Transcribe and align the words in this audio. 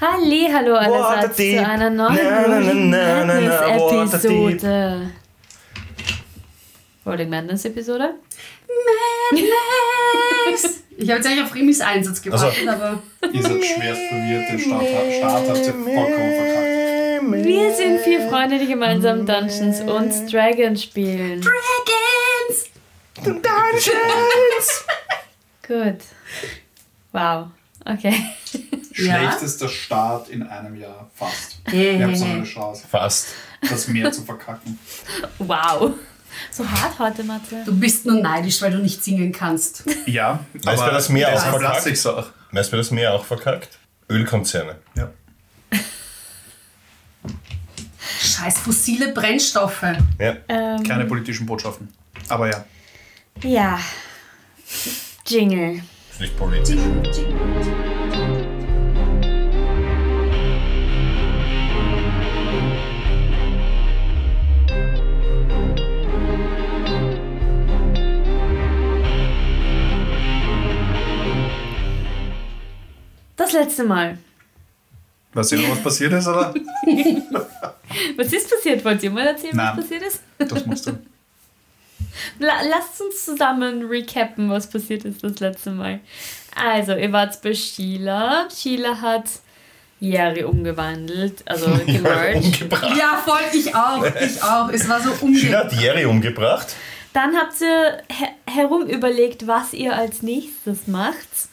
Halli, 0.00 0.48
hallo 0.52 0.74
allerseits 0.76 1.36
zu 1.36 1.66
einer 1.66 1.90
neuen 1.90 2.90
Madness-Episode. 2.90 5.10
Rolling 7.04 7.28
Madness-Episode? 7.30 8.14
Madness! 9.32 10.78
Ich 11.00 11.08
habe 11.10 11.18
jetzt 11.20 11.28
eigentlich 11.28 11.44
auf 11.44 11.54
Rimis 11.54 11.80
Einsatz 11.80 12.20
gewartet, 12.20 12.66
Also- 12.66 12.70
aber 12.70 13.00
Ihr 13.32 13.40
seid 13.40 13.64
schwerst 13.64 14.00
verwirrt, 14.08 14.50
den 14.50 14.58
Start, 14.58 14.82
Start 15.16 15.48
habt 15.48 15.58
ihr 15.58 15.72
vollkommen 15.74 16.34
verkackt. 16.34 17.44
Wir 17.46 17.72
sind 17.72 18.00
vier 18.00 18.28
Freunde, 18.28 18.58
die 18.58 18.66
gemeinsam 18.66 19.24
Dungeons 19.24 19.80
und 19.82 20.32
Dragons 20.32 20.82
spielen. 20.82 21.40
Dragons! 21.40 22.70
Gut. 25.68 25.98
Wow. 27.12 27.46
Okay. 27.84 28.14
Ja. 28.52 28.60
Schlechtester 28.92 29.68
Start 29.68 30.28
in 30.28 30.42
einem 30.42 30.74
Jahr, 30.76 31.08
fast. 31.14 31.58
Hey, 31.66 31.98
Wir 31.98 32.06
haben 32.06 32.16
so 32.16 32.24
eine 32.24 32.42
Chance, 32.44 32.84
Fast. 32.90 33.26
das 33.68 33.86
mehr 33.88 34.10
zu 34.10 34.22
verkacken. 34.22 34.78
Wow. 35.38 35.92
So 36.50 36.68
hart 36.68 36.98
heute, 36.98 37.24
Mathe. 37.24 37.62
Du 37.64 37.74
bist 37.78 38.06
nur 38.06 38.20
neidisch, 38.20 38.60
weil 38.62 38.70
du 38.70 38.78
nicht 38.78 39.02
singen 39.02 39.32
kannst. 39.32 39.84
Ja, 40.06 40.44
Weißt 40.52 40.82
du, 40.82 40.90
das 40.90 41.08
Meer 41.08 41.32
auch 41.34 41.40
verkackt? 41.40 41.86
ich 41.86 42.06
auch. 42.06 42.26
Weißt 42.52 42.68
du, 42.68 42.72
wer 42.72 42.78
das 42.78 42.90
Meer 42.90 43.12
auch 43.14 43.24
verkackt? 43.24 43.78
Ölkonzerne. 44.10 44.76
Ja. 44.96 45.10
Scheiß 48.20 48.58
fossile 48.60 49.12
Brennstoffe. 49.12 49.82
Ja. 50.18 50.36
Ähm, 50.48 50.82
Keine 50.82 51.04
politischen 51.06 51.46
Botschaften. 51.46 51.88
Aber 52.28 52.48
ja. 52.48 52.64
ja. 53.42 53.80
Jingle. 55.26 55.82
Ist 56.12 56.20
nicht 56.20 56.36
politisch. 56.38 56.78
Das 73.50 73.66
letzte 73.66 73.84
Mal. 73.84 74.18
Weißt 75.32 75.52
du 75.52 75.70
was 75.70 75.82
passiert 75.82 76.12
ist, 76.12 76.26
oder? 76.28 76.54
Was 78.16 78.32
ist 78.32 78.50
passiert? 78.50 78.84
Wollt 78.84 79.02
ihr 79.02 79.10
mal 79.10 79.26
erzählen, 79.26 79.56
Nein. 79.56 79.68
was 79.74 79.84
passiert 79.84 80.02
ist? 80.02 80.20
Das 80.36 80.66
musst 80.66 80.86
du. 80.86 80.90
La 82.38 82.60
lasst 82.68 83.00
uns 83.00 83.24
zusammen 83.24 83.86
recappen, 83.86 84.50
was 84.50 84.68
passiert 84.68 85.06
ist 85.06 85.24
das 85.24 85.38
letzte 85.40 85.70
Mal. 85.70 86.00
Also, 86.54 86.94
ihr 86.94 87.10
wart 87.12 87.40
bei 87.40 87.54
Sheila. 87.54 88.48
Sheila 88.54 89.00
hat 89.00 89.24
Jerry 90.00 90.44
umgewandelt, 90.44 91.42
also 91.46 91.70
gemerged. 91.86 92.44
umgebracht. 92.44 92.96
Ja, 92.98 93.22
voll, 93.24 93.40
ich 93.54 93.74
auch, 93.74 94.04
ich 94.04 94.42
auch. 94.42 94.68
Es 94.68 94.86
war 94.86 95.00
so 95.00 95.14
Sheila 95.14 95.22
umge... 95.22 95.56
hat 95.56 95.72
Jerry 95.72 96.04
umgebracht. 96.04 96.74
Dann 97.14 97.34
habt 97.36 97.58
ihr 97.62 98.02
her 98.14 98.28
herum 98.46 98.86
überlegt, 98.86 99.46
was 99.46 99.72
ihr 99.72 99.96
als 99.96 100.20
nächstes 100.22 100.86
macht. 100.86 101.48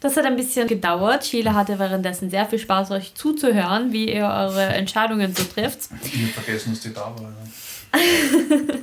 Das 0.00 0.16
hat 0.16 0.24
ein 0.24 0.36
bisschen 0.36 0.68
gedauert. 0.68 1.24
Sheila 1.24 1.54
hatte 1.54 1.78
währenddessen 1.78 2.30
sehr 2.30 2.46
viel 2.46 2.58
Spaß, 2.58 2.92
euch 2.92 3.14
zuzuhören, 3.14 3.92
wie 3.92 4.12
ihr 4.12 4.26
eure 4.26 4.64
Entscheidungen 4.64 5.34
so 5.34 5.42
trifft. 5.42 5.88
Ich 6.04 6.22
hab 6.22 6.44
vergessen, 6.44 6.72
dass 6.72 6.80
die 6.80 6.94
da 6.94 7.00
war. 7.00 7.34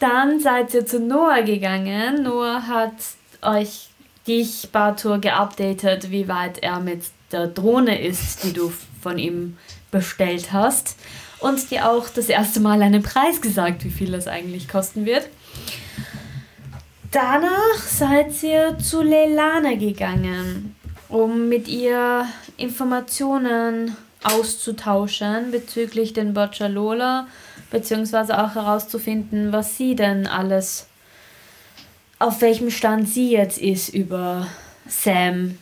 Dann 0.00 0.40
seid 0.40 0.72
ihr 0.74 0.86
zu 0.86 1.00
Noah 1.00 1.42
gegangen. 1.42 2.22
Noah 2.22 2.66
hat 2.66 2.94
euch, 3.42 3.88
dich, 4.26 4.70
Bartur, 4.72 5.18
geupdatet, 5.18 6.10
wie 6.10 6.28
weit 6.28 6.58
er 6.58 6.80
mit 6.80 7.02
der 7.30 7.46
Drohne 7.46 8.00
ist, 8.00 8.44
die 8.44 8.52
du 8.52 8.72
von 9.02 9.18
ihm 9.18 9.58
bestellt 9.90 10.52
hast. 10.52 10.96
Und 11.40 11.70
dir 11.70 11.90
auch 11.90 12.08
das 12.08 12.30
erste 12.30 12.60
Mal 12.60 12.80
einen 12.80 13.02
Preis 13.02 13.42
gesagt, 13.42 13.84
wie 13.84 13.90
viel 13.90 14.12
das 14.12 14.28
eigentlich 14.28 14.66
kosten 14.68 15.04
wird. 15.04 15.28
Danach 17.14 17.78
seid 17.78 18.42
ihr 18.42 18.76
zu 18.80 19.00
Leilana 19.00 19.76
gegangen, 19.76 20.74
um 21.08 21.48
mit 21.48 21.68
ihr 21.68 22.26
Informationen 22.56 23.96
auszutauschen 24.24 25.52
bezüglich 25.52 26.12
den 26.12 26.34
Boccialola, 26.34 27.28
beziehungsweise 27.70 28.42
auch 28.42 28.56
herauszufinden, 28.56 29.52
was 29.52 29.76
sie 29.76 29.94
denn 29.94 30.26
alles, 30.26 30.88
auf 32.18 32.40
welchem 32.40 32.72
Stand 32.72 33.08
sie 33.08 33.30
jetzt 33.30 33.58
ist 33.58 33.90
über 33.90 34.48
Sam, 34.88 35.56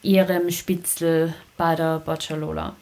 ihrem 0.00 0.50
Spitzel 0.50 1.34
bei 1.58 1.74
der 1.74 1.98
Boccialola. 1.98 2.74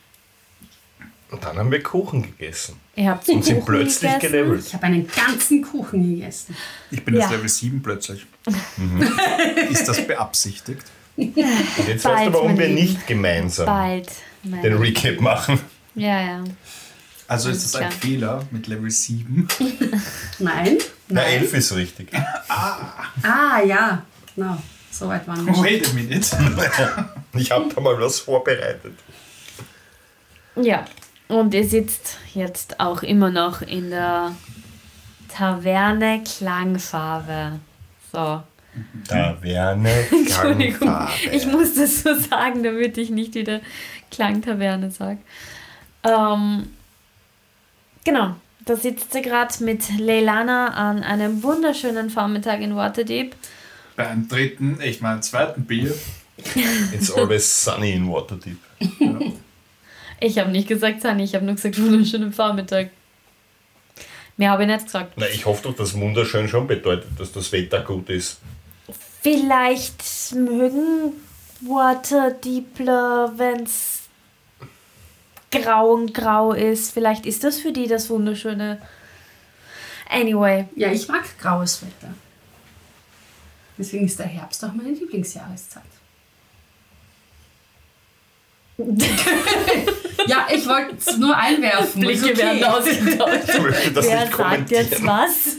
Und 1.33 1.43
dann 1.43 1.59
haben 1.59 1.73
wir 1.73 1.83
Kuchen 1.83 2.23
gegessen. 2.23 2.82
Ihr 2.95 3.09
habt 3.11 3.27
Und 3.29 3.43
sind 3.45 3.65
plötzlich 3.65 4.13
gegessen. 4.13 4.33
gelevelt. 4.33 4.65
Ich 4.67 4.75
habe 4.75 4.85
einen 4.85 5.09
ganzen 5.09 5.63
Kuchen 5.63 6.15
gegessen. 6.15 6.55
Ich 6.91 7.03
bin 7.05 7.15
jetzt 7.15 7.31
Ja. 7.31 7.37
Level 7.37 7.49
7 7.49 7.83
plötzlich. 7.83 8.27
ist 9.71 9.89
das 9.89 10.07
beabsichtigt? 10.07 10.83
Und 11.17 11.35
jetzt 11.37 11.89
weißt 11.89 12.03
Bald, 12.05 12.29
du, 12.29 12.33
warum 12.35 12.59
wir 12.59 12.67
Lieben. 12.67 12.81
nicht 12.81 13.07
gemeinsam 13.07 13.67
Bald. 13.67 14.09
den 14.43 14.75
Recap 14.77 15.21
machen. 15.21 15.59
Ja, 15.95 16.21
ja. 16.21 16.45
Also 17.29 17.49
ist 17.49 17.65
das 17.65 17.77
ein 17.77 17.89
Klar. 17.89 17.93
Fehler 18.01 18.45
mit 18.51 18.67
Level 18.67 18.91
7? 18.91 19.49
Nein? 20.39 20.77
Na, 21.09 21.23
Nein. 21.23 21.33
elf 21.41 21.55
ist 21.55 21.75
richtig. 21.75 22.09
Ah, 22.49 23.61
ja. 23.65 24.05
No, 24.37 24.59
so 24.91 25.09
weit 25.09 25.27
waren 25.27 25.47
wir 25.47 25.55
schon. 25.55 25.65
Wait 25.65 25.89
a 25.89 25.93
minute. 25.95 27.09
Ich 27.35 27.51
habe 27.51 27.73
da 27.75 27.81
mal 27.81 27.99
was 27.99 28.21
vorbereitet. 28.21 28.93
Ja, 30.57 30.85
und 31.33 31.55
ihr 31.55 31.67
sitzt 31.67 32.19
jetzt 32.35 32.79
auch 32.79 33.03
immer 33.03 33.31
noch 33.31 33.63
in 33.63 33.91
der 33.91 34.37
Taverne 35.29 36.23
Klangfarbe. 36.23 37.59
So. 38.13 38.43
Taverne 39.09 39.91
Entschuldigung, 40.11 40.89
Klangfarbe. 40.89 41.37
ich 41.37 41.47
muss 41.47 41.75
das 41.75 42.03
so 42.03 42.15
sagen, 42.15 42.63
damit 42.63 42.99
ich 42.99 43.11
nicht 43.11 43.35
wieder 43.35 43.61
Klangtaverne 44.11 44.91
sage. 44.91 45.19
Ähm, 46.05 46.69
genau, 48.05 48.37
da 48.67 48.77
sitzt 48.77 49.13
sie 49.15 49.23
gerade 49.23 49.65
mit 49.65 49.99
Leilana 49.99 50.69
an 50.69 51.03
einem 51.03 51.43
wunderschönen 51.43 52.11
Vormittag 52.11 52.61
in 52.61 52.77
Waterdeep. 52.77 53.35
Beim 53.97 54.29
dritten, 54.29 54.79
ich 54.83 55.01
meine 55.01 55.21
zweiten 55.21 55.65
Bier. 55.65 55.95
It's 56.93 57.11
always 57.11 57.65
sunny 57.65 57.93
in 57.93 58.11
Waterdeep. 58.11 58.59
Ich 60.23 60.39
habe 60.39 60.53
nicht 60.53 60.69
gesagt 60.69 61.03
Sunny, 61.03 61.25
ich 61.25 61.35
habe 61.35 61.45
nur 61.45 61.57
gesagt 61.57 61.79
wunderschönen 61.83 62.33
Vormittag. 62.33 62.91
Mehr 64.37 64.51
habe 64.51 64.63
ich 64.63 64.69
nicht 64.69 64.85
gesagt. 64.85 65.15
Na, 65.17 65.27
ich 65.29 65.45
hoffe 65.45 65.65
doch, 65.65 65.75
dass 65.75 65.99
wunderschön 65.99 66.49
schon 66.49 66.67
bedeutet, 66.67 67.11
dass 67.19 67.33
das 67.33 67.51
Wetter 67.51 67.81
gut 67.83 68.09
ist. 68.09 68.39
Vielleicht 69.21 70.33
mögen 70.35 71.13
Waterdeepler, 71.61 73.33
wenn 73.37 73.65
es 73.65 74.03
grau 75.51 75.93
und 75.93 76.15
grau 76.15 76.53
ist. 76.53 76.93
Vielleicht 76.93 77.27
ist 77.27 77.43
das 77.45 77.59
für 77.59 77.73
die 77.73 77.89
das 77.89 78.09
Wunderschöne. 78.09 78.81
Anyway, 80.09 80.67
Ja, 80.77 80.93
ich 80.93 81.09
mag 81.09 81.25
graues 81.39 81.83
Wetter. 81.83 82.15
Deswegen 83.77 84.07
ist 84.07 84.19
der 84.19 84.27
Herbst 84.27 84.65
auch 84.65 84.73
meine 84.73 84.91
Lieblingsjahreszeit. 84.91 85.83
ja, 90.27 90.47
ich 90.53 90.67
wollte 90.67 90.97
es 90.99 91.17
nur 91.19 91.37
einwerfen. 91.37 92.01
Blicke 92.01 92.27
okay. 92.27 92.39
werden 92.39 92.65
ausgetauscht. 92.65 93.49
Ich 93.55 93.63
möchte 93.63 93.91
das 93.93 94.07
Wer 94.07 94.27
sagt 94.31 94.71
jetzt 94.71 95.07
was? 95.07 95.57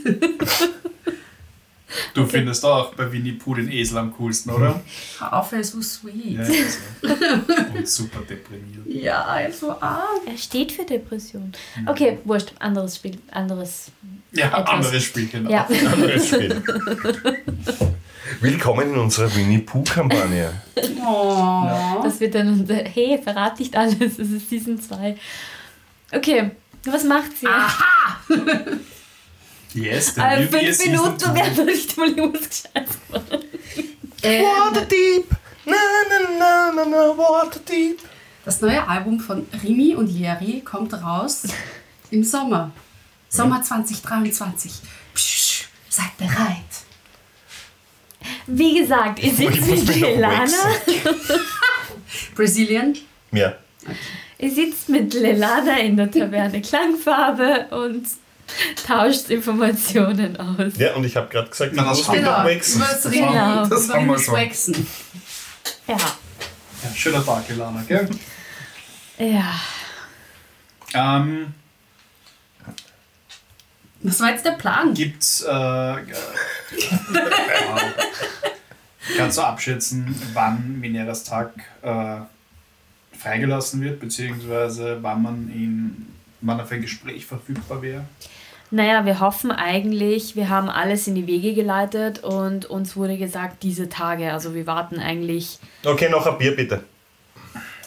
Du 2.13 2.25
findest 2.25 2.65
auch 2.65 2.93
bei 2.95 3.11
Winnie 3.11 3.33
Pooh 3.33 3.55
den 3.55 3.71
Esel 3.71 3.97
am 3.99 4.13
coolsten, 4.13 4.51
oder? 4.51 4.81
Hör 5.19 5.33
auf, 5.33 5.51
er 5.51 5.59
ist 5.59 5.71
so 5.71 5.81
sweet. 5.81 6.39
Ja, 6.39 6.43
also. 6.43 7.77
Und 7.77 7.87
super 7.87 8.19
deprimiert. 8.21 8.85
Ja, 8.87 9.37
er 9.37 9.49
ist 9.49 9.59
so 9.59 9.71
arm. 9.79 10.21
Er 10.25 10.37
steht 10.37 10.71
für 10.71 10.85
Depression. 10.85 11.51
Okay, 11.85 12.19
wurscht. 12.23 12.53
Anderes 12.59 12.95
Spiel. 12.95 13.19
Anderes. 13.31 13.91
Ja, 14.31 14.47
Etwas. 14.47 14.69
anderes 14.69 15.03
Spiel, 15.03 15.27
genau. 15.27 15.51
Ja. 15.51 15.67
Anderes 15.91 16.27
Spiel. 16.27 16.63
Willkommen 18.43 18.91
in 18.91 18.99
unserer 18.99 19.33
Winnie 19.35 19.59
Pooh-Kampagne. 19.59 20.61
Oh. 21.05 22.01
Das 22.03 22.19
wird 22.19 22.35
dann 22.35 22.47
unser. 22.49 22.75
Hey, 22.75 23.17
verrat 23.21 23.57
nicht 23.59 23.75
alles. 23.75 24.19
Es 24.19 24.31
ist 24.31 24.49
Season 24.49 24.79
2. 24.79 25.17
Okay, 26.11 26.51
was 26.85 27.03
macht 27.03 27.31
sie? 27.37 27.47
Yes, 29.73 30.15
the 30.15 30.21
Äh, 30.21 30.47
fünf 30.47 30.85
Minuten 30.85 31.35
werden 31.35 31.65
nicht 31.65 31.97
mal 31.97 32.09
machen. 32.11 33.43
Ähm, 34.23 34.43
Waterdeep! 34.45 35.29
Na, 35.65 35.75
na, 36.09 36.37
na, 36.39 36.71
na, 36.73 36.85
na, 36.85 37.17
Waterdeep! 37.17 37.99
das 38.45 38.59
neue 38.61 38.85
Album 38.87 39.19
von 39.19 39.45
Rimi 39.63 39.95
und 39.95 40.07
Jerry 40.07 40.61
kommt 40.61 40.93
raus 40.93 41.43
im 42.11 42.23
Sommer. 42.23 42.71
Sommer 43.29 43.61
2023. 43.61 44.71
Psch, 45.13 45.65
seid 45.89 46.17
bereit. 46.17 46.82
Wie 48.47 48.79
gesagt, 48.79 49.19
ihr 49.19 49.33
sitzt 49.33 49.67
mit 49.67 49.87
wechseln. 49.87 50.53
Brazilian? 52.35 52.95
Ja. 53.31 53.53
Ihr 54.37 54.51
sitzt 54.51 54.89
mit 54.89 55.13
Lelana 55.13 55.79
in 55.79 55.97
der 55.97 56.11
Taverne 56.11 56.61
Klangfarbe 56.61 57.67
und 57.71 58.05
tauscht 58.85 59.29
Informationen 59.29 60.37
aus. 60.37 60.73
Ja, 60.77 60.93
und 60.95 61.05
ich 61.05 61.15
habe 61.15 61.29
gerade 61.29 61.49
gesagt, 61.49 61.71
Na, 61.73 61.83
ich 61.83 61.87
das 61.89 61.97
muss 61.99 62.07
haben 62.09 62.23
wir. 62.23 62.45
wechseln. 62.45 62.81
das 62.81 63.11
Genau. 63.11 63.65
Das 63.67 63.89
haben 63.89 64.05
wir 64.07 64.13
das 64.13 64.25
schon. 64.25 64.33
Waxen. 64.35 64.87
Ja. 65.87 65.95
Ja, 65.95 66.95
schöner 66.95 67.25
Tag, 67.25 67.49
Ilana, 67.49 67.83
gell? 67.87 68.09
Ja. 69.17 69.53
Ähm, 70.93 71.53
Was 74.03 74.19
war 74.19 74.31
jetzt 74.31 74.45
der 74.45 74.51
Plan? 74.51 74.93
gibt's. 74.93 75.41
Äh, 75.41 75.51
äh, 75.51 75.95
kannst 79.17 79.37
du 79.37 79.41
abschätzen, 79.41 80.13
wann 80.33 80.79
Mineras 80.79 81.23
Tag 81.23 81.53
äh, 81.81 82.17
freigelassen 83.17 83.81
wird, 83.81 83.99
beziehungsweise 83.99 84.99
wann 85.01 85.21
man 85.21 85.51
ihn, 85.53 86.07
wann 86.41 86.59
er 86.59 86.65
für 86.65 86.75
ein 86.75 86.81
Gespräch 86.81 87.25
verfügbar 87.25 87.81
wäre? 87.81 88.03
Naja, 88.71 89.05
wir 89.05 89.19
hoffen 89.19 89.51
eigentlich, 89.51 90.35
wir 90.35 90.49
haben 90.49 90.67
alles 90.67 91.07
in 91.07 91.15
die 91.15 91.27
Wege 91.27 91.53
geleitet 91.53 92.23
und 92.23 92.65
uns 92.65 92.95
wurde 92.95 93.17
gesagt, 93.17 93.61
diese 93.61 93.87
Tage. 93.87 94.33
Also 94.33 94.55
wir 94.55 94.65
warten 94.65 94.99
eigentlich 94.99 95.59
Okay, 95.85 96.09
noch 96.09 96.25
ein 96.25 96.37
Bier 96.39 96.55
bitte. 96.55 96.83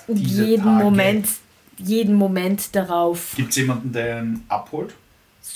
Diese 0.07 0.45
jeden 0.45 0.63
Tage. 0.63 0.85
Moment, 0.85 1.27
jeden 1.79 2.15
Moment 2.15 2.75
darauf. 2.77 3.33
Gibt 3.35 3.51
es 3.51 3.57
jemanden, 3.57 3.93
der 3.93 4.23
ihn 4.23 4.45
abholt? 4.49 4.95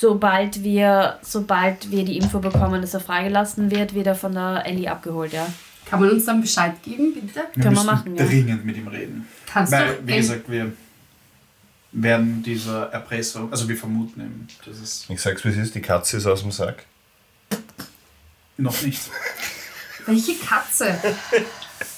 Sobald 0.01 0.63
wir, 0.63 1.19
sobald 1.21 1.91
wir 1.91 2.07
die 2.07 2.17
Info 2.17 2.39
bekommen, 2.39 2.81
dass 2.81 2.95
er 2.95 3.01
freigelassen 3.01 3.71
wird, 3.71 3.93
wird 3.93 4.07
er 4.07 4.15
von 4.15 4.33
der 4.33 4.65
Ellie 4.65 4.91
abgeholt, 4.91 5.35
ja. 5.35 5.47
Kann 5.85 6.01
man 6.01 6.09
uns 6.13 6.25
dann 6.25 6.41
Bescheid 6.41 6.83
geben, 6.83 7.13
bitte? 7.13 7.35
Wir 7.35 7.43
Können 7.63 7.65
wir 7.65 7.71
müssen 7.73 7.87
machen, 7.87 8.17
ja. 8.17 8.25
dringend 8.25 8.65
mit 8.65 8.79
ihm 8.79 8.89
reden. 8.89 9.29
Kannst 9.47 9.73
Weil, 9.73 9.97
du? 9.97 10.07
wie 10.07 10.17
gesagt, 10.17 10.51
wir 10.51 10.73
werden 11.93 12.43
dieser 12.43 12.85
Erpressung, 12.93 13.51
also 13.53 13.69
wir 13.69 13.77
vermuten 13.77 14.21
eben, 14.23 14.49
dass 14.65 14.79
es 14.79 15.05
Ich 15.07 15.21
sag's 15.21 15.45
wie 15.45 15.49
es 15.49 15.59
ist, 15.59 15.75
die 15.75 15.83
Katze 15.83 16.17
ist 16.17 16.25
aus 16.25 16.41
dem 16.41 16.51
Sack. 16.51 16.87
noch 18.57 18.81
nicht. 18.81 19.03
welche 20.07 20.35
Katze? 20.37 20.99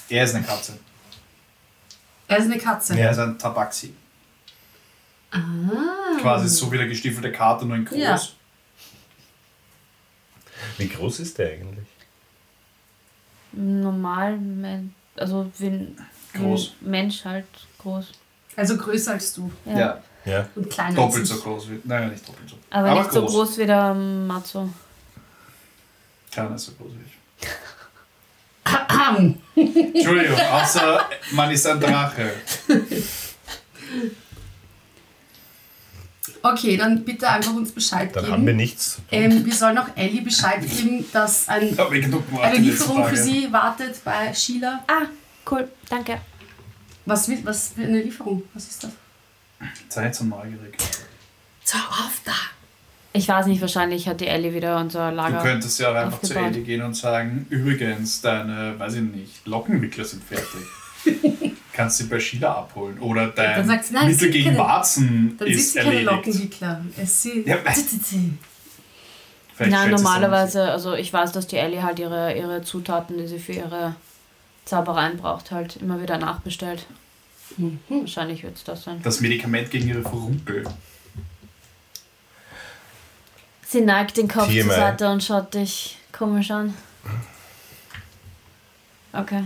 Er 0.09 0.25
ist 0.25 0.35
eine 0.35 0.43
Katze. 0.43 0.77
Er 2.27 2.37
ist 2.37 2.45
eine 2.45 2.57
Katze. 2.57 2.99
Er 2.99 3.11
ist 3.11 3.19
ein 3.19 3.37
Tabaxi. 3.37 3.93
Ah. 5.33 6.19
Quasi 6.21 6.47
so 6.47 6.71
wie 6.71 6.77
der 6.77 6.87
gestiefelte 6.87 7.31
Kater, 7.31 7.65
nur 7.65 7.75
in 7.77 7.85
groß. 7.85 7.97
Ja. 7.97 8.19
Wie 10.77 10.87
groß 10.87 11.19
ist 11.19 11.37
der 11.37 11.51
eigentlich? 11.53 11.87
Normal, 13.51 14.39
also 15.15 15.51
wie 15.59 15.95
Groß. 16.33 16.73
Mensch 16.81 17.23
halt 17.25 17.45
groß. 17.79 18.07
Also 18.55 18.77
größer 18.77 19.11
als 19.13 19.33
du 19.33 19.51
Ja. 19.65 19.77
Ja, 19.77 20.03
Ja. 20.25 20.49
und 20.55 20.69
kleiner 20.69 20.95
doppelt 20.95 21.19
als 21.21 21.29
so 21.29 21.37
groß 21.41 21.69
wie. 21.69 21.81
Nein, 21.83 22.09
nicht 22.09 22.27
doppelt 22.27 22.49
so. 22.49 22.55
Aber, 22.71 22.89
Aber 22.89 22.99
nicht 23.01 23.11
so 23.11 23.21
groß. 23.21 23.31
groß 23.31 23.57
wie 23.59 23.65
der 23.65 23.93
Matzo. 23.93 24.69
Keiner 26.33 26.55
ist 26.55 26.65
so 26.65 26.71
groß 26.73 26.91
wie 26.93 27.03
ich. 27.05 27.13
Entschuldigung, 29.95 30.39
außer 30.39 31.05
man 31.31 31.51
ist 31.51 31.67
ein 31.67 31.79
Drache. 31.79 32.31
Okay, 36.45 36.75
dann 36.75 37.05
bitte 37.05 37.29
einfach 37.29 37.53
uns 37.53 37.71
Bescheid 37.71 38.13
Dann 38.13 38.25
geben. 38.25 38.33
haben 38.33 38.45
wir 38.45 38.53
nichts. 38.53 38.99
ähm, 39.11 39.45
wir 39.45 39.53
sollen 39.53 39.77
auch 39.77 39.87
Ellie 39.95 40.21
Bescheid 40.21 40.59
geben, 40.61 41.05
dass 41.13 41.47
ein, 41.47 41.77
eine 42.41 42.57
Lieferung 42.57 43.07
für 43.07 43.15
sie 43.15 43.51
wartet 43.51 44.03
bei 44.03 44.33
Sheila. 44.33 44.83
Ah, 44.87 45.05
cool, 45.49 45.69
danke. 45.89 46.19
Was, 47.05 47.29
was 47.45 47.69
für 47.69 47.83
eine 47.83 48.01
Lieferung? 48.01 48.43
Was 48.53 48.67
ist 48.67 48.83
das? 48.83 48.91
Sei 49.87 50.05
jetzt 50.05 50.19
so 50.19 50.25
neugierig. 50.25 50.75
So 51.63 51.77
auf 51.77 52.21
da. 52.25 52.33
Ich 53.13 53.27
weiß 53.27 53.45
nicht, 53.45 53.61
wahrscheinlich 53.61 54.07
hat 54.09 54.19
die 54.19 54.27
Ellie 54.27 54.53
wieder 54.53 54.77
unser 54.79 55.11
Du 55.11 55.15
Lager. 55.15 55.41
könntest 55.41 55.79
ja 55.79 55.91
auch 55.91 55.95
einfach 55.95 56.21
zu. 56.21 56.33
Ellie 56.35 56.61
gehen 56.63 56.81
und 56.81 56.95
sagen, 56.95 57.45
übrigens, 57.49 58.19
deine, 58.19 58.77
weiß 58.77 58.95
ich 58.95 59.01
nicht, 59.01 59.47
Lockenwickler 59.47 60.03
sind 60.03 60.23
fertig. 60.23 60.61
Kannst 61.73 61.97
sie 61.97 62.03
bei 62.03 62.19
Sheila 62.19 62.53
abholen. 62.53 62.99
Oder 62.99 63.27
dein 63.29 63.57
Dann 63.57 63.67
sagt 63.67 63.85
sie, 63.85 63.93
nein, 63.95 64.07
Mittel 64.11 64.29
gegen 64.29 64.45
keine- 64.51 64.59
Warzen 64.59 65.35
Dann 65.39 65.47
ist 65.47 65.73
sie 65.73 65.79
keine 65.79 65.89
erledigt. 65.95 66.11
Lockenwickler. 66.11 66.85
Es 66.97 67.21
sind 67.23 67.47
Ja. 67.47 67.57
Vielleicht 69.55 69.71
Nein, 69.71 69.91
normalerweise, 69.91 70.71
also 70.71 70.93
ich 70.93 71.11
weiß, 71.13 71.31
dass 71.31 71.45
die 71.47 71.57
Ellie 71.57 71.83
halt 71.83 71.99
ihre, 71.99 72.35
ihre 72.37 72.61
Zutaten, 72.63 73.17
die 73.17 73.27
sie 73.27 73.37
für 73.39 73.53
ihre 73.53 73.95
Zaubereien 74.65 75.17
braucht, 75.17 75.51
halt 75.51 75.75
immer 75.77 76.01
wieder 76.01 76.17
nachbestellt. 76.17 76.85
Mhm. 77.57 77.79
Wahrscheinlich 77.89 78.41
wird 78.43 78.55
es 78.57 78.63
das 78.63 78.83
sein. 78.83 78.99
Das 79.03 79.19
Medikament 79.21 79.69
gegen 79.69 79.87
ihre 79.89 80.01
Verrumpel. 80.01 80.63
Sie 83.67 83.81
neigt 83.81 84.17
den 84.17 84.27
Kopf 84.27 84.45
zur 84.45 84.53
Viermal. 84.53 84.75
Seite 84.75 85.09
und 85.11 85.23
schaut 85.23 85.53
dich 85.53 85.97
komisch 86.11 86.49
an. 86.51 86.73
Okay. 89.11 89.43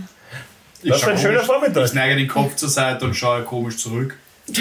Ich 0.82 0.90
Das 0.90 1.02
war 1.02 1.10
ein 1.10 1.18
schöner 1.18 1.42
Vormittag. 1.42 1.86
Ich 1.86 1.94
neige 1.94 2.16
den 2.16 2.28
Kopf 2.28 2.56
zur 2.56 2.68
Seite 2.68 3.04
und 3.04 3.14
schaue 3.14 3.42
komisch 3.42 3.78
zurück. 3.78 4.16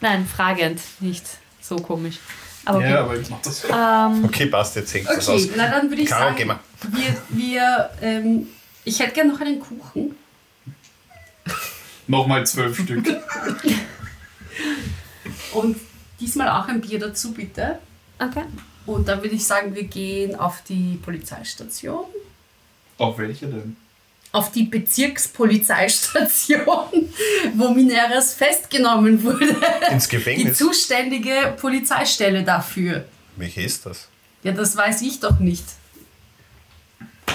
Nein, 0.00 0.26
fragend, 0.26 0.80
nicht 1.00 1.24
so 1.60 1.76
komisch. 1.76 2.16
Aber 2.64 2.78
okay. 2.78 2.90
Ja, 2.90 3.00
aber 3.00 3.16
ich 3.16 3.28
mach 3.30 3.40
das. 3.42 3.64
ähm, 3.64 4.24
Okay, 4.24 4.46
passt, 4.46 4.76
jetzt 4.76 4.92
hängt 4.94 5.08
das 5.08 5.28
aus. 5.28 5.44
Okay, 5.44 5.52
na 5.56 5.70
dann 5.70 5.88
würde 5.90 6.02
ich 6.02 6.08
Caro, 6.08 6.36
sagen, 6.36 6.58
wir, 6.90 7.16
wir 7.30 7.90
ähm, 8.02 8.48
ich 8.84 8.98
hätte 9.00 9.12
gerne 9.12 9.32
noch 9.32 9.40
einen 9.40 9.60
Kuchen. 9.60 10.16
Nochmal 12.06 12.46
zwölf 12.46 12.78
Stück. 12.78 13.06
Und 15.52 15.76
diesmal 16.20 16.48
auch 16.50 16.68
ein 16.68 16.80
Bier 16.80 16.98
dazu, 16.98 17.32
bitte. 17.32 17.78
okay. 18.18 18.44
Und 18.86 19.08
dann 19.08 19.22
würde 19.22 19.34
ich 19.34 19.44
sagen, 19.46 19.74
wir 19.74 19.84
gehen 19.84 20.34
auf 20.36 20.62
die 20.68 21.00
Polizeistation. 21.02 22.04
Auf 22.98 23.16
welche 23.16 23.46
denn? 23.46 23.76
Auf 24.34 24.50
die 24.50 24.64
Bezirkspolizeistation, 24.64 26.58
wo 27.54 27.68
Mineres 27.68 28.34
festgenommen 28.34 29.22
wurde. 29.22 29.54
Ins 29.92 30.08
Die 30.08 30.16
Gefängnis. 30.16 30.58
zuständige 30.58 31.54
Polizeistelle 31.56 32.42
dafür. 32.42 33.04
Welche 33.36 33.60
ist 33.62 33.86
das? 33.86 34.08
Ja, 34.42 34.50
das 34.50 34.76
weiß 34.76 35.02
ich 35.02 35.20
doch 35.20 35.38
nicht. 35.38 35.62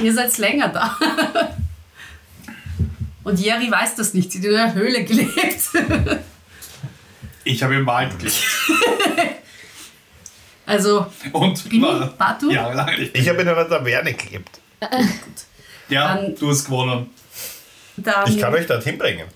Ihr 0.03 0.13
seid 0.13 0.37
länger 0.39 0.67
da. 0.67 0.99
Und 3.23 3.39
Jerry 3.39 3.71
weiß 3.71 3.95
das 3.95 4.13
nicht. 4.13 4.33
Sie 4.33 4.39
hat 4.39 4.45
in 4.45 4.55
einer 4.55 4.73
Höhle 4.73 5.05
gelebt. 5.05 5.69
Ich 7.45 7.63
habe 7.63 7.75
im 7.75 7.85
Wald 7.85 8.19
gelebt. 8.19 8.43
Also, 10.65 11.05
Und 11.31 11.81
war 11.81 12.07
Batu? 12.17 12.51
jahrelang 12.51 12.93
nicht. 12.99 13.17
Ich 13.17 13.29
habe 13.29 13.41
in 13.41 13.47
einer 13.47 13.69
Taverne 13.69 14.13
gelebt. 14.13 14.59
Ja, 15.89 16.15
Dann- 16.15 16.35
du 16.35 16.49
hast 16.49 16.65
gewonnen. 16.65 17.09
dann. 17.97 18.29
Ich 18.29 18.39
kann 18.39 18.53
euch 18.53 18.65
dorthin 18.67 18.97
bringen. 18.97 19.27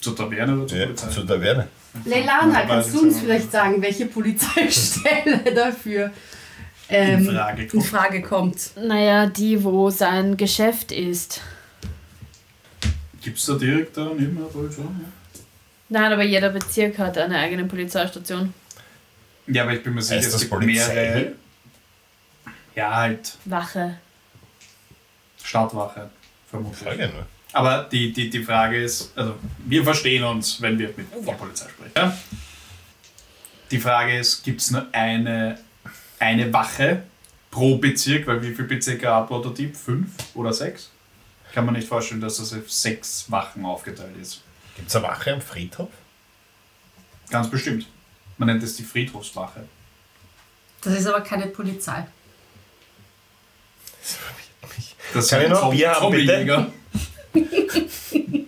Zur 0.00 0.16
Taverne 0.16 0.56
oder 0.56 0.66
zur 0.66 0.78
Ja, 0.78 0.86
Polizei? 0.86 1.08
zur 1.08 1.26
Taverne. 1.26 1.68
Leilana, 2.04 2.52
Ja, 2.60 2.66
kannst 2.66 2.68
weiß 2.68 2.92
du 2.92 2.98
ich 2.98 3.02
uns 3.04 3.16
auch. 3.16 3.20
vielleicht 3.20 3.52
sagen, 3.52 3.82
welche 3.82 4.06
Polizeistelle 4.06 5.38
dafür 5.54 6.10
ähm, 6.88 7.26
In 7.28 7.34
Frage 7.34 7.62
in 7.62 7.68
kommt. 7.68 7.86
Frage 7.86 8.22
kommt? 8.22 8.70
Naja, 8.76 9.26
die, 9.26 9.62
wo 9.64 9.90
sein 9.90 10.36
Geschäft 10.36 10.92
ist. 10.92 11.40
Gibt 13.22 13.38
es 13.38 13.46
da 13.46 13.54
direkt 13.54 13.96
da 13.96 14.04
neben 14.16 14.36
der 14.36 14.44
Polizei? 14.44 14.82
Nein, 15.88 16.12
aber 16.12 16.22
jeder 16.22 16.50
Bezirk 16.50 16.98
hat 16.98 17.16
eine 17.18 17.38
eigene 17.38 17.64
Polizeistation. 17.64 18.52
Ja, 19.48 19.62
aber 19.62 19.72
ich 19.74 19.82
bin 19.82 19.94
mir 19.94 20.02
sicher, 20.02 20.16
Heißt 20.16 20.26
es 20.26 20.32
das 20.32 20.40
gibt 20.42 20.52
Polizei? 20.52 20.94
mehrere. 20.94 21.32
Ja, 22.74 22.94
halt 22.94 23.36
Wache. 23.46 23.98
Stadtwache, 25.46 26.10
vermutlich. 26.50 26.82
Frage 26.82 27.08
nur. 27.08 27.26
Aber 27.52 27.84
die, 27.84 28.12
die, 28.12 28.28
die 28.28 28.42
Frage 28.42 28.82
ist, 28.82 29.16
also 29.16 29.36
wir 29.64 29.84
verstehen 29.84 30.24
uns, 30.24 30.60
wenn 30.60 30.78
wir 30.78 30.92
mit 30.96 31.06
der 31.26 31.32
Polizei 31.32 31.68
sprechen. 31.68 31.92
Ja? 31.96 32.16
Die 33.70 33.78
Frage 33.78 34.18
ist, 34.18 34.42
gibt 34.42 34.60
es 34.60 34.70
nur 34.72 34.86
eine, 34.92 35.58
eine 36.18 36.52
Wache 36.52 37.04
pro 37.50 37.78
Bezirk? 37.78 38.26
Weil 38.26 38.42
wie 38.42 38.54
viele 38.54 38.68
Bezirke 38.68 39.12
hat 39.12 39.28
Prototyp? 39.28 39.76
Fünf 39.76 40.10
oder 40.34 40.52
sechs? 40.52 40.90
Kann 41.52 41.64
man 41.64 41.74
nicht 41.74 41.88
vorstellen, 41.88 42.20
dass 42.20 42.36
das 42.36 42.52
auf 42.52 42.70
sechs 42.70 43.30
Wachen 43.30 43.64
aufgeteilt 43.64 44.16
ist. 44.20 44.42
Gibt 44.74 44.88
es 44.88 44.96
eine 44.96 45.06
Wache 45.06 45.32
am 45.32 45.40
Friedhof? 45.40 45.88
Ganz 47.30 47.48
bestimmt. 47.48 47.86
Man 48.36 48.48
nennt 48.48 48.62
es 48.62 48.76
die 48.76 48.84
Friedhofswache. 48.84 49.66
Das 50.82 50.94
ist 50.94 51.06
aber 51.06 51.22
keine 51.22 51.46
Polizei. 51.46 52.06
Das 54.02 54.18
mich. 54.36 54.45
Das 55.16 55.28
Kann 55.28 55.42
ich 55.42 55.48
noch 55.48 55.60
Zombie- 55.60 55.76
Bier 55.78 55.92
haben, 55.92 56.10
bitte? 56.10 56.26
Zombiejäger. 56.26 56.66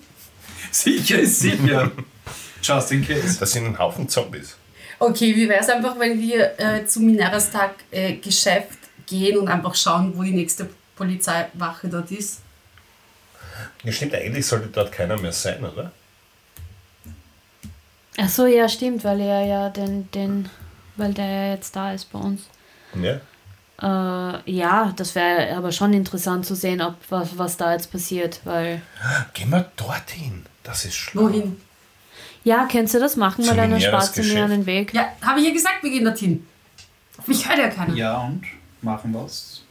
sicher 0.71 1.19
ist 1.21 1.41
sicher. 1.41 1.91
Just 2.63 2.93
in 2.93 3.07
case. 3.07 3.39
Das 3.39 3.53
sind 3.53 3.67
ein 3.67 3.79
Haufen 3.79 4.09
Zombies. 4.09 4.57
Okay, 4.99 5.35
wie 5.37 5.49
wäre 5.49 5.61
es 5.61 5.69
einfach, 5.69 5.99
wenn 5.99 6.21
wir 6.21 6.59
äh, 6.59 6.85
zum 6.85 7.07
Mineras 7.07 7.51
Tag 7.51 7.75
äh, 7.91 8.15
Geschäft 8.15 8.79
gehen 9.07 9.39
und 9.39 9.49
einfach 9.49 9.75
schauen, 9.75 10.13
wo 10.17 10.23
die 10.23 10.33
nächste 10.33 10.69
Polizeiwache 10.97 11.89
dort 11.89 12.11
ist? 12.11 12.41
Ja, 13.85 13.93
stimmt, 13.93 14.15
eigentlich 14.15 14.45
sollte 14.47 14.67
dort 14.69 14.91
keiner 14.91 15.17
mehr 15.17 15.33
sein, 15.33 15.65
oder? 15.65 15.93
Ach 18.21 18.29
so, 18.29 18.47
ja, 18.47 18.69
stimmt, 18.69 19.05
weil 19.05 19.21
er 19.21 19.47
ja 19.47 19.69
den, 19.69 20.11
den, 20.11 20.49
weil 20.97 21.15
der 21.15 21.27
ja 21.27 21.51
jetzt 21.55 21.77
da 21.77 21.93
ist 21.93 22.11
bei 22.11 22.19
uns. 22.19 22.43
Ja. 23.01 23.21
Äh, 23.81 24.51
ja, 24.51 24.93
das 24.97 25.15
wäre 25.15 25.57
aber 25.57 25.71
schon 25.71 25.93
interessant 25.93 26.45
zu 26.45 26.57
sehen, 26.57 26.81
ob 26.81 26.97
was, 27.11 27.39
was 27.39 27.57
da 27.57 27.73
jetzt 27.73 27.93
passiert, 27.93 28.41
weil. 28.45 28.83
Gehen 29.35 29.51
wir 29.51 29.71
dorthin. 29.77 30.45
Das 30.65 30.85
ist 30.85 30.97
schlau. 30.97 31.23
Wohin? 31.23 31.61
Ja, 32.45 32.69
kannst 32.71 32.95
du 32.95 32.99
das 32.99 33.17
machen 33.17 33.45
mit 33.45 33.59
einer 33.59 33.81
schwarzen 33.81 34.27
mir 34.27 34.45
an 34.45 34.51
den 34.51 34.67
Weg? 34.67 34.95
Ja, 34.95 35.13
habe 35.23 35.41
ich 35.41 35.47
ja 35.47 35.53
gesagt, 35.53 35.83
wir 35.83 35.91
gehen 35.91 36.05
dorthin. 36.05 36.47
Auf 37.19 37.27
mich 37.27 37.49
hört 37.49 37.59
ja 37.59 37.69
keiner. 37.69 37.95
Ja, 37.95 38.19
und? 38.19 38.43
Machen 38.81 39.13
was? 39.13 39.63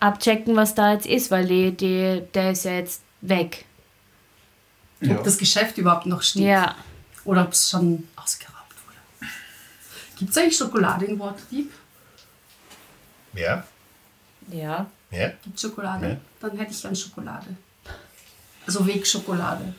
Abchecken, 0.00 0.56
was 0.56 0.74
da 0.74 0.92
jetzt 0.92 1.06
ist, 1.06 1.30
weil 1.30 1.46
die, 1.46 1.72
die, 1.72 2.22
der 2.34 2.52
ist 2.52 2.64
ja 2.64 2.72
jetzt 2.72 3.02
weg. 3.20 3.64
Ja. 5.00 5.16
Ob 5.16 5.24
das 5.24 5.38
Geschäft 5.38 5.78
überhaupt 5.78 6.06
noch 6.06 6.22
steht. 6.22 6.42
Ja. 6.42 6.74
Oder 7.24 7.42
ob 7.42 7.52
es 7.52 7.70
schon 7.70 8.08
ausgeraubt 8.16 8.74
wurde. 8.86 9.30
Gibt 10.18 10.30
es 10.30 10.38
eigentlich 10.38 10.56
Schokolade 10.56 11.04
in 11.04 11.18
Waterdeep? 11.18 11.70
Ja? 13.34 13.64
Ja. 14.50 14.86
Ja? 15.10 15.32
Gibt 15.42 15.60
Schokolade? 15.60 16.08
Ja. 16.08 16.16
Dann 16.40 16.56
hätte 16.56 16.72
ich 16.72 16.82
gern 16.82 16.96
Schokolade. 16.96 17.46
Also 18.66 18.86
Wegschokolade. 18.86 19.74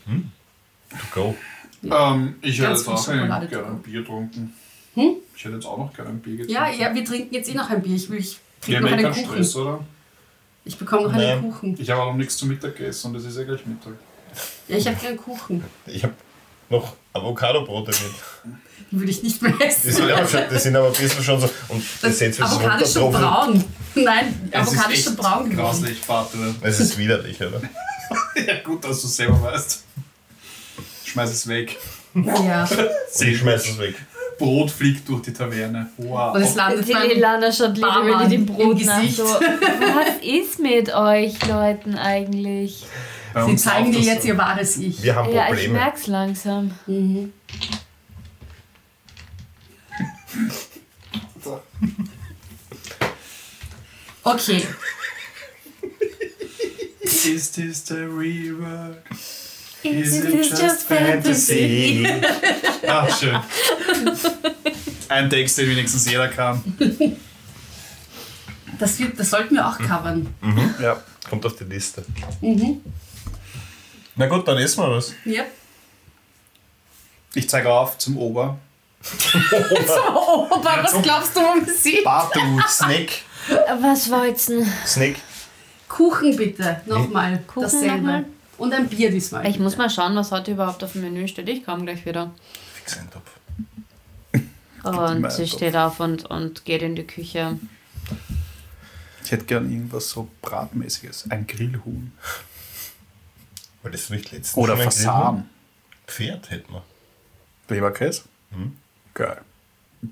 To 0.89 0.97
go. 1.13 1.35
Ähm, 1.83 2.35
ich 2.41 2.57
hätte 2.59 2.67
Ganz 2.69 2.79
jetzt 2.79 2.89
auch 2.89 3.05
gerne 3.05 3.67
ein 3.67 3.81
Bier 3.81 4.01
getrunken. 4.01 4.53
Hm? 4.93 5.15
Ich 5.35 5.45
hätte 5.45 5.55
jetzt 5.55 5.65
auch 5.65 5.77
noch 5.77 5.93
gerne 5.93 6.11
ein 6.11 6.19
Bier 6.19 6.37
getrunken. 6.37 6.53
Ja, 6.53 6.69
ja, 6.69 6.93
wir 6.93 7.05
trinken 7.05 7.33
jetzt 7.33 7.49
eh 7.49 7.53
noch 7.53 7.69
ein 7.69 7.81
Bier. 7.81 7.95
Ich, 7.95 8.09
will, 8.09 8.19
ich 8.19 8.39
haben 8.67 8.83
noch 8.83 8.91
einen 8.91 9.01
keinen 9.03 9.13
Kuchen. 9.13 9.43
Stress, 9.43 9.55
oder? 9.55 9.85
Ich 10.63 10.77
bekomme 10.77 11.03
noch 11.03 11.13
Nein. 11.13 11.39
einen 11.39 11.41
Kuchen. 11.51 11.75
Ich 11.79 11.89
habe 11.89 12.01
auch 12.01 12.07
noch 12.07 12.17
nichts 12.17 12.37
zum 12.37 12.49
Mittag 12.49 12.75
gegessen 12.75 13.07
und 13.07 13.15
es 13.15 13.25
ist 13.25 13.37
ja 13.37 13.43
gleich 13.43 13.65
Mittag. 13.65 13.93
Ja, 14.67 14.77
ich 14.77 14.87
habe 14.87 14.97
gern 14.97 15.17
Kuchen. 15.17 15.63
Ich 15.87 16.03
habe 16.03 16.13
noch 16.69 16.95
Avocado-Brote 17.13 17.91
mit. 17.91 18.55
Die 18.91 18.99
würde 18.99 19.11
ich 19.11 19.23
nicht 19.23 19.41
mehr 19.41 19.53
Die 19.53 19.63
essen. 19.63 19.91
sind, 19.91 20.11
aber 20.11 20.27
schon, 20.27 20.41
die 20.51 20.59
sind 20.59 20.75
aber 20.75 20.87
ein 20.87 20.93
bisschen 20.93 21.23
schon 21.23 21.39
so. 21.39 21.49
Und 21.69 21.83
das 22.01 22.21
es 22.21 22.41
Avocado 22.41 22.83
ist 22.83 22.93
schon 22.93 23.11
braun. 23.11 23.63
Nein, 23.95 24.49
Es 24.51 24.59
Avocado 24.67 24.91
ist 24.91 24.97
ist 24.99 25.05
schon 25.05 25.15
braun 25.15 25.49
geworden. 25.49 25.55
grauslich, 25.55 25.97
Vater. 25.99 26.37
Es 26.61 26.79
ist 26.79 26.97
widerlich, 26.97 27.39
oder? 27.41 27.61
ja, 28.47 28.59
gut, 28.63 28.83
dass 28.83 29.01
du 29.01 29.07
es 29.07 29.15
selber 29.15 29.41
weißt. 29.41 29.83
Schmeiß 31.05 31.29
es 31.31 31.47
weg. 31.47 31.77
Ja. 32.13 32.63
Und 33.19 33.27
ich 33.27 33.37
schmeiß 33.39 33.69
es 33.69 33.77
weg. 33.79 33.95
Brot 34.37 34.71
fliegt 34.71 35.07
durch 35.07 35.21
die 35.21 35.33
Taverne. 35.33 35.89
Wow. 35.97 36.35
Und 36.35 36.41
es 36.41 36.55
landet 36.55 36.87
Die 36.87 36.93
Lilana 36.93 37.51
schaut 37.51 37.75
literally 37.77 38.29
dem 38.29 38.41
im 38.41 38.45
Brot 38.47 38.83
nach. 38.85 39.03
So, 39.09 39.23
was 39.23 40.23
ist 40.23 40.59
mit 40.59 40.93
euch 40.93 41.33
Leuten 41.47 41.95
eigentlich? 41.95 42.85
Bei 43.33 43.45
Sie 43.45 43.51
uns 43.51 43.63
zeigen 43.63 43.91
dir 43.91 43.99
jetzt 44.01 44.25
ihr 44.25 44.37
wahres 44.37 44.77
Ich. 44.77 45.01
Wir 45.03 45.15
haben 45.15 45.31
Ja, 45.33 45.43
ich 45.43 45.49
Probleme. 45.49 45.73
merk's 45.73 46.07
langsam. 46.07 46.71
Okay, 54.23 54.63
Is 57.01 57.51
this 57.51 57.81
the 57.87 58.07
real 58.07 58.55
world? 58.59 58.97
Is 59.83 60.19
it 60.19 60.25
it 60.25 60.33
just 60.35 60.61
just 60.61 60.87
fantasy? 60.87 62.05
Ah, 62.87 63.07
schön. 63.09 63.39
Ein 65.09 65.29
Text, 65.29 65.57
den 65.57 65.69
wenigstens 65.69 66.09
jeder 66.09 66.27
kann. 66.27 66.61
das, 68.79 68.99
wird, 68.99 69.19
das 69.19 69.29
sollten 69.29 69.55
wir 69.55 69.67
auch 69.67 69.77
covern. 69.79 70.27
Ja. 70.79 71.01
Kommt 71.29 71.45
auf 71.45 71.55
die 71.55 71.63
Liste. 71.63 72.03
Mhm. 72.41 72.81
Na 74.15 74.27
gut, 74.27 74.47
dann 74.47 74.57
essen 74.57 74.83
wir 74.83 74.91
was. 74.91 75.13
Ja. 75.25 75.43
Ich 77.33 77.49
zeige 77.49 77.71
auf 77.71 77.97
zum 77.97 78.17
Ober. 78.17 78.57
Oh, 80.13 80.47
Opa, 80.49 80.83
was 80.83 81.01
glaubst 81.01 81.35
du, 81.35 81.39
wo 81.39 81.65
wir 81.65 81.73
sind? 81.73 82.03
Bartu. 82.03 82.39
Snack. 82.67 83.09
Was 83.81 84.11
wollt's 84.11 84.47
denn? 84.47 84.65
Snack. 84.85 85.15
Kuchen 85.87 86.35
bitte, 86.35 86.81
nochmal. 86.85 87.39
Kuchen 87.47 87.63
dasselbe. 87.63 87.95
nochmal? 87.97 88.25
Und 88.57 88.73
ein 88.73 88.87
Bier 88.87 89.09
diesmal. 89.09 89.47
Ich 89.47 89.57
muss 89.59 89.75
mal 89.77 89.89
schauen, 89.89 90.15
was 90.15 90.31
heute 90.31 90.51
überhaupt 90.51 90.83
auf 90.83 90.91
dem 90.91 91.01
Menü 91.01 91.27
steht. 91.27 91.49
Ich 91.49 91.65
komme 91.65 91.83
gleich 91.85 92.05
wieder. 92.05 92.31
Fix 92.75 92.97
ein 92.97 93.09
Topf. 93.09 93.31
Und 94.83 95.31
sie 95.31 95.43
Topf. 95.45 95.53
steht 95.55 95.75
auf 95.75 95.99
und, 95.99 96.25
und 96.25 96.65
geht 96.65 96.81
in 96.81 96.95
die 96.95 97.05
Küche. 97.07 97.57
Ich 99.23 99.31
hätte 99.31 99.45
gern 99.45 99.71
irgendwas 99.71 100.09
so 100.09 100.27
Bratmäßiges. 100.41 101.29
Ein 101.29 101.47
Grillhuhn. 101.47 102.11
Weil 103.83 103.91
das 103.91 104.09
nicht 104.09 104.31
letztens 104.31 104.57
Oder 104.57 104.77
Fasan. 104.77 105.49
Pferd 106.07 106.49
hätten 106.49 106.73
wir. 106.73 106.83
Leberkäse? 107.69 108.23
Geil. 109.13 109.41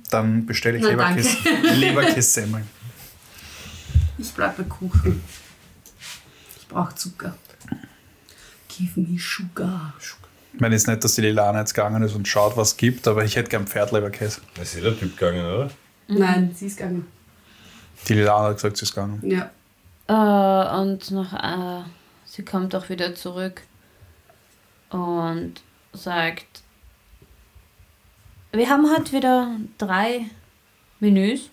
Dann 0.09 0.45
bestelle 0.45 0.77
ich 0.77 0.83
Leberkäse. 0.83 1.37
Leberkäse-Semmeln. 1.75 2.67
Ich 4.17 4.31
bleib 4.33 4.57
bei 4.57 4.63
Kuchen. 4.63 5.21
Ich 6.59 6.67
brauche 6.67 6.95
Zucker. 6.95 7.35
Give 8.67 8.99
me 8.99 9.19
sugar. 9.19 9.93
Ich 10.53 10.59
meine 10.59 10.75
jetzt 10.75 10.87
nicht, 10.87 11.03
dass 11.03 11.15
die 11.15 11.21
Lilana 11.21 11.59
jetzt 11.59 11.73
gegangen 11.73 12.01
ist 12.03 12.15
und 12.15 12.27
schaut, 12.27 12.57
was 12.57 12.69
es 12.69 12.77
gibt, 12.77 13.07
aber 13.07 13.23
ich 13.23 13.35
hätte 13.35 13.49
gern 13.49 13.67
Pferdleberkäse. 13.67 14.41
Da 14.55 14.61
ist 14.61 14.75
jeder 14.75 14.97
Typ 14.97 15.17
gegangen, 15.17 15.45
oder? 15.45 15.71
Nein, 16.07 16.55
sie 16.55 16.67
ist 16.67 16.77
gegangen. 16.77 17.07
Die 18.07 18.13
Lilana 18.13 18.47
hat 18.47 18.55
gesagt, 18.55 18.77
sie 18.77 18.83
ist 18.83 18.93
gegangen. 18.93 19.21
Ja. 19.23 19.51
Äh, 20.07 20.81
und 20.81 21.11
noch, 21.11 21.33
äh, 21.33 21.83
sie 22.39 22.45
kommt 22.45 22.73
auch 22.73 22.87
wieder 22.87 23.13
zurück 23.15 23.63
und 24.91 25.55
sagt, 25.91 26.63
wir 28.53 28.69
haben 28.69 28.89
heute 28.89 29.11
wieder 29.11 29.57
drei 29.77 30.21
Menüs. 31.01 31.49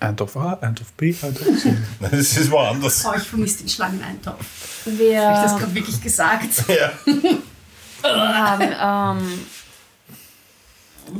Ein 0.00 0.18
Topf 0.18 0.36
A, 0.36 0.58
ein 0.60 0.76
Topf 0.76 0.92
B, 0.92 1.14
ein 1.22 1.34
Topf 1.34 1.62
C. 1.62 1.70
Nein, 2.00 2.10
das 2.10 2.36
ist 2.36 2.50
woanders. 2.50 3.06
Oh, 3.06 3.14
ich 3.16 3.22
vermisse 3.22 3.60
den 3.60 3.70
Schlangeneintopf. 3.70 4.84
Wir 4.84 5.22
Habe 5.22 5.36
ich 5.36 5.50
das 5.50 5.58
gerade 5.58 5.74
wirklich 5.74 6.00
gesagt? 6.02 6.64
Ja. 6.68 6.92
haben, 8.04 9.26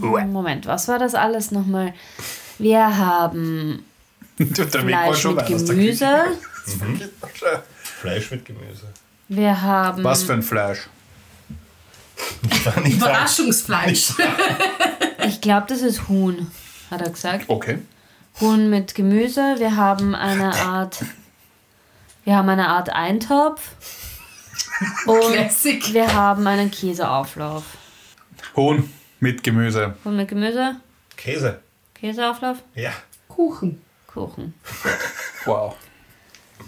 ähm, 0.00 0.32
Moment, 0.32 0.66
was 0.66 0.86
war 0.86 0.98
das 1.00 1.14
alles 1.16 1.50
nochmal? 1.50 1.92
Wir 2.58 2.96
haben 2.96 3.84
Fleisch 4.36 5.24
mit 5.24 5.46
Gemüse. 5.46 6.06
Küche. 7.20 7.64
Fleisch 8.00 8.30
mit 8.30 8.44
Gemüse. 8.44 8.86
Wir 9.28 9.60
haben 9.60 10.04
Was 10.04 10.22
für 10.22 10.32
ein 10.34 10.42
Fleisch? 10.42 10.88
Überraschungsfleisch. 12.84 14.12
Ich 15.26 15.40
glaube, 15.40 15.66
das 15.68 15.82
ist 15.82 16.08
Huhn, 16.08 16.50
hat 16.90 17.02
er 17.02 17.10
gesagt. 17.10 17.44
Okay. 17.48 17.78
Huhn 18.40 18.70
mit 18.70 18.94
Gemüse. 18.94 19.56
Wir 19.58 19.76
haben 19.76 20.14
eine 20.14 20.54
Art. 20.54 21.04
Wir 22.24 22.36
haben 22.36 22.48
eine 22.48 22.68
Art 22.68 22.90
Eintopf. 22.90 23.60
Und 25.06 25.32
Classic. 25.32 25.92
wir 25.92 26.12
haben 26.14 26.46
einen 26.46 26.70
Käseauflauf. 26.70 27.64
Huhn 28.54 28.88
mit 29.18 29.42
Gemüse. 29.42 29.96
Huhn 30.04 30.16
mit 30.16 30.28
Gemüse, 30.28 30.76
Käse. 31.16 31.60
Käseauflauf, 31.94 32.58
Ja. 32.76 32.92
Kuchen. 33.28 33.82
Kuchen. 34.06 34.54
Wow. 35.44 35.74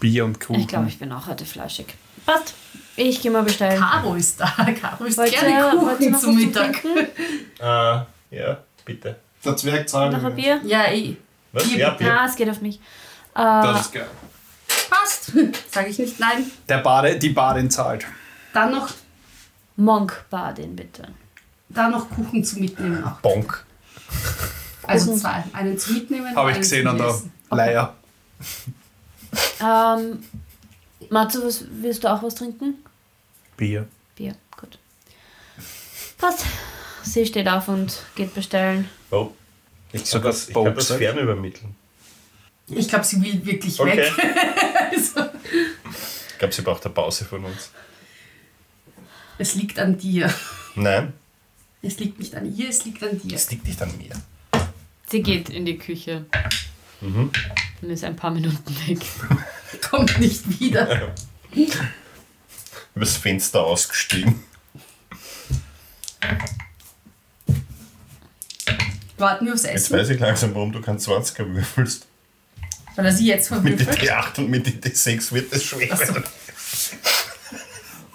Bier 0.01 0.25
und 0.25 0.41
Kuchen. 0.41 0.61
Ich 0.61 0.69
glaube, 0.69 0.89
ich 0.89 0.99
bin 0.99 1.13
auch 1.13 1.27
heute 1.27 1.45
fleischig. 1.45 1.87
Passt. 2.27 2.55
Ich 2.97 3.23
gehe 3.23 3.31
mal 3.31 3.43
bestellen. 3.43 3.79
Caro 3.79 4.15
ist 4.15 4.41
da. 4.41 4.47
Caro 4.81 5.05
isst 5.05 5.19
Wollt 5.19 5.31
gerne 5.33 5.71
Kuchen 5.79 6.19
zum 6.19 6.35
Mittag. 6.37 6.83
Äh, 7.63 7.63
ja, 8.31 8.57
bitte. 8.87 9.17
Der 9.45 9.55
Zwerg 9.57 9.87
zahlt. 9.87 10.13
Noch 10.13 10.25
ein 10.25 10.35
Bier? 10.35 10.61
Ja, 10.65 10.91
eh. 10.91 11.15
Was? 11.53 11.65
Bier 11.69 11.79
Ja. 11.79 11.91
Bier. 11.91 12.21
Ah, 12.21 12.25
es 12.27 12.35
geht 12.37 12.49
auf 12.49 12.63
mich. 12.63 12.77
Äh, 12.77 12.81
Das 13.35 13.83
ist 13.83 13.93
geil. 13.93 14.07
Passt. 14.89 15.33
Sage 15.71 15.89
ich 15.91 15.99
nicht 15.99 16.19
nein. 16.19 16.51
Der 16.69 16.79
Bade, 16.79 17.19
die 17.19 17.29
Badin 17.31 17.71
zahlt. 17.71 18.07
Dann 18.55 18.71
noch, 18.73 18.89
Monk 19.77 20.25
Badin, 20.31 20.75
bitte. 20.75 21.09
dann 21.69 21.91
noch 21.91 22.09
Kuchen 22.09 22.43
zum 22.43 22.61
Mitnehmen 22.61 23.05
auch. 23.05 23.21
Bonk. 23.21 23.65
Also 24.85 25.15
zwei. 25.17 25.45
Einen 25.53 25.79
zum 25.79 25.95
Mitnehmen. 25.95 26.35
Habe 26.35 26.53
ich 26.53 26.59
gesehen 26.59 26.87
an 26.89 26.97
der. 26.97 27.15
Leier. 27.51 27.95
Ähm, 29.63 30.25
Matze, 31.11 31.45
was, 31.45 31.65
willst 31.71 32.05
du 32.05 32.09
auch 32.13 32.23
was 32.23 32.35
trinken? 32.35 32.75
Bier. 33.57 33.87
Bier, 34.17 34.35
gut. 34.59 34.79
Passt. 36.19 36.45
Sie 37.03 37.25
steht 37.27 37.49
auf 37.49 37.69
und 37.69 38.03
geht 38.15 38.35
bestellen. 38.35 38.89
Oh. 39.11 39.31
Ich 39.93 40.09
kann 40.11 40.23
das, 40.23 40.49
ich 40.49 40.55
kann 40.55 40.75
das 40.75 40.89
fernübermitteln. 40.93 41.75
Ich 42.69 42.89
glaube, 42.89 43.05
sie 43.05 43.21
will 43.23 43.45
wirklich 43.45 43.81
Okay. 43.81 43.97
weg. 43.97 44.13
also, 44.93 45.31
Ich 46.33 46.39
glaube, 46.39 46.55
sie 46.55 46.63
braucht 46.63 46.85
eine 46.85 46.95
Pause 46.95 47.25
von 47.25 47.45
uns. 47.45 47.71
es 49.39 49.55
liegt 49.57 49.79
an 49.79 49.99
dir. 49.99 50.33
Nein, 50.77 51.13
Es 51.83 51.99
liegt 51.99 52.19
nicht 52.21 52.35
an 52.37 52.55
ihr, 52.55 52.69
es 52.69 52.85
liegt 52.85 53.03
an 53.03 53.19
dir. 53.19 53.35
es 53.35 53.51
liegt 53.51 53.67
nicht 53.67 53.83
an 53.83 53.91
mir. 53.99 54.13
Sie 55.09 55.23
geht 55.23 55.49
in 55.49 55.65
die 55.67 55.77
Küche. 55.79 56.27
Und 57.01 57.33
ist 57.91 58.05
ein 58.05 58.17
paar 58.17 58.31
Minuten 58.31 58.77
weg. 58.87 58.99
Kommt 59.91 60.19
nicht 60.19 60.61
wieder. 60.61 61.15
übers 62.95 63.17
Fenster 63.17 63.65
ausgestiegen. 63.65 64.43
Warten 69.17 69.47
wir 69.47 69.53
aufs 69.55 69.65
Jetzt 69.65 69.75
Essen, 69.75 69.99
weiß 69.99 70.09
ich 70.11 70.21
langsam, 70.21 70.55
warum 70.55 70.73
du 70.73 70.81
keinen 70.81 70.99
20er 70.99 71.47
würfelst. 71.55 72.07
weil 72.97 73.07
er 73.07 73.13
sie 73.13 73.27
jetzt 73.27 73.51
Mit 73.51 73.79
der 73.81 73.87
verwürfelt. 73.87 74.11
D8 74.11 74.39
und 74.39 74.51
mit 74.51 74.67
der 74.67 74.91
D6 74.93 75.33
wird 75.33 75.53
es 75.53 75.65
schwer. 75.65 75.89
Ach 75.93 76.01
so. 76.01 76.15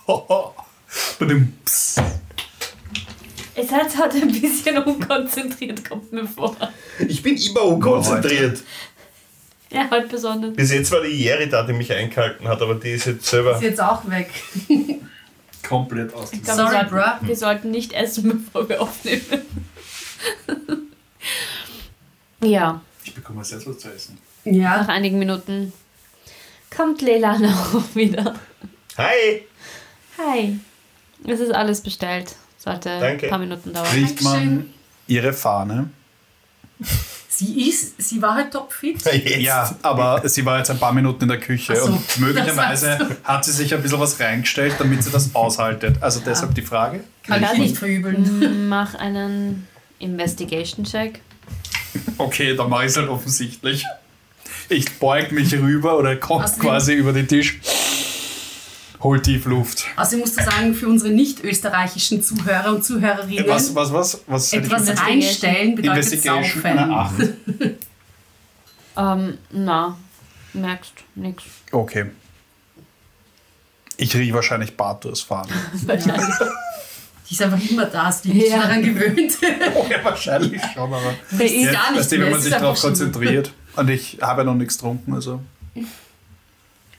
Badum, 1.20 1.54
pss. 1.66 1.96
Ihr 3.58 3.66
seid 3.66 3.98
halt 3.98 4.14
ein 4.16 4.32
bisschen 4.42 4.78
unkonzentriert, 4.84 5.88
kommt 5.88 6.12
mir 6.12 6.28
vor. 6.28 6.56
Ich 7.08 7.22
bin 7.24 7.38
immer 7.38 7.64
unkonzentriert. 7.64 8.62
Ja, 9.72 9.90
halt 9.90 10.10
besonders. 10.10 10.54
Bis 10.56 10.72
jetzt 10.72 10.92
war 10.92 11.02
die 11.02 11.24
Jerry 11.24 11.50
da, 11.50 11.64
die 11.64 11.74
mich 11.74 11.92
eingehalten 11.92 12.48
hat, 12.48 12.62
aber 12.62 12.76
die 12.76 12.92
ist 12.92 13.06
jetzt 13.06 13.26
selber. 13.26 13.56
Ist 13.56 13.64
jetzt 13.64 13.82
auch 13.82 14.02
weg. 14.10 14.30
Komplett 15.68 16.14
aus 16.14 16.30
dem 16.32 16.46
wir, 16.46 16.54
Sorry, 16.54 16.72
sollten, 16.72 16.90
bruh. 16.90 17.28
wir 17.28 17.36
sollten 17.36 17.72
nicht 17.72 17.94
essen, 17.94 18.46
bevor 18.46 18.70
wir 18.70 18.82
aufnehmen. 18.82 19.22
ja, 22.44 22.82
Ich 23.04 23.14
bekomme 23.14 23.40
als 23.40 23.52
erstes 23.52 23.80
zu 23.80 23.90
essen. 23.90 24.18
nach 24.46 24.54
Ja, 24.54 24.82
einigen 24.88 25.18
Minuten 25.20 25.74
kommt 26.76 27.02
Leilana 27.02 27.48
auch 27.74 27.96
wieder. 27.96 28.36
Hi! 28.98 29.46
Hi. 30.18 30.60
Es 31.26 31.40
ist 31.40 31.52
alles 31.52 31.82
bestellt. 31.82 32.36
Sollte 32.66 33.00
Danke. 33.00 33.28
ein 33.28 33.30
paar 33.30 33.40
Minuten 33.40 33.72
dauern. 33.74 33.86
Riecht 33.94 34.22
man 34.24 34.34
Dankeschön. 34.34 34.74
ihre 35.08 35.32
Fahne? 35.34 35.90
sie 37.30 37.70
ist, 37.70 38.02
sie 38.02 38.22
war 38.22 38.36
halt 38.36 38.52
topfit. 38.52 39.02
Jetzt. 39.14 39.40
Ja, 39.42 39.76
aber 39.82 40.28
sie 40.28 40.44
war 40.46 40.58
jetzt 40.58 40.72
ein 40.72 40.80
paar 40.80 40.92
Minuten 40.94 41.24
in 41.24 41.30
der 41.30 41.40
Küche 41.40 41.76
so, 41.76 41.86
und 41.86 42.20
möglicherweise 42.20 43.18
hat 43.24 43.46
sie 43.46 43.52
sich 43.52 43.74
ein 43.74 43.82
bisschen 43.82 44.00
was 44.00 44.20
reingestellt, 44.20 44.76
damit 44.80 45.04
sie 45.04 45.12
das 45.12 45.34
aushaltet. 45.36 46.02
Also 46.02 46.22
deshalb 46.26 46.54
die 46.56 46.62
Frage. 46.62 47.04
Kann 47.24 47.44
ich 47.44 47.58
nicht 47.60 47.72
ich- 47.74 47.80
verübeln. 47.80 48.68
Mach 48.68 48.96
einen 48.96 49.68
Investigation-Check. 50.00 51.22
Okay, 52.18 52.58
dann 52.58 52.70
mache 52.70 52.84
ich 52.84 52.92
es 52.92 52.98
halt 52.98 53.08
offensichtlich. 53.08 53.86
Ich 54.68 55.00
beug 55.00 55.32
mich 55.32 55.54
rüber 55.54 55.98
oder 55.98 56.18
komme 56.18 56.44
quasi 56.60 56.94
über 56.94 57.14
den 57.14 57.26
Tisch. 57.26 57.58
Hol 59.06 59.22
tief 59.22 59.46
Luft. 59.46 59.86
Also 59.96 60.16
ich 60.16 60.22
muss 60.24 60.34
da 60.34 60.44
sagen, 60.44 60.74
für 60.74 60.88
unsere 60.88 61.12
nicht-österreichischen 61.12 62.24
Zuhörer 62.24 62.74
und 62.74 62.84
Zuhörerinnen, 62.84 63.48
Was, 63.48 63.76
was, 63.76 63.94
was? 63.94 64.22
was 64.26 64.52
etwas 64.52 65.00
reinstellen 65.00 65.76
bedeutet 65.76 66.24
saufen. 66.24 66.66
8. 66.66 67.14
Ähm, 68.98 69.38
na, 69.52 69.96
merkst 70.54 70.94
nix. 71.14 71.44
Okay. 71.72 72.06
Ich 73.98 74.16
rieche 74.16 74.34
wahrscheinlich 74.34 74.76
Bartos 74.76 75.22
Fahne. 75.22 75.50
Wahrscheinlich. 75.86 76.36
Die 77.30 77.34
ist 77.36 77.42
einfach 77.44 77.70
immer 77.70 77.86
da, 77.86 78.10
ist 78.10 78.22
die 78.22 78.34
nicht 78.34 78.50
Ja. 78.50 78.62
daran 78.62 78.82
gewöhnt. 78.82 79.34
Oh 79.76 79.86
ja, 79.88 80.04
wahrscheinlich 80.04 80.60
schon, 80.74 80.92
aber. 80.92 81.14
Der 81.32 81.46
ist 81.46 81.72
gar 81.72 81.92
nicht 81.92 82.00
weißt 82.00 82.12
du, 82.12 82.20
wenn 82.22 82.32
man 82.32 82.42
sich 82.42 82.52
ist 82.52 82.60
darauf 82.60 82.82
konzentriert. 82.82 83.54
Und 83.76 83.88
ich 83.90 84.18
habe 84.20 84.42
ja 84.42 84.46
noch 84.46 84.56
nichts 84.56 84.78
getrunken, 84.78 85.14
also. 85.14 85.42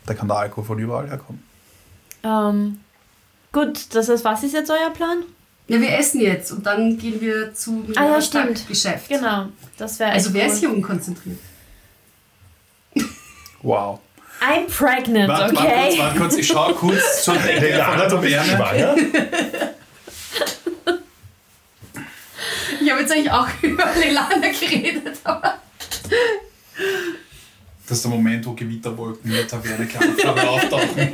Da 0.07 0.15
kann 0.15 0.29
der 0.29 0.37
Alkohol 0.37 0.65
von 0.65 0.79
überall 0.79 1.09
herkommen. 1.09 1.43
Ähm, 2.23 2.81
gut, 3.53 3.95
das 3.95 4.09
heißt, 4.09 4.25
was 4.25 4.43
ist 4.43 4.53
jetzt 4.55 4.71
euer 4.71 4.91
Plan? 4.91 5.19
Ja, 5.69 5.81
wir 5.81 5.99
essen 5.99 6.21
jetzt 6.21 6.53
und 6.53 6.65
dann 6.65 6.97
gehen 6.97 7.21
wir 7.21 7.53
zu 7.53 7.85
Ah 7.97 8.05
ja, 8.07 8.21
stimmt. 8.23 8.69
Geschäft. 8.69 9.09
Genau, 9.09 9.47
das 9.77 9.99
wäre 9.99 10.13
Also 10.13 10.33
wer 10.33 10.47
cool. 10.47 10.53
ist 10.53 10.59
hier 10.61 10.71
unkonzentriert? 10.71 11.39
Wow. 13.63 13.99
I'm 14.41 14.67
pregnant, 14.69 15.29
Warte, 15.29 15.57
warte 15.57 15.57
kurz, 15.57 15.65
okay? 15.65 15.99
warte 15.99 16.19
kurz, 16.21 16.37
ich 16.37 16.47
schaue 16.47 16.75
kurz 16.75 17.01
von 17.25 17.39
der 17.43 17.61
Leilana, 17.61 18.07
du 18.07 18.21
bist 18.21 18.35
schwanger? 18.47 18.95
Ich 22.81 22.91
habe 22.91 23.01
jetzt 23.01 23.13
eigentlich 23.13 23.31
auch 23.33 23.49
über 23.63 23.85
Lelana 23.99 24.49
geredet, 24.49 25.19
aber 25.25 25.59
Das 27.87 27.99
ist 27.99 28.05
der 28.05 28.11
Moment, 28.11 28.45
wo 28.45 28.53
Gewitterwolken 28.53 29.31
in 29.31 29.37
der 29.37 29.47
Taverne 29.47 29.87
auftauchen. 30.49 31.13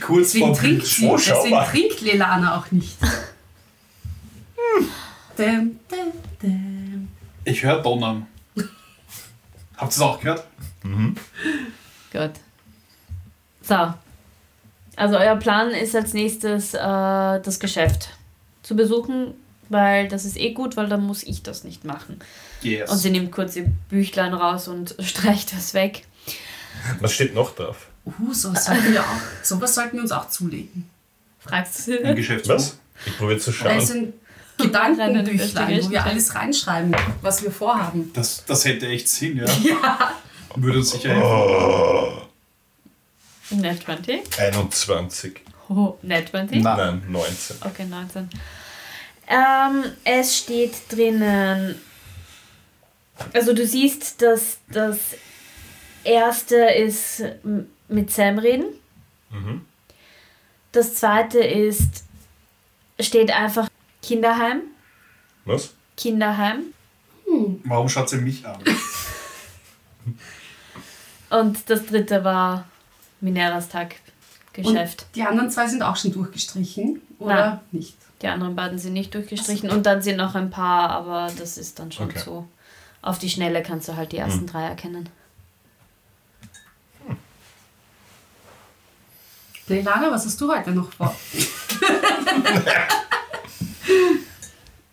Kurz 0.00 0.32
deswegen 0.32 0.46
vor 0.46 0.56
trinkt 0.56 0.86
sie, 0.86 1.08
deswegen 1.08 1.64
trinkt 1.64 2.00
Lelana 2.00 2.58
auch 2.58 2.70
nicht. 2.70 2.96
Däm, 5.36 5.78
däm, 5.90 6.12
däm. 6.42 7.08
Ich 7.44 7.62
höre 7.62 7.82
Donnern. 7.82 8.26
Habt 9.76 9.92
ihr 9.92 9.96
es 9.96 10.00
auch 10.00 10.20
gehört? 10.20 10.44
Gut. 12.12 12.32
So. 13.62 13.94
Also 14.96 15.16
euer 15.16 15.36
Plan 15.36 15.70
ist 15.70 15.94
als 15.94 16.12
nächstes 16.12 16.74
äh, 16.74 16.78
das 16.78 17.60
Geschäft 17.60 18.10
zu 18.62 18.74
besuchen, 18.74 19.34
weil 19.68 20.08
das 20.08 20.24
ist 20.24 20.36
eh 20.36 20.52
gut, 20.52 20.76
weil 20.76 20.88
dann 20.88 21.06
muss 21.06 21.22
ich 21.22 21.42
das 21.42 21.62
nicht 21.62 21.84
machen. 21.84 22.18
Yes. 22.62 22.90
Und 22.90 22.98
sie 22.98 23.10
nimmt 23.10 23.30
kurz 23.32 23.56
ihr 23.56 23.66
Büchlein 23.88 24.34
raus 24.34 24.68
und 24.68 24.94
streicht 25.00 25.56
was 25.56 25.74
weg. 25.74 26.04
Was 27.00 27.12
steht 27.14 27.34
noch 27.34 27.54
drauf? 27.54 27.86
Uh, 28.04 28.32
sowas 28.32 28.64
sollten 28.64 28.92
wir 28.92 29.00
auch, 29.02 29.06
sowas 29.42 29.74
sollten 29.74 29.96
wir 29.96 30.02
uns 30.02 30.12
auch 30.12 30.28
zulegen. 30.28 30.88
Fragst 31.40 31.86
du 31.88 31.98
Ein 32.02 32.06
sie? 32.08 32.14
Geschäftsbuch. 32.14 32.54
Was? 32.54 32.78
Ich 33.06 33.16
probiere 33.18 33.38
zu 33.38 33.50
Da 33.50 33.56
schauen. 33.56 33.78
ist 33.78 33.90
ein 33.92 34.12
Gedankenbüchlein, 34.58 35.84
wo 35.84 35.90
wir 35.90 36.04
alles 36.04 36.34
reinschreiben, 36.34 36.94
was 37.22 37.42
wir 37.42 37.50
vorhaben. 37.52 38.10
Das, 38.12 38.44
das 38.44 38.64
hätte 38.64 38.86
echt 38.88 39.08
Sinn, 39.08 39.36
ja. 39.36 39.46
Würde 40.56 40.78
uns 40.78 40.90
sicher 40.90 41.10
helfen. 41.10 42.28
Net 43.50 43.82
20? 43.84 44.38
21. 44.38 45.40
Oh, 45.68 45.96
Net 46.02 46.28
20? 46.30 46.62
Nein. 46.62 46.76
Nein, 46.76 47.02
19. 47.08 47.56
Okay, 47.60 47.84
19. 47.84 48.30
Ähm, 49.28 49.84
es 50.04 50.36
steht 50.38 50.72
drinnen. 50.90 51.80
Also 53.32 53.52
du 53.52 53.66
siehst, 53.66 54.22
dass 54.22 54.58
das 54.68 54.98
erste 56.04 56.56
ist 56.56 57.22
mit 57.88 58.10
Sam 58.10 58.38
reden. 58.38 58.66
Mhm. 59.30 59.64
Das 60.72 60.94
zweite 60.94 61.38
ist, 61.40 62.04
steht 63.00 63.30
einfach 63.30 63.68
Kinderheim. 64.02 64.62
Was? 65.44 65.74
Kinderheim. 65.96 66.74
Warum 67.64 67.88
schaut 67.88 68.08
sie 68.08 68.18
mich 68.18 68.46
an? 68.46 68.58
Und 71.30 71.68
das 71.68 71.86
dritte 71.86 72.24
war 72.24 72.66
Mineras 73.20 73.68
Tag 73.68 73.96
Geschäft. 74.52 75.02
Und 75.02 75.14
die 75.16 75.22
anderen 75.22 75.50
zwei 75.50 75.66
sind 75.68 75.82
auch 75.82 75.96
schon 75.96 76.10
durchgestrichen, 76.12 77.00
oder 77.18 77.34
Nein. 77.34 77.60
nicht? 77.72 77.96
Die 78.22 78.26
anderen 78.26 78.56
beiden 78.56 78.78
sind 78.78 78.94
nicht 78.94 79.14
durchgestrichen. 79.14 79.70
Und 79.70 79.86
dann 79.86 80.02
sind 80.02 80.16
noch 80.16 80.34
ein 80.34 80.50
paar, 80.50 80.90
aber 80.90 81.30
das 81.38 81.58
ist 81.58 81.78
dann 81.78 81.92
schon 81.92 82.06
Okay. 82.08 82.18
so. 82.24 82.48
Auf 83.02 83.18
die 83.18 83.30
Schnelle 83.30 83.62
kannst 83.62 83.88
du 83.88 83.96
halt 83.96 84.12
die 84.12 84.18
ersten 84.18 84.46
drei 84.46 84.64
erkennen. 84.64 85.08
Leilana, 89.68 90.10
was 90.10 90.24
hast 90.24 90.40
du 90.40 90.50
heute 90.52 90.70
noch 90.70 90.90
vor? 90.92 91.14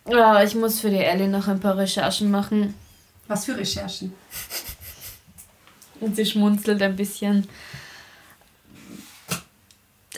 Ja, 0.08 0.42
ich 0.42 0.54
muss 0.54 0.80
für 0.80 0.90
die 0.90 0.98
Ellie 0.98 1.28
noch 1.28 1.48
ein 1.48 1.58
paar 1.60 1.76
Recherchen 1.76 2.30
machen. 2.30 2.74
Was 3.26 3.46
für 3.46 3.56
Recherchen? 3.56 4.14
Und 6.00 6.14
sie 6.14 6.26
schmunzelt 6.26 6.80
ein 6.82 6.94
bisschen. 6.94 7.48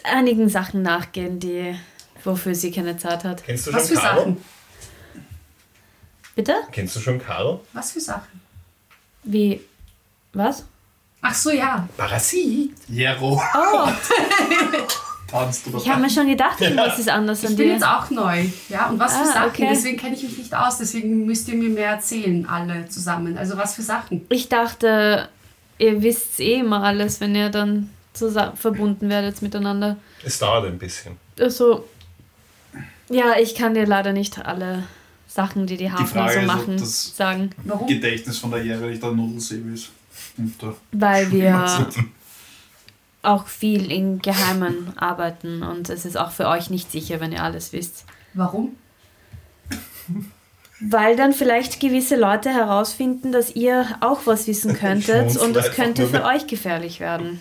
Einigen 0.03 0.49
Sachen 0.49 0.83
nachgehen, 0.83 1.41
die 1.41 1.75
wofür 2.25 2.55
sie 2.55 2.71
keine 2.71 2.97
Zeit 2.97 3.25
hat. 3.25 3.45
Kennst 3.45 3.67
du 3.67 3.71
schon 3.71 3.81
Was 3.81 3.89
für 3.89 3.95
Caro? 3.95 4.21
Sachen? 4.21 4.45
Bitte? 6.39 6.55
Kennst 6.71 6.95
du 6.95 7.01
schon 7.01 7.19
Caro? 7.19 7.65
Was 7.73 7.91
für 7.91 8.01
Sachen? 8.01 8.41
Wie? 9.25 9.61
Was? 10.35 10.65
Ach 11.21 11.35
so, 11.35 11.51
ja. 11.51 11.89
Parasit. 11.97 12.75
Jero. 12.87 13.43
Oh, 13.57 13.89
Tanzt 15.29 15.67
du 15.67 15.77
ich 15.77 15.89
habe 15.91 16.01
mir 16.03 16.09
schon 16.09 16.29
gedacht, 16.29 16.61
was 16.77 17.01
ist 17.01 17.09
anders 17.09 17.43
Ich 17.43 17.49
an 17.51 17.57
bin 17.57 17.67
dir. 17.67 17.73
jetzt 17.73 17.85
auch 17.85 18.09
neu. 18.11 18.45
Ja, 18.69 18.87
und 18.89 19.01
was 19.01 19.17
für 19.17 19.23
Ah, 19.25 19.33
Sachen? 19.33 19.49
okay. 19.49 19.67
Deswegen 19.69 19.97
kenne 19.99 20.15
ich 20.15 20.23
mich 20.23 20.39
nicht 20.39 20.55
aus. 20.55 20.79
Deswegen 20.79 21.27
müsst 21.27 21.49
ihr 21.49 21.57
mir 21.57 21.71
mehr 21.71 21.91
erzählen, 21.91 22.47
alle 22.49 22.89
zusammen. 22.89 23.37
Also 23.37 23.57
was 23.57 23.75
für 23.75 23.83
Sachen? 23.83 24.25
Ich 24.29 24.49
dachte, 24.49 25.29
ihr 25.79 26.01
wisst 26.03 26.39
eh 26.39 26.61
immer 26.61 26.85
alles, 26.85 27.21
wenn 27.21 27.35
ihr 27.35 27.49
dann 27.51 27.91
zusammen 28.13 28.57
verbunden 28.57 29.09
werdet 29.09 29.43
miteinander. 29.43 29.97
Es 30.25 30.39
dauert 30.39 30.67
ein 30.67 30.79
bisschen. 30.79 31.17
Also, 31.41 31.89
ja, 33.11 33.37
ich 33.41 33.57
kann 33.57 33.75
dir 33.75 33.87
leider 33.87 34.13
nicht 34.13 34.39
alle 34.47 34.85
Sachen, 35.29 35.67
die 35.67 35.77
die 35.77 35.93
Hafen 35.93 36.07
Frage 36.07 36.33
so 36.33 36.39
ist, 36.41 36.45
ob 36.49 36.57
machen, 36.57 36.77
das- 36.79 37.17
sagen, 37.17 37.51
Warum? 37.65 37.87
Gedächtnis 37.87 38.39
von 38.39 38.51
der 38.51 38.65
der 38.65 39.13
Nudelsäbel 39.13 39.75
ist. 39.75 39.91
Weil 40.93 41.31
wir 41.33 41.89
auch 43.23 43.47
viel 43.47 43.93
in 43.93 44.21
Geheimen 44.21 44.97
arbeiten 44.97 45.63
und 45.63 45.91
es 45.91 46.05
ist 46.05 46.17
auch 46.17 46.31
für 46.31 46.49
euch 46.49 46.71
nicht 46.71 46.91
sicher, 46.91 47.21
wenn 47.21 47.33
ihr 47.33 47.43
alles 47.43 47.73
wisst. 47.73 48.05
Warum? 48.35 48.75
Weil 50.81 51.17
dann 51.17 51.33
vielleicht 51.33 51.81
gewisse 51.81 52.17
Leute 52.17 52.51
herausfinden, 52.51 53.33
dass 53.33 53.55
ihr 53.55 53.87
auch 54.01 54.21
was 54.27 54.47
wissen 54.47 54.75
könntet 54.79 55.37
und 55.37 55.55
das 55.55 55.67
einfach 55.67 55.77
könnte 55.77 56.07
für 56.07 56.25
euch 56.25 56.47
gefährlich 56.47 57.01
werden. 57.01 57.41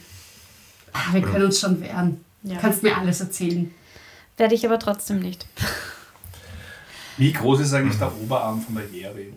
Ah, 0.92 1.14
wir 1.14 1.22
können 1.22 1.46
uns 1.46 1.60
schon 1.60 1.80
wehren. 1.80 2.24
Ja. 2.44 2.58
Kannst 2.58 2.84
mir 2.84 2.98
alles 2.98 3.22
erzählen. 3.22 3.74
Werde 4.38 4.56
ich 4.56 4.66
aber 4.66 4.80
trotzdem 4.80 5.20
nicht. 5.20 5.46
Wie 7.18 7.34
groß 7.34 7.62
ist 7.62 7.74
eigentlich 7.74 7.98
der 7.98 8.16
Oberarm 8.16 8.62
von 8.62 8.76
der 8.76 8.86
Jerry? 8.92 9.34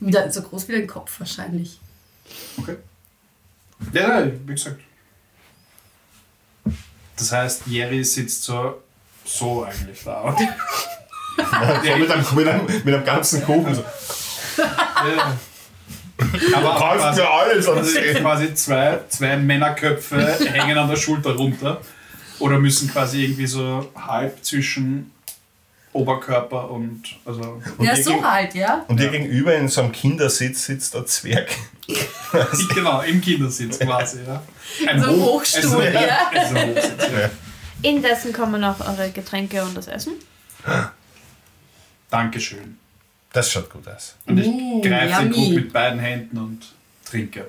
Wieder 0.00 0.30
so 0.32 0.42
groß 0.42 0.68
wie 0.68 0.72
dein 0.72 0.86
Kopf 0.86 1.18
wahrscheinlich. 1.18 1.78
Okay. 2.58 2.76
Ja, 3.92 4.08
nein, 4.20 4.40
wie 4.46 4.54
gesagt. 4.54 4.80
Das 7.16 7.32
heißt, 7.32 7.66
Jerry 7.66 8.02
sitzt 8.04 8.42
so, 8.44 8.82
so 9.24 9.64
eigentlich 9.64 10.02
da. 10.04 10.20
Und 10.36 10.38
So 10.38 11.96
mit, 11.96 12.10
einem, 12.10 12.26
mit, 12.34 12.48
einem, 12.48 12.66
mit 12.66 12.94
einem 12.94 13.04
ganzen 13.04 13.42
Kuchen. 13.44 13.74
So. 13.74 13.84
Ja. 14.56 15.36
Aber 16.54 16.76
Kaufst 16.76 16.98
quasi, 17.00 17.20
mir 17.20 17.30
alles 17.30 17.68
an 17.68 17.78
also 17.78 17.90
sich. 17.90 18.14
quasi 18.16 18.54
zwei, 18.54 19.00
zwei 19.08 19.36
Männerköpfe 19.36 20.20
hängen 20.52 20.78
an 20.78 20.88
der 20.88 20.96
Schulter 20.96 21.34
runter 21.34 21.80
oder 22.38 22.58
müssen 22.58 22.88
quasi 22.90 23.24
irgendwie 23.24 23.46
so 23.46 23.90
halb 23.96 24.44
zwischen 24.44 25.10
Oberkörper 25.94 26.70
und 26.70 27.02
also 27.24 27.62
ja, 27.78 27.94
dir 27.94 28.02
so 28.02 28.22
halt, 28.22 28.54
ja. 28.54 28.84
Und 28.88 28.98
dir 29.00 29.08
gegenüber 29.10 29.54
in 29.54 29.68
so 29.68 29.80
einem 29.80 29.92
Kindersitz 29.92 30.64
sitzt 30.66 30.94
ein 30.96 31.06
Zwerg. 31.06 31.48
genau 32.74 33.00
im 33.02 33.20
Kindersitz 33.20 33.78
quasi 33.78 34.18
ja. 34.26 34.42
Ein 34.88 35.00
So 35.00 35.08
ein 35.10 35.16
Hoch- 35.20 35.32
Hochstuhl, 35.40 35.62
also, 35.62 35.80
ja. 35.82 36.30
Also 36.34 36.54
Hochsitz, 36.56 37.02
ja. 37.12 37.30
Indessen 37.82 38.32
kommen 38.32 38.60
noch 38.60 38.80
eure 38.80 39.10
Getränke 39.10 39.62
und 39.62 39.76
das 39.76 39.86
Essen. 39.88 40.14
Dankeschön. 42.10 42.78
Das 43.32 43.50
schaut 43.50 43.70
gut 43.70 43.86
aus. 43.88 44.14
Und 44.26 44.38
ich 44.38 44.46
Mm, 44.46 44.80
greife 44.82 45.22
den. 45.24 45.32
Krug 45.32 45.50
mit 45.54 45.72
beiden 45.72 45.98
Händen 45.98 46.38
und 46.38 46.66
trinke. 47.08 47.48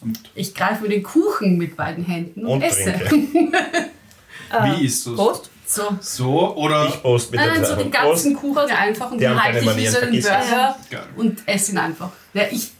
Und 0.00 0.18
Ich 0.34 0.54
greife 0.54 0.82
mir 0.82 0.90
den 0.90 1.02
Kuchen 1.02 1.56
mit 1.56 1.76
beiden 1.76 2.04
Händen 2.04 2.44
und, 2.44 2.52
Und 2.54 2.62
esse. 2.62 2.94
wie 3.10 4.84
isst 4.84 5.06
du 5.06 5.10
es? 5.12 5.16
Prost. 5.16 5.50
So. 5.72 5.96
So 6.02 6.54
oder 6.56 6.86
Ich 6.86 7.02
post 7.02 7.30
mit 7.30 7.40
Nein, 7.40 7.64
so 7.64 7.74
den 7.76 7.90
ganzen 7.90 8.36
Kuchen 8.36 8.70
einfach 8.70 9.10
und 9.10 9.16
Die 9.18 9.24
den 9.24 9.42
halte 9.42 9.60
ich 9.60 9.76
wie 9.76 9.86
so 9.86 9.98
einen. 10.00 10.20
Burger 10.20 10.76
und 11.16 11.48
esse 11.48 11.72
ihn 11.72 11.78
einfach. 11.78 12.10
Ja, 12.34 12.42
ich, 12.50 12.72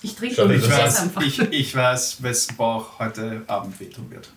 ich 0.00 0.16
trinke 0.16 0.42
ihn 0.44 0.50
Ich 0.52 0.70
weiß, 0.70 1.02
einfach. 1.02 1.20
ich, 1.20 1.38
ich 1.40 1.74
weiß, 1.76 2.22
wessen 2.22 2.56
Bauch 2.56 2.98
heute 2.98 3.42
Abend 3.46 3.78
wehtun 3.78 4.10
wird. 4.10 4.30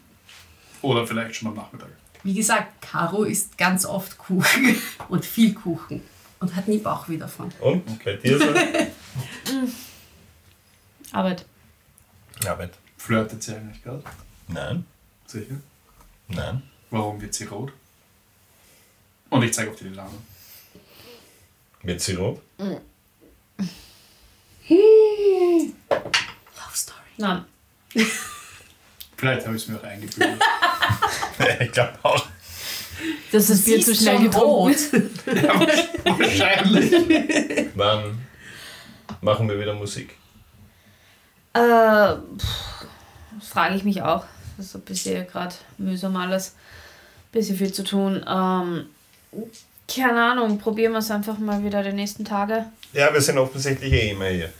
Oder 0.82 1.08
vielleicht 1.08 1.38
schon 1.38 1.48
am 1.50 1.56
Nachmittag. 1.56 1.88
Wie 2.24 2.34
gesagt, 2.34 2.82
Caro 2.82 3.24
isst 3.24 3.58
ganz 3.58 3.86
oft 3.86 4.18
Kuchen 4.18 4.76
und 5.08 5.26
viel 5.26 5.54
Kuchen 5.54 6.02
und 6.42 6.54
hat 6.54 6.68
nie 6.68 6.80
Bauchweh 6.80 7.16
davon. 7.18 7.50
Und 7.62 8.04
bei 8.04 8.14
dir 8.16 8.38
so? 8.40 8.46
Arbeit. 11.14 11.46
Arbeit. 12.46 12.74
Flirtet 12.98 13.42
sie 13.42 13.56
eigentlich 13.56 13.82
gerade? 13.84 14.04
Nein, 14.50 14.86
Sicher. 15.26 15.56
nein. 16.28 16.64
Warum 16.90 17.22
wird 17.22 17.34
sie 17.34 17.46
rot? 17.46 17.72
Und 19.32 19.44
ich 19.44 19.54
zeige 19.54 19.72
auf 19.72 19.78
die 19.78 19.86
Lilane. 19.86 20.12
Wird 21.84 22.02
sie 22.02 22.16
rot? 22.16 22.42
Love 22.60 22.82
Story. 26.74 27.00
Nein. 27.18 27.46
Vielleicht 29.18 29.46
habe 29.46 29.56
ich 29.56 29.64
es 29.64 29.68
mir 29.70 29.78
auch 29.78 29.84
eingebildet. 29.84 30.42
ich 31.62 31.72
glaube 31.72 31.94
auch. 32.04 32.28
Das 33.32 33.50
ist 33.50 33.64
Bier 33.66 33.82
zu 33.82 33.96
schnell 33.96 34.20
getrunken. 34.20 34.50
rot. 34.52 34.76
Wahrscheinlich. 36.20 37.70
Wann 37.76 38.20
machen 39.22 39.48
wir 39.48 39.58
wieder 39.58 39.74
Musik? 39.74 40.18
Äh, 41.54 42.16
frage 43.40 43.76
ich 43.76 43.86
mich 43.86 44.02
auch. 44.02 44.26
Das 44.58 44.66
ist 44.68 44.76
ein 44.76 44.82
bisschen 44.82 45.26
gerade 45.26 45.56
mühsam 45.78 46.18
alles. 46.18 46.56
Bisschen 47.32 47.56
viel 47.56 47.72
zu 47.72 47.84
tun. 47.86 48.26
Ähm, 48.28 48.88
keine 49.88 50.24
Ahnung, 50.24 50.58
probieren 50.58 50.94
wir 50.94 51.00
es 51.00 51.12
einfach 51.12 51.38
mal 51.38 51.64
wieder 51.64 51.84
die 51.84 51.94
nächsten 51.94 52.26
Tage. 52.26 52.66
Ja, 52.94 53.14
wir 53.14 53.22
sind 53.22 53.38
offensichtlich 53.38 53.92
eh 53.92 54.12
immer 54.12 54.28
hier. 54.28 54.52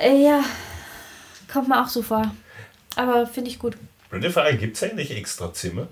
Äh, 0.00 0.24
ja, 0.24 0.44
kommt 1.52 1.68
mir 1.68 1.82
auch 1.82 1.88
so 1.88 2.02
vor. 2.02 2.34
Aber 2.96 3.26
finde 3.26 3.50
ich 3.50 3.58
gut. 3.58 3.76
Blöde 4.10 4.30
Frage, 4.30 4.58
gibt 4.58 4.76
es 4.76 4.82
eigentlich 4.82 5.10
extra 5.16 5.52
Zimmer? 5.52 5.88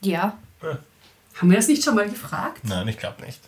Ja. 0.00 0.38
Haben 1.34 1.50
wir 1.50 1.56
das 1.56 1.68
nicht 1.68 1.82
schon 1.82 1.94
mal 1.94 2.08
gefragt? 2.08 2.60
Nein, 2.64 2.88
ich 2.88 2.98
glaube 2.98 3.22
nicht. 3.24 3.40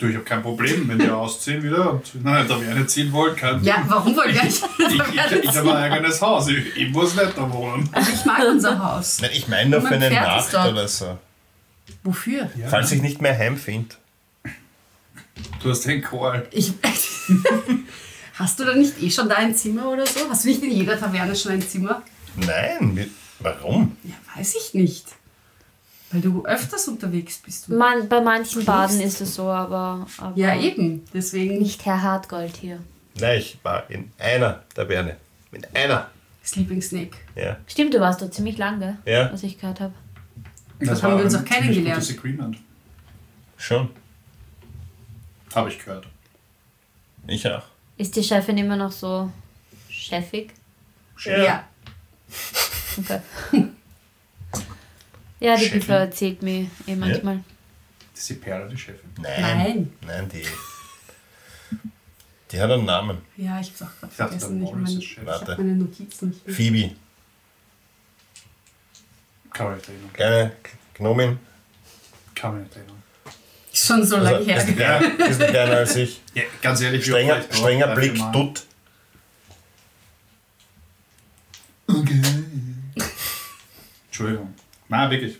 Du, 0.00 0.06
ich 0.06 0.14
habe 0.14 0.24
kein 0.24 0.42
Problem, 0.42 0.88
wenn 0.88 0.98
wir 0.98 1.14
ausziehen 1.16 1.62
wieder 1.62 1.92
und 1.92 2.14
in 2.14 2.26
eine 2.26 2.48
Taverne 2.48 2.86
ziehen 2.86 3.12
wollen, 3.12 3.36
kann. 3.36 3.62
Ja, 3.62 3.84
warum 3.86 4.16
wollen 4.16 4.34
wir 4.34 4.44
nicht? 4.44 4.62
Ich, 4.78 4.94
ich, 4.94 5.44
ich 5.44 5.56
habe 5.56 5.76
ein 5.76 5.92
eigenes 5.92 6.20
Haus, 6.22 6.48
ich, 6.48 6.74
ich 6.74 6.90
muss 6.90 7.14
nicht 7.14 7.36
da 7.36 7.52
wohnen. 7.52 7.88
Also 7.92 8.10
ich 8.12 8.24
mag 8.24 8.42
unser 8.48 8.78
Haus. 8.82 9.20
Nein, 9.20 9.30
ich 9.34 9.46
meine 9.46 9.70
nur 9.70 9.82
für 9.82 9.94
eine 9.94 10.10
Nacht 10.10 10.54
oder 10.54 10.88
so. 10.88 11.18
Wofür? 12.02 12.50
Falls 12.68 12.90
ich 12.92 13.02
nicht 13.02 13.20
mehr 13.20 13.36
heimfinde. 13.36 13.94
Du 15.62 15.70
hast 15.70 15.84
den 15.84 16.02
Kohl. 16.02 16.46
Ich, 16.50 16.72
Hast 18.40 18.58
du 18.58 18.64
da 18.64 18.74
nicht 18.74 19.02
eh 19.02 19.10
schon 19.10 19.28
da 19.28 19.34
ein 19.36 19.54
Zimmer 19.54 19.90
oder 19.90 20.06
so? 20.06 20.20
Hast 20.30 20.44
du 20.44 20.48
nicht 20.48 20.62
in 20.62 20.70
jeder 20.70 20.98
Taverne 20.98 21.36
schon 21.36 21.52
ein 21.52 21.60
Zimmer? 21.60 22.02
Nein, 22.36 23.10
warum? 23.40 23.98
Ja, 24.02 24.14
weiß 24.34 24.54
ich 24.54 24.72
nicht. 24.72 25.04
Weil 26.12 26.20
du 26.22 26.44
öfters 26.44 26.88
unterwegs 26.88 27.38
bist. 27.38 27.68
Man, 27.68 28.08
bei 28.08 28.20
manchen 28.20 28.64
Baden 28.64 29.00
ist 29.00 29.20
es 29.20 29.34
so, 29.36 29.44
aber, 29.44 30.06
aber 30.18 30.36
Ja, 30.36 30.58
eben. 30.58 31.04
Deswegen 31.14 31.58
nicht 31.58 31.84
Herr 31.86 32.02
Hartgold 32.02 32.56
hier. 32.56 32.80
Nein, 33.20 33.38
ich 33.38 33.58
war 33.62 33.88
in 33.90 34.10
einer 34.18 34.62
Taverne. 34.74 35.16
In 35.52 35.64
einer. 35.74 36.10
Sleeping 36.44 36.82
Snake. 36.82 37.16
Ja. 37.36 37.56
Stimmt, 37.66 37.94
du 37.94 38.00
warst 38.00 38.22
da 38.22 38.30
ziemlich 38.30 38.56
lange, 38.58 38.98
Ja. 39.04 39.32
was 39.32 39.42
ich 39.42 39.58
gehört 39.60 39.80
habe. 39.80 39.94
Das 40.80 41.02
haben 41.02 41.18
wir 41.18 41.24
uns 41.24 41.34
auch 41.34 41.44
kennengelernt. 41.44 42.00
Gutes 42.00 42.18
Agreement. 42.18 42.56
Schon. 43.58 43.90
Habe 45.54 45.68
ich 45.68 45.78
gehört. 45.78 46.06
Ich 47.26 47.46
auch. 47.48 47.62
Ist 47.98 48.16
die 48.16 48.22
Chefin 48.24 48.56
immer 48.56 48.76
noch 48.76 48.90
so 48.92 49.30
chefig? 49.90 50.54
Ja. 51.24 51.64
Okay. 52.98 53.20
ja, 55.40 55.56
die 55.56 55.64
Chefin? 55.64 55.80
Bibel 55.80 55.96
erzählt 55.96 56.42
mir 56.42 56.66
eh 56.86 56.94
manchmal. 56.96 57.42
Das 58.12 58.20
ist 58.22 58.30
die 58.30 58.34
Perle, 58.34 58.68
die 58.68 58.76
Chefin. 58.78 59.10
Nein. 59.20 59.40
Nein. 59.40 59.92
Nein, 60.06 60.28
die. 60.28 60.46
Die 62.50 62.60
hat 62.60 62.70
einen 62.70 62.84
Namen. 62.84 63.18
Ja, 63.36 63.60
ich 63.60 63.68
hab's 63.68 63.82
auch 63.82 63.88
gerade 64.00 64.10
Ich 64.12 64.16
dachte, 64.16 64.30
der 64.32 64.40
vergessen. 64.40 64.64
Ich, 64.64 64.72
meine, 64.72 64.88
ist 64.90 64.98
ich 64.98 65.24
Warte. 65.26 65.52
hab 65.52 65.58
meine 65.58 65.74
Notizen 65.76 66.28
nicht. 66.30 66.50
Phoebe. 66.56 66.94
Kann 69.52 69.66
man 69.66 69.76
nicht 69.76 69.88
erinnern. 69.88 70.12
Kleine 70.12 70.52
Gnomin. 70.94 71.38
Kann 72.34 72.52
man 72.52 72.62
nicht 72.62 72.74
erinnern. 72.76 73.02
Schon 73.72 74.04
so 74.04 74.16
lange 74.16 74.36
Also, 74.38 74.46
her. 74.50 74.56
ist, 74.58 74.76
kleiner, 74.76 75.28
ist 75.28 75.38
kleiner 75.48 75.76
als 75.76 75.96
ich. 75.96 76.20
Ja, 76.34 76.42
ganz 76.60 76.80
ehrlich, 76.80 77.02
wie 77.06 77.10
Strenger, 77.10 77.38
ich 77.48 77.56
strenger? 77.56 77.94
Blick. 77.94 78.20
Dutt. 78.32 78.64
Entschuldigung. 84.08 84.54
Nein, 84.90 85.10
wirklich. 85.10 85.38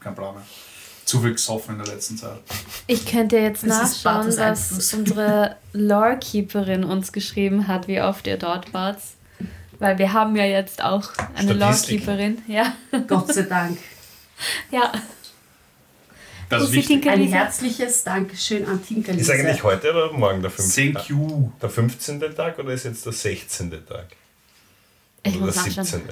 Kein 0.00 0.14
Plan 0.14 0.34
mehr. 0.34 0.44
Zu 1.04 1.20
viel 1.20 1.32
gesoffen 1.32 1.78
in 1.78 1.84
der 1.84 1.94
letzten 1.94 2.16
Zeit. 2.16 2.40
Ich 2.88 3.06
könnte 3.06 3.36
jetzt 3.38 3.62
Das 3.62 4.02
nachschauen, 4.02 4.36
was 4.36 4.92
unsere 4.92 5.56
Lorekeeperin 5.72 6.82
uns 6.82 7.12
geschrieben 7.12 7.68
hat, 7.68 7.86
wie 7.86 8.00
oft 8.00 8.26
ihr 8.26 8.38
dort 8.38 8.74
wart. 8.74 8.98
Weil 9.78 9.98
wir 9.98 10.12
haben 10.12 10.34
ja 10.34 10.44
jetzt 10.46 10.82
auch 10.82 11.12
eine. 11.34 11.52
Lorekeeperin. 11.52 12.42
Ja. 12.48 12.74
Gott 13.06 13.32
sei 13.32 13.42
Dank. 13.42 13.78
ja. 14.72 14.90
Das 16.48 16.62
ist 16.64 16.72
wichtig. 16.72 17.06
Ein 17.08 17.22
herzliches 17.24 18.04
Dankeschön 18.04 18.66
an 18.66 18.84
Tinker 18.84 19.12
Ist 19.12 19.30
eigentlich 19.30 19.62
heute 19.62 19.90
oder 19.90 20.12
morgen 20.12 20.42
der 20.42 20.50
15. 20.50 20.94
Thank 20.94 21.08
you. 21.08 21.50
Der 21.60 21.68
15. 21.68 22.20
Tag 22.34 22.58
oder 22.58 22.72
ist 22.72 22.84
jetzt 22.84 23.04
der 23.04 23.12
16. 23.12 23.70
Tag? 23.86 24.06
Ich 25.24 25.36
Oder 25.36 25.46
muss 25.46 25.54
der 25.54 25.84
nachschauen. 25.84 26.02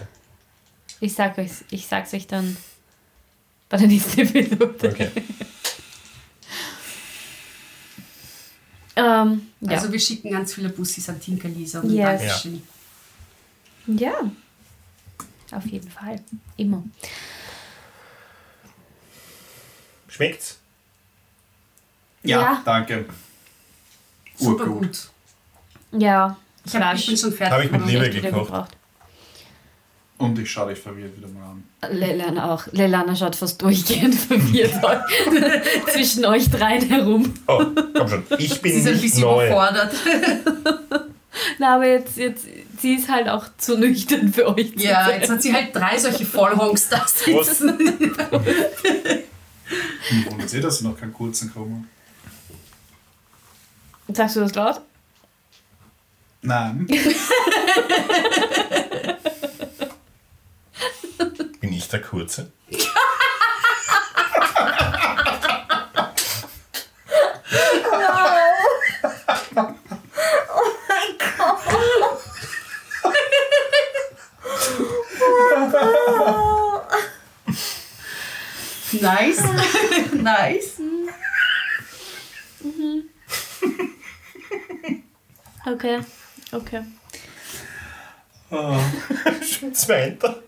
17. 1.04 1.06
Ich, 1.06 1.14
sag 1.14 1.38
euch, 1.38 1.50
ich 1.70 1.86
sag's 1.86 2.14
euch 2.14 2.26
dann 2.26 2.56
bei 3.68 3.76
der 3.76 3.88
nächsten 3.88 4.20
Episode. 4.20 4.88
Okay. 4.90 5.10
Ähm, 8.96 9.48
ja. 9.60 9.70
Also 9.72 9.90
wir 9.90 9.98
schicken 9.98 10.30
ganz 10.30 10.54
viele 10.54 10.68
Bussis 10.68 11.08
an 11.08 11.20
Tinker 11.20 11.48
Lisa 11.48 11.80
und 11.80 11.90
Yes. 11.90 12.20
Dankeschön. 12.20 12.62
ja. 13.88 14.12
Auf 15.50 15.66
jeden 15.66 15.90
Fall. 15.90 16.20
Immer. 16.56 16.82
Schmeckt's? 20.08 20.58
Ja, 22.22 22.40
Ja. 22.40 22.62
danke. 22.64 23.06
Super 24.36 24.64
Urgut. 24.68 24.80
gut. 25.90 26.00
Ja. 26.00 26.36
Ich, 26.64 26.74
hab, 26.76 26.94
ich 26.94 27.06
bin 27.06 27.16
schon 27.16 27.32
fertig. 27.32 27.52
Hab 27.52 27.64
ich 27.64 27.70
mit. 27.72 27.86
Liebe 27.86 28.20
gekocht. 28.30 28.68
Und 30.24 30.38
ich 30.38 30.50
schaue 30.50 30.70
dich 30.70 30.78
verwirrt 30.82 31.16
wieder 31.16 31.28
mal 31.28 31.50
an. 31.50 31.64
Lelana 31.94 32.52
auch. 32.54 32.66
Lelana 32.72 33.14
schaut 33.14 33.36
fast 33.36 33.60
durchgehend 33.62 34.14
verwirrt 34.18 34.74
zwischen 35.92 36.24
euch 36.24 36.50
dreien 36.50 36.88
herum. 36.88 37.34
Oh, 37.46 37.62
komm 37.94 38.08
schon. 38.08 38.24
Ich 38.38 38.54
Sie 38.54 38.58
bin 38.60 38.76
ist 38.78 38.86
ein 38.86 39.00
bisschen 39.00 39.20
neu. 39.22 39.46
überfordert. 39.46 39.92
Na, 41.58 41.74
aber 41.76 41.86
jetzt, 41.88 42.16
jetzt 42.16 42.46
sie 42.80 42.94
ist 42.94 43.08
halt 43.08 43.28
auch 43.28 43.46
zu 43.58 43.76
nüchtern 43.78 44.32
für 44.32 44.48
euch. 44.56 44.76
zu 44.76 44.84
Ja, 44.84 45.06
sein. 45.06 45.20
jetzt 45.20 45.30
hat 45.30 45.42
sie 45.42 45.52
halt 45.52 45.74
drei 45.74 45.98
solche 45.98 46.24
Vollhongs 46.24 46.88
da 46.88 47.04
sitzen. 47.06 47.78
Ich 50.10 50.30
wundert 50.30 50.48
sie, 50.50 50.60
dass 50.60 50.78
sie 50.78 50.84
noch 50.84 50.98
keinen 50.98 51.12
kurzen 51.12 51.52
kommen. 51.52 51.88
Sagst 54.12 54.36
du 54.36 54.40
das 54.40 54.54
laut? 54.54 54.80
Nein. 56.42 56.86
Bin 61.60 61.72
ich 61.72 61.83
der 61.94 62.02
Kurze? 62.02 62.50
Nice. 79.00 79.42
nice. 80.12 80.80
Okay, 85.66 86.00
okay. 86.52 86.82
Oh. 88.50 88.78
Schon 89.42 89.74
zweiter. 89.74 90.42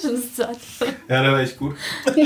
Schon 0.00 0.14
das 0.16 0.34
zweite. 0.34 0.96
Ja, 1.08 1.22
der 1.22 1.32
war 1.32 1.40
echt 1.40 1.56
gut. 1.58 1.76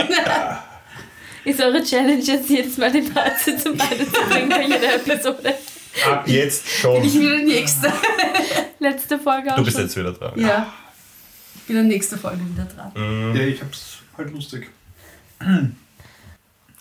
Ist 1.45 1.61
eure 1.61 1.83
Challenge 1.83 2.23
jetzt 2.23 2.49
jedes 2.49 2.77
Mal 2.79 2.93
den 2.93 3.05
Fazit 3.13 3.61
zum 3.61 3.77
beide 3.77 4.07
zu 4.07 4.21
bringen 4.29 4.49
bei 4.49 4.63
jeder 4.63 4.95
Episode? 4.95 5.55
Ab 6.07 6.27
jetzt 6.29 6.69
schon. 6.69 7.03
Ich 7.05 7.13
bin 7.15 7.29
der 7.29 7.39
Nächste. 7.39 7.93
Letzte 8.79 9.19
Folge 9.19 9.53
auch 9.53 9.57
Du 9.57 9.65
bist 9.65 9.77
schon. 9.77 9.85
jetzt 9.87 9.97
wieder 9.97 10.13
dran. 10.13 10.33
Ja. 10.41 10.73
Ich 11.57 11.63
bin 11.65 11.77
der 11.77 11.85
nächste 11.85 12.17
Folge 12.17 12.41
wieder 12.49 12.65
dran. 12.65 13.35
Ja, 13.37 13.43
ich 13.43 13.61
hab's 13.61 13.99
halt 14.17 14.31
lustig. 14.33 14.69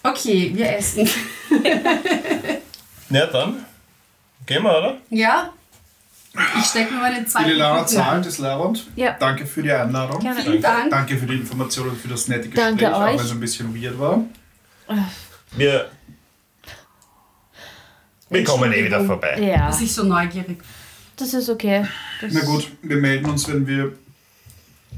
Okay, 0.03 0.51
wir 0.53 0.77
essen. 0.77 1.09
Ja, 3.09 3.25
dann. 3.25 3.65
Gehen 4.45 4.63
wir, 4.63 4.69
oder? 4.77 4.97
Ja? 5.09 5.51
Ich 6.33 6.65
stecke 6.65 6.93
mir 6.93 7.01
meine 7.01 7.19
Lilana 7.19 7.73
Minuten 7.73 7.79
an. 7.79 7.87
zahlt, 7.87 8.25
ist 8.25 8.37
leibend. 8.37 8.87
Ja. 8.95 9.17
Danke 9.19 9.45
für 9.45 9.61
die 9.61 9.71
Einladung. 9.71 10.19
Gerne. 10.19 10.41
Vielen 10.41 10.61
Dank. 10.61 10.89
Danke 10.89 11.17
für 11.17 11.25
die 11.25 11.35
Informationen 11.35 11.89
und 11.89 12.01
für 12.01 12.07
das 12.07 12.27
nette 12.29 12.47
Gespräch, 12.47 12.63
Danke 12.63 12.95
auch 12.95 13.05
wenn 13.05 13.15
es 13.17 13.31
ein 13.31 13.39
bisschen 13.39 13.75
weird 13.75 13.99
war. 13.99 14.23
Wir. 15.51 15.91
Wir 18.29 18.43
kommen 18.45 18.71
eh 18.71 18.85
wieder 18.85 19.03
vorbei. 19.03 19.37
Ja, 19.41 19.67
Dass 19.67 19.81
ich 19.81 19.93
so 19.93 20.03
neugierig 20.03 20.57
das 21.21 21.33
ist 21.33 21.49
okay. 21.49 21.87
Das 22.19 22.33
Na 22.33 22.41
gut, 22.41 22.67
wir 22.81 22.97
melden 22.97 23.29
uns, 23.29 23.47
wenn 23.47 23.65
wir 23.67 23.95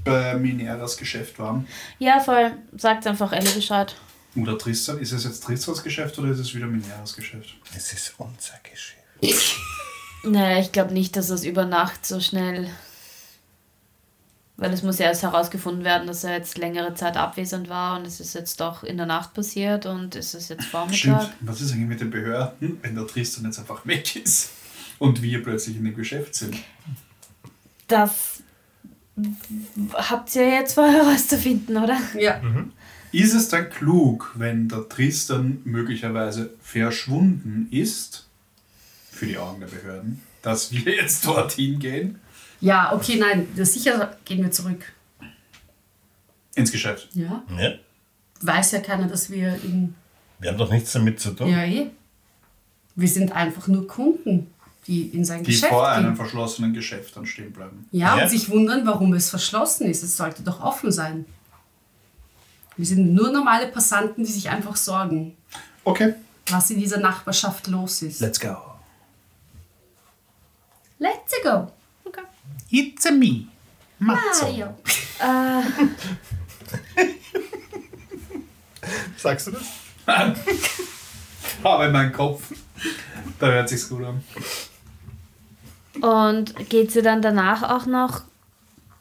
bei 0.04 0.36
Mineras 0.36 0.98
Geschäft 0.98 1.38
waren. 1.40 1.68
Ja, 2.00 2.20
voll. 2.20 2.54
Sagt 2.76 3.06
einfach 3.08 3.32
Ellie 3.34 3.52
Bescheid. 3.52 3.96
Oder 4.36 4.58
Tristan. 4.58 5.00
Ist 5.00 5.12
es 5.12 5.26
jetzt 5.26 5.44
Tristans 5.44 5.84
Geschäft 5.84 6.18
oder 6.18 6.30
ist 6.30 6.40
es 6.40 6.56
wieder 6.56 6.66
Mineras 6.66 7.16
Geschäft? 7.16 7.56
Es 7.76 7.94
ist 7.94 8.14
unser 8.18 8.60
Geschäft. 8.64 9.60
Naja, 10.24 10.60
ich 10.60 10.72
glaube 10.72 10.94
nicht, 10.94 11.16
dass 11.16 11.28
das 11.28 11.44
über 11.44 11.66
Nacht 11.66 12.06
so 12.06 12.20
schnell. 12.20 12.70
Weil 14.56 14.72
es 14.72 14.84
muss 14.84 15.00
ja 15.00 15.08
erst 15.08 15.24
herausgefunden 15.24 15.84
werden, 15.84 16.08
dass 16.08 16.24
er 16.24 16.38
jetzt 16.38 16.58
längere 16.58 16.94
Zeit 16.94 17.18
abwesend 17.18 17.70
war 17.70 17.98
und 17.98 18.06
es 18.06 18.20
ist 18.20 18.34
jetzt 18.36 18.62
doch 18.62 18.84
in 18.84 18.98
der 18.98 19.08
Nacht 19.08 19.34
passiert 19.34 19.86
und 19.86 20.16
es 20.16 20.34
ist 20.34 20.50
jetzt 20.50 20.66
Vormittag. 20.66 20.98
Stimmt. 20.98 21.34
Was 21.42 21.60
ist 21.60 21.74
eigentlich 21.74 21.88
mit 21.88 22.02
den 22.02 22.12
Behörden, 22.12 22.78
wenn 22.82 22.96
der 22.96 23.08
Tristan 23.08 23.46
jetzt 23.46 23.60
einfach 23.60 23.86
weg 23.86 24.16
ist 24.16 24.52
und 25.00 25.22
wir 25.22 25.44
plötzlich 25.44 25.76
in 25.76 25.84
dem 25.84 25.96
Geschäft 25.96 26.36
sind? 26.36 26.56
Das 27.88 28.44
habt 29.94 30.36
ihr 30.36 30.50
jetzt 30.50 30.74
vor 30.74 30.88
herauszufinden, 30.88 31.78
oder? 31.78 31.98
Ja. 32.18 32.40
Ist 33.12 33.34
es 33.34 33.50
dann 33.50 33.70
klug, 33.70 34.32
wenn 34.36 34.70
der 34.70 34.88
Tristan 34.88 35.62
möglicherweise 35.66 36.52
verschwunden 36.62 37.68
ist, 37.70 38.28
für 39.24 39.30
die 39.30 39.38
Augen 39.38 39.60
der 39.62 39.68
Behörden, 39.68 40.22
dass 40.42 40.72
wir 40.72 40.96
jetzt 41.02 41.26
dorthin 41.26 41.80
gehen? 41.80 42.20
Ja, 42.60 42.94
okay, 42.94 43.16
nein, 43.18 43.48
das 43.56 43.74
sicher 43.74 44.18
gehen 44.26 44.44
wir 44.44 44.52
zurück. 44.52 44.84
Ins 46.56 46.72
Geschäft. 46.72 47.10
Ja. 47.14 47.42
Ja? 47.58 47.72
Weiß 48.42 48.72
ja 48.72 48.80
keiner, 48.80 49.08
dass 49.08 49.30
wir 49.30 49.56
in. 49.64 49.96
Wir 50.40 50.52
haben 50.52 50.58
doch 50.58 50.70
nichts 50.72 50.92
damit 50.92 51.20
zu 51.20 51.32
tun. 51.32 51.48
Ja, 51.48 51.64
eh. 51.64 51.88
Wir 52.96 53.08
sind 53.08 53.32
einfach 53.32 53.68
nur 53.68 53.88
Kunden, 53.88 54.54
die 54.86 55.08
in 55.08 55.24
sein 55.26 55.44
Die 55.44 55.52
Geschäft 55.52 55.72
vor 55.72 55.88
einem 55.88 56.16
verschlossenen 56.16 56.74
Geschäft 56.74 57.16
dann 57.16 57.26
stehen 57.26 57.52
bleiben. 57.54 57.88
Ja, 57.92 58.18
Ja. 58.18 58.24
und 58.24 58.30
sich 58.30 58.50
wundern, 58.50 58.86
warum 58.86 59.14
es 59.14 59.30
verschlossen 59.30 59.88
ist. 59.88 60.04
Es 60.04 60.16
sollte 60.18 60.44
doch 60.44 60.62
offen 60.62 60.92
sein. 60.92 61.26
Wir 62.76 62.86
sind 62.86 63.14
nur 63.14 63.32
normale 63.32 63.68
Passanten, 63.68 64.24
die 64.26 64.32
sich 64.32 64.50
einfach 64.50 64.76
sorgen, 64.76 65.36
Okay. 65.86 66.14
was 66.48 66.70
in 66.72 66.80
dieser 66.80 66.98
Nachbarschaft 67.00 67.68
los 67.68 68.02
ist. 68.02 68.20
Let's 68.20 68.40
go. 68.40 68.58
Let's 71.04 71.34
go. 71.44 71.70
Okay. 72.06 72.22
It's 72.72 73.06
a 73.06 73.12
me. 73.12 73.48
Mario. 74.00 74.74
Sagst 79.18 79.48
du 79.48 79.52
das? 79.52 79.64
Aber 81.64 81.86
in 81.88 81.92
meinem 81.92 82.12
Kopf. 82.14 82.54
Da 83.40 83.48
hört 83.48 83.70
sich's 83.70 83.90
gut 83.90 84.04
an. 84.04 84.24
Und 86.02 86.70
geht 86.70 86.92
sie 86.92 87.02
dann 87.02 87.22
danach 87.22 87.64
auch 87.64 87.86
noch 87.86 88.22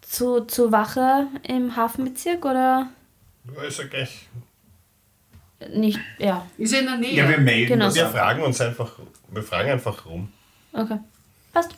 zu, 0.02 0.40
zur 0.42 0.70
Wache 0.72 1.26
im 1.44 1.74
Hafenbezirk 1.76 2.44
oder 2.44 2.88
Ja, 3.56 3.62
ist 3.62 3.80
okay. 3.80 4.06
nicht? 5.74 5.98
Ja, 6.18 6.46
Ist 6.58 6.72
ja 6.72 6.80
in 6.80 6.86
der 6.86 6.96
Nähe. 6.96 7.14
Ja, 7.14 7.28
wir 7.28 7.38
melden 7.38 7.68
Genau. 7.68 7.86
das 7.86 7.94
Wir 7.94 8.08
fragen 8.08 8.42
uns 8.42 8.60
einfach, 8.60 8.92
wir 9.30 9.42
fragen 9.42 9.70
einfach 9.70 10.04
rum. 10.06 10.32
okay. 10.72 10.98
Passt. 11.52 11.70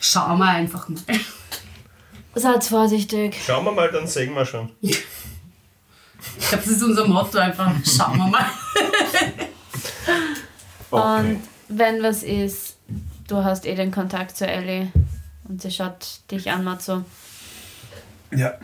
Schauen 0.00 0.38
wir 0.38 0.48
einfach 0.48 0.88
mal. 0.88 0.98
Seid 2.34 2.64
vorsichtig. 2.64 3.36
Schauen 3.44 3.64
wir 3.64 3.72
mal, 3.72 3.90
dann 3.90 4.06
sehen 4.06 4.34
wir 4.34 4.46
schon. 4.46 4.70
Ich 4.80 4.98
glaube, 6.48 6.64
das 6.64 6.66
ist 6.68 6.82
unser 6.82 7.06
Motto 7.06 7.38
einfach. 7.38 7.72
Schauen 7.84 8.18
wir 8.18 8.26
mal. 8.28 8.46
Und 10.90 11.42
wenn 11.68 12.02
was 12.02 12.22
ist, 12.22 12.76
du 13.28 13.44
hast 13.44 13.64
eh 13.66 13.74
den 13.74 13.90
Kontakt 13.92 14.36
zu 14.36 14.46
Ellie 14.46 14.90
und 15.44 15.62
sie 15.62 15.70
schaut 15.70 16.20
dich 16.30 16.50
an, 16.50 16.64
Matzo. 16.64 17.04
Ja. 18.32 18.54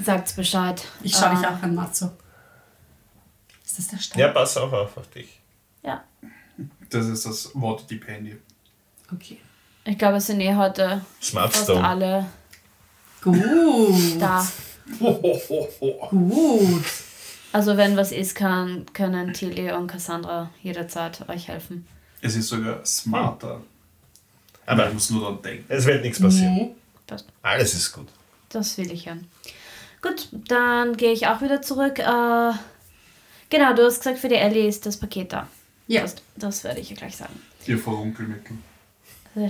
Sagt's 0.00 0.34
Bescheid. 0.34 0.84
Ich 1.02 1.16
schaue 1.16 1.30
dich 1.30 1.42
Äh, 1.44 1.46
auch 1.48 1.62
an, 1.62 1.74
Matzo. 1.74 2.10
Ist 3.64 3.78
das 3.78 3.88
der 3.88 3.98
Stein? 3.98 4.20
Ja, 4.20 4.28
pass 4.28 4.56
auch 4.56 4.72
auf, 4.72 4.96
auf 4.96 5.08
dich. 5.10 5.40
Ja. 5.82 6.04
Das 6.90 7.06
ist 7.06 7.26
das 7.26 7.50
Wort 7.54 7.90
Dependi. 7.90 8.36
Okay. 9.12 9.38
Ich 9.88 9.96
glaube, 9.96 10.18
es 10.18 10.26
sind 10.26 10.42
eh 10.42 10.54
heute 10.54 11.00
fast 11.18 11.70
alle 11.70 12.26
Gut. 13.22 14.20
da. 14.20 14.46
Gut. 16.10 16.84
Also 17.52 17.78
wenn 17.78 17.96
was 17.96 18.12
ist, 18.12 18.34
kann, 18.34 18.84
können 18.92 19.32
Tilly 19.32 19.72
und 19.72 19.86
Cassandra 19.86 20.50
jederzeit 20.62 21.26
euch 21.30 21.48
helfen. 21.48 21.88
Es 22.20 22.36
ist 22.36 22.48
sogar 22.48 22.84
smarter. 22.84 23.62
Aber 24.66 24.88
ich 24.88 24.92
muss 24.92 25.08
nur 25.08 25.22
daran 25.22 25.40
denken. 25.40 25.64
es 25.70 25.86
wird 25.86 26.02
nichts 26.02 26.20
passieren. 26.20 26.54
Mhm. 26.54 26.70
Passt. 27.06 27.24
Alles 27.40 27.72
ist 27.72 27.90
gut. 27.90 28.08
Das 28.50 28.76
will 28.76 28.92
ich 28.92 29.06
hören. 29.06 29.26
Gut, 30.02 30.28
dann 30.48 30.98
gehe 30.98 31.12
ich 31.12 31.28
auch 31.28 31.40
wieder 31.40 31.62
zurück. 31.62 31.98
Äh, 31.98 32.52
genau, 33.48 33.74
du 33.74 33.86
hast 33.86 34.00
gesagt, 34.00 34.18
für 34.18 34.28
die 34.28 34.34
Ellie 34.34 34.68
ist 34.68 34.84
das 34.84 34.98
Paket 34.98 35.32
da. 35.32 35.48
Ja. 35.86 36.02
Das, 36.02 36.16
das 36.36 36.64
werde 36.64 36.80
ich 36.80 36.90
ja 36.90 36.96
gleich 36.96 37.16
sagen. 37.16 37.40
Ihr 37.64 37.78
Verunkelmittel. 37.78 38.58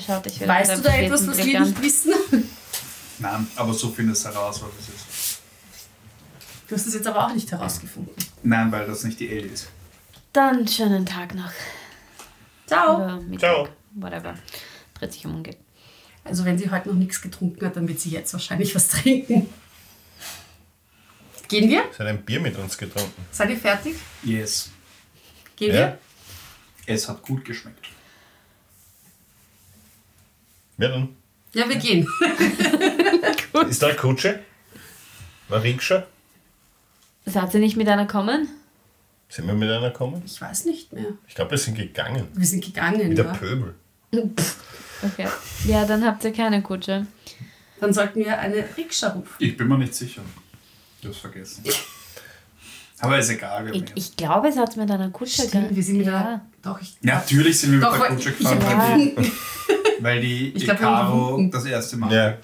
Schaut 0.00 0.26
dich 0.26 0.36
wieder 0.40 0.48
Weißt 0.48 0.76
du 0.78 0.82
da 0.82 0.94
etwas, 0.96 1.26
was 1.26 1.38
wir 1.38 1.60
nicht 1.60 1.82
wissen? 1.82 2.12
Nein, 3.18 3.46
aber 3.56 3.72
so 3.74 3.90
findest 3.90 4.24
du 4.24 4.28
heraus, 4.28 4.60
was 4.62 4.70
es 4.80 4.88
ist. 4.94 5.40
Du 6.68 6.74
hast 6.74 6.86
es 6.86 6.94
jetzt 6.94 7.06
aber 7.06 7.26
auch 7.26 7.32
nicht 7.34 7.50
herausgefunden. 7.50 8.14
Nein, 8.42 8.70
weil 8.70 8.86
das 8.86 9.04
nicht 9.04 9.18
die 9.20 9.28
Ellie 9.30 9.50
ist. 9.50 9.68
Dann 10.32 10.68
schönen 10.68 11.06
Tag 11.06 11.34
noch. 11.34 11.50
Ciao. 12.66 13.20
Mittag. 13.22 13.40
Ciao. 13.40 13.68
Whatever. 13.94 14.34
Dreht 14.94 15.12
sich 15.14 15.24
um 15.24 15.36
und 15.36 15.42
geht. 15.44 15.56
Also 16.24 16.44
wenn 16.44 16.58
sie 16.58 16.70
heute 16.70 16.88
noch 16.90 16.96
nichts 16.96 17.22
getrunken 17.22 17.64
hat, 17.64 17.76
dann 17.76 17.88
wird 17.88 17.98
sie 18.00 18.10
jetzt 18.10 18.32
wahrscheinlich 18.34 18.74
was 18.74 18.88
trinken. 18.88 19.48
Gehen 21.48 21.70
wir? 21.70 21.84
Sie 21.90 21.98
hat 21.98 22.06
ein 22.06 22.22
Bier 22.22 22.40
mit 22.40 22.56
uns 22.58 22.76
getrunken. 22.76 23.24
Seid 23.32 23.48
ihr 23.50 23.56
fertig? 23.56 23.96
Yes. 24.22 24.68
Gehen 25.56 25.70
Ja? 25.74 25.78
wir? 25.78 25.98
Es 26.86 27.08
hat 27.08 27.22
gut 27.22 27.44
geschmeckt. 27.44 27.86
Wer 30.78 30.88
dann? 30.90 31.08
Ja, 31.52 31.68
wir 31.68 31.76
gehen. 31.76 32.06
Ist 33.68 33.82
da 33.82 33.88
eine 33.88 33.96
Kutsche? 33.96 34.40
Eine 35.50 35.62
Rikscha? 35.62 36.06
Seid 37.26 37.52
ihr 37.54 37.60
nicht 37.60 37.76
mit 37.76 37.88
einer 37.88 38.06
kommen? 38.06 38.48
Sind 39.28 39.46
wir 39.46 39.54
mit 39.54 39.68
einer 39.68 39.90
gekommen? 39.90 40.22
Ich 40.24 40.40
weiß 40.40 40.64
nicht 40.66 40.92
mehr. 40.92 41.06
Ich 41.26 41.34
glaube, 41.34 41.50
wir 41.52 41.58
sind 41.58 41.76
gegangen. 41.76 42.28
Wir 42.32 42.46
sind 42.46 42.64
gegangen. 42.64 43.10
Wie 43.10 43.14
der 43.14 43.24
Ja. 43.26 43.32
Pöbel. 43.34 43.74
Okay. 44.12 45.28
Ja, 45.66 45.84
dann 45.84 46.04
habt 46.04 46.24
ihr 46.24 46.32
keine 46.32 46.62
Kutsche. 46.62 47.06
Dann 47.80 47.92
sollten 47.92 48.20
wir 48.20 48.38
eine 48.38 48.64
Rikscha 48.76 49.08
rufen. 49.08 49.34
Ich 49.38 49.56
bin 49.56 49.68
mir 49.68 49.78
nicht 49.78 49.94
sicher. 49.94 50.22
Du 51.02 51.08
hast 51.10 51.18
vergessen. 51.18 51.62
Aber 53.00 53.18
ist 53.18 53.28
egal. 53.30 53.66
Wir 53.66 53.74
Ich, 53.74 53.80
jetzt- 53.80 53.92
ich 53.96 54.16
glaube, 54.16 54.48
es 54.48 54.56
hat 54.56 54.76
mit 54.76 54.90
einer 54.90 55.10
Kutsche 55.10 55.42
Stimmt, 55.42 55.74
wir 55.74 55.82
sind 55.82 55.96
ja. 55.96 56.02
wieder. 56.02 56.46
Doch, 56.62 56.80
ich. 56.80 56.96
Ja, 57.02 57.16
natürlich 57.16 57.58
sind 57.60 57.72
wir 57.72 57.78
mit 57.78 57.86
Doch, 57.86 57.92
der 57.92 58.00
weil 58.00 58.08
Kutsche 58.16 58.30
ich 58.30 58.38
gefahren, 58.38 58.60
weil 58.60 58.98
die. 59.24 59.30
Weil 60.00 60.20
die, 60.20 60.48
Ich 60.54 60.64
glaub, 60.64 61.50
das 61.50 61.64
erste 61.64 61.96
Mal 61.96 62.12
Ja. 62.12 62.36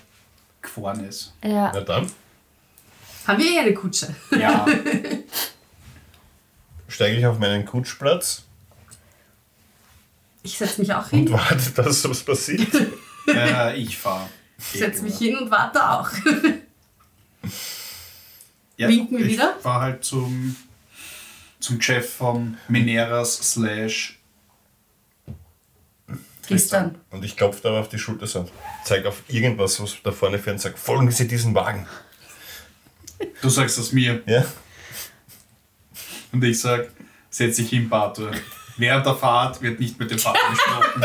gefahren 0.62 1.05
ist. 1.05 1.35
Ja. 1.43 1.71
Na 1.75 1.81
dann, 1.81 2.11
Haben 3.27 3.43
wir 3.43 3.51
eh 3.53 3.59
eine 3.59 3.75
Kutsche? 3.75 4.14
Ja, 4.31 4.67
steige 6.88 7.17
ich 7.19 7.27
auf 7.27 7.38
meinen 7.38 7.64
Kutschplatz 7.64 8.45
Ich 10.43 10.57
setze 10.59 10.81
mich 10.81 10.93
auch 10.93 11.11
und 11.12 11.29
hin. 11.29 11.33
warte, 11.33 11.71
dass 11.71 12.09
was 12.09 12.23
passiert. 12.23 12.69
äh, 13.29 13.77
ich 13.77 13.97
fahre. 13.99 14.29
Ich 14.59 14.79
setze 14.81 15.03
mich 15.03 15.17
hin 15.19 15.37
und 15.37 15.51
warte 15.51 15.90
auch. 15.90 16.11
Ja, 18.77 18.88
Winken 18.88 19.19
wir 19.19 19.27
ich 19.27 19.33
wieder? 19.35 19.57
war 19.62 19.81
halt 19.83 20.05
zum, 20.05 20.57
zum 21.61 21.81
Chef 21.81 22.12
von 22.14 22.57
Mineras 22.69 23.37
slash 23.53 24.19
Gestern. 26.46 26.96
Und 27.11 27.24
ich 27.24 27.37
klopfe 27.37 27.61
da 27.62 27.80
auf 27.80 27.88
die 27.88 27.98
Schulter 27.98 28.26
so, 28.26 28.48
zeige 28.85 29.09
auf 29.09 29.22
irgendwas, 29.28 29.80
was 29.80 29.96
da 30.02 30.12
vorne 30.12 30.38
fährt 30.38 30.54
und 30.54 30.61
sage, 30.61 30.76
folgen 30.76 31.11
Sie 31.11 31.26
diesen 31.28 31.54
Wagen. 31.54 31.87
Du 33.40 33.48
sagst 33.48 33.78
das 33.78 33.92
mir 33.92 34.22
Ja? 34.26 34.44
und 36.33 36.42
ich 36.44 36.61
sag, 36.61 36.88
setz 37.30 37.57
dich 37.57 37.70
hin, 37.70 37.88
Bato. 37.88 38.28
Während 38.76 39.07
der 39.07 39.14
Fahrt 39.14 39.62
wird 39.62 39.78
nicht 39.78 39.98
mit 39.98 40.11
dem 40.11 40.18
Fahrer 40.18 40.50
gesprochen. 40.50 41.04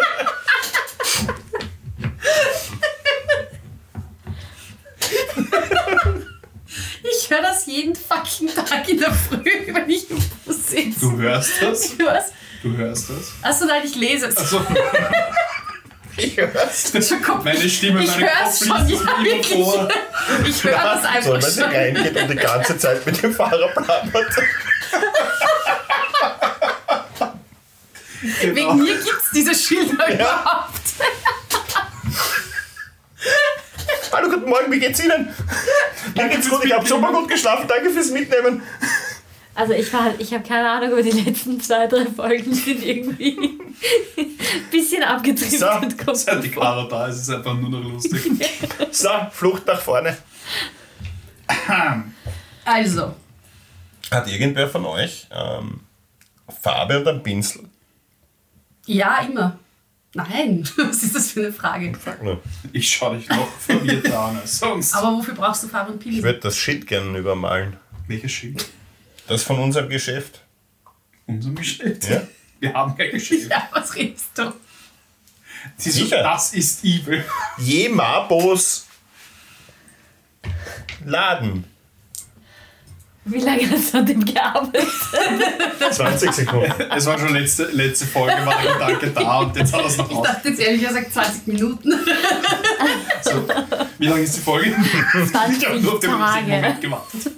Ich 7.04 7.30
höre 7.30 7.42
das 7.42 7.66
jeden 7.66 7.96
fucking 7.96 8.50
Tag 8.54 8.88
in 8.90 9.00
der 9.00 9.14
Früh, 9.14 9.44
wenn 9.74 9.90
ich 9.90 10.10
im 10.10 10.18
Bus 10.46 10.68
sitze. 10.68 11.00
Du 11.00 11.18
hörst 11.18 11.62
das? 11.62 11.98
Was? 12.00 12.32
Du 12.62 12.76
hörst 12.76 13.10
das? 13.10 13.32
Achso, 13.42 13.66
nein, 13.66 13.82
ich 13.86 13.96
lese 13.96 14.28
es. 14.28 14.38
Also, 14.38 14.66
Ich 16.18 16.36
hör's. 16.36 16.92
Schon 17.08 17.44
meine 17.46 17.70
Stimme, 17.70 18.04
Ich 18.04 18.10
meine 18.10 18.30
hör's 18.30 18.60
schon, 18.60 18.68
ja, 18.90 19.18
mir 19.20 19.24
wirklich. 19.36 19.54
vor. 19.64 19.88
Ich 20.46 20.64
höre 20.66 20.72
das 20.74 21.02
So, 21.04 21.08
einfach 21.08 21.32
wenn 21.34 21.42
sie 21.42 21.62
schon. 21.62 21.72
reingeht 21.72 22.22
und 22.22 22.28
die 22.32 22.36
ganze 22.36 22.78
Zeit 22.78 23.06
mit 23.06 23.24
dem 23.24 23.34
Fahrer 23.34 23.70
plappert. 23.70 24.36
Wegen 28.42 28.54
Genau. 28.56 28.74
mir 28.74 28.96
gibt 28.96 29.08
es 29.24 29.32
diese 29.34 29.56
Schilder 29.56 30.14
überhaupt. 30.14 30.74
Hallo, 34.12 34.30
guten 34.30 34.50
Morgen, 34.50 34.72
wie 34.74 34.80
geht's 34.80 35.02
Ihnen? 35.02 35.34
Mir 36.16 36.28
geht's 36.28 36.50
gut, 36.50 36.66
ich 36.66 36.74
habe 36.74 36.86
super 36.86 37.14
gut 37.14 37.30
geschlafen, 37.30 37.66
danke 37.68 37.90
fürs 37.92 38.10
Mitnehmen. 38.10 38.62
Also 39.60 39.74
ich 39.74 39.92
war 39.92 40.14
ich 40.20 40.34
habe 40.34 40.44
keine 40.48 40.70
Ahnung, 40.70 40.94
aber 40.94 41.02
die 41.04 41.12
letzten 41.12 41.60
zwei, 41.60 41.86
drei 41.88 42.06
Folgen 42.06 42.54
sind 42.54 42.82
irgendwie 42.82 43.38
ein 44.18 44.28
bisschen 44.72 45.04
abgetriftet. 45.04 45.60
So, 45.60 46.14
Seit 46.14 46.44
die 46.44 46.48
mir 46.48 46.54
vor. 46.54 46.62
Clara 46.62 46.88
da 46.88 47.08
ist, 47.08 47.18
ist 47.18 47.22
es 47.24 47.36
einfach 47.36 47.56
nur 47.56 47.70
noch 47.70 47.84
lustig. 47.84 48.22
So, 48.92 49.10
Flucht 49.32 49.68
nach 49.68 49.82
vorne. 49.82 50.18
Also, 52.64 53.16
Hat 54.12 54.28
irgendwer 54.32 54.70
von 54.70 54.86
euch 54.86 55.28
ähm, 55.32 55.82
Farbe 56.62 57.00
und 57.00 57.08
einen 57.08 57.24
Pinsel? 57.24 57.64
ja, 58.86 59.20
immer. 59.30 59.60
Nein, 60.14 60.68
was 60.78 61.04
ist 61.04 61.16
das 61.16 61.32
für 61.32 61.42
eine 61.42 61.52
Frage? 61.54 61.92
Ich 62.72 62.90
schaue 62.90 63.18
dich 63.18 63.28
noch 63.30 63.48
verwirrter 63.60 64.20
an 64.20 64.38
als 64.38 64.58
sonst. 64.58 64.96
Aber 64.96 65.18
wofür 65.18 65.36
brauchst 65.36 65.64
du 65.64 65.68
Farbe 65.68 65.92
und 65.92 65.98
Ich 65.98 66.04
Pinsel? 66.06 66.24
würde 66.24 66.40
das 66.40 66.58
Shit 66.58 66.88
gerne 66.88 67.18
übermalen. 67.20 67.76
Welches 68.08 68.32
Schild? 68.32 68.66
Das 69.30 69.44
von 69.44 69.60
unserem 69.60 69.90
Geschäft. 69.90 70.42
Unser 71.28 71.52
Geschäft. 71.52 72.10
Ja? 72.10 72.28
Wir 72.60 72.74
haben 72.74 72.98
kein 72.98 73.12
Geschäft. 73.12 73.50
Ja, 73.50 73.70
was 73.72 73.96
redest 73.96 74.32
du? 74.34 74.52
Sie 75.78 75.92
so, 75.92 76.04
Sicher. 76.04 76.24
das 76.24 76.54
ist 76.54 76.84
evil. 76.84 77.24
Jemabos 77.60 78.88
Laden. 81.06 81.64
Wie 83.32 83.40
lange 83.40 83.70
hast 83.70 83.94
du 83.94 83.98
an 84.00 84.06
dem 84.06 84.26
gearbeitet? 84.26 84.88
20 85.92 86.32
Sekunden. 86.32 86.74
Es 86.96 87.06
war 87.06 87.18
schon 87.20 87.34
letzte, 87.34 87.66
letzte 87.66 88.06
Folge, 88.06 88.34
war 88.46 88.56
der 88.62 88.74
Gedanke 88.74 89.08
da 89.12 89.40
und 89.40 89.56
jetzt 89.56 89.74
hat 89.74 89.82
er 89.82 89.88
es 89.88 89.98
noch 89.98 90.10
Ich 90.10 90.18
dachte 90.18 90.50
jetzt 90.50 90.60
ehrlich 90.60 90.88
gesagt 90.88 91.14
20 91.14 91.48
Minuten. 91.48 91.94
So, 93.22 93.46
wie 93.98 94.08
lange 94.08 94.22
ist 94.22 94.38
die 94.38 94.42
Folge? 94.42 94.70
Ich 94.70 95.66
habe 95.66 95.80
nur 95.80 95.94
auf 95.94 96.00
den 96.00 96.12
Tage. 96.12 96.48
Moment 96.48 96.82
gewartet. 96.82 97.32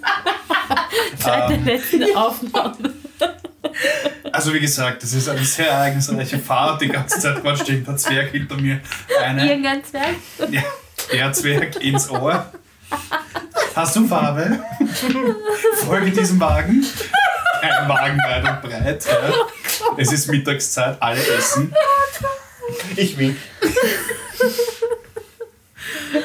Seit 1.17 1.49
der 1.49 1.57
letzten 1.57 2.15
Aufnahme. 2.15 2.93
Also 4.31 4.53
wie 4.53 4.59
gesagt, 4.59 5.03
das 5.03 5.13
ist 5.13 5.27
eine 5.27 5.43
sehr 5.43 5.67
ereignisreiche 5.69 6.39
Fahrt. 6.39 6.81
Die 6.81 6.87
ganze 6.87 7.19
Zeit 7.19 7.41
quatscht 7.41 7.67
irgendein 7.67 7.97
Zwerg 7.97 8.31
hinter 8.31 8.55
mir. 8.57 8.79
Eine, 9.21 9.49
Irgendein 9.49 9.83
Zwerg? 9.83 10.15
ja, 10.49 10.61
der 11.11 11.33
Zwerg 11.33 11.81
ins 11.83 12.09
Ohr. 12.09 12.45
Hast 13.75 13.95
du 13.95 14.07
Farbe? 14.07 14.59
Folge 15.85 16.11
diesem 16.11 16.39
Wagen. 16.39 16.85
Ein 17.61 17.87
Wagen 17.89 18.17
weit 18.17 18.43
und 18.49 18.61
breit. 18.69 19.05
Ja. 19.05 19.33
Es 19.97 20.11
ist 20.11 20.27
Mittagszeit, 20.29 21.01
alle 21.01 21.19
essen. 21.37 21.73
Ich 22.95 23.17
wink. 23.17 23.37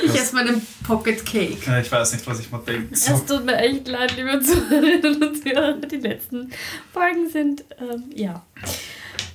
Ich 0.05 0.15
esse 0.15 0.35
meinen 0.35 0.67
Pocket 0.87 1.25
Cake. 1.25 1.59
Ja, 1.67 1.79
Ich 1.79 1.91
weiß 1.91 2.13
nicht, 2.13 2.27
was 2.27 2.41
ich 2.41 2.51
mal 2.51 2.59
denke. 2.67 2.95
Es 2.95 3.07
So. 3.07 3.19
tut 3.19 3.45
mir 3.45 3.57
echt 3.57 3.87
leid, 3.89 4.17
liebe 4.17 4.41
Zuhörerinnen 4.41 5.23
und 5.23 5.43
Zuhörer. 5.43 5.75
Die 5.75 5.97
letzten 5.97 6.51
Folgen 6.93 7.29
sind, 7.31 7.65
ähm, 7.81 8.05
ja. 8.15 8.45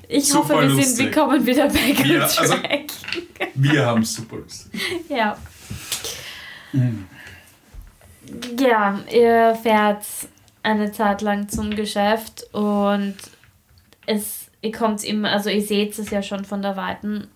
Ich 0.08 0.28
Super 0.28 0.56
hoffe, 0.56 0.62
wir, 0.64 0.70
sind, 0.70 0.78
lustig. 0.78 1.06
wir 1.06 1.12
kommen 1.12 1.46
wieder 1.46 1.68
back 1.70 2.00
on 2.00 2.06
Ja, 2.10 2.22
also- 2.24 2.54
track. 2.56 2.82
Wir 3.56 3.86
haben 3.86 4.02
es 4.02 4.14
super 4.14 4.38
lustig. 4.38 4.72
Ja. 5.10 5.38
Ja, 8.60 9.00
ihr 9.12 9.58
fährt 9.62 10.04
eine 10.64 10.92
Zeit 10.92 11.22
lang 11.22 11.50
zum 11.50 11.76
Geschäft 11.76 12.44
und 12.54 13.16
es, 14.06 14.48
ihr 14.62 14.72
kommt 14.72 15.04
immer, 15.04 15.32
also 15.32 15.50
ihr 15.50 15.62
seht 15.62 15.98
es 15.98 16.10
ja 16.10 16.22
schon 16.22 16.46
von 16.46 16.62
der 16.62 16.76
Weiten. 16.76 17.28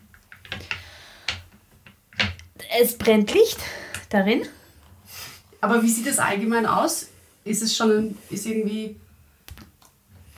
Es 2.79 2.97
brennt 2.97 3.33
Licht 3.33 3.59
darin. 4.09 4.43
Aber 5.61 5.81
wie 5.81 5.89
sieht 5.89 6.07
es 6.07 6.19
allgemein 6.19 6.65
aus? 6.65 7.09
Ist 7.43 7.61
es 7.61 7.75
schon 7.75 8.17
ist 8.29 8.45
irgendwie. 8.45 8.95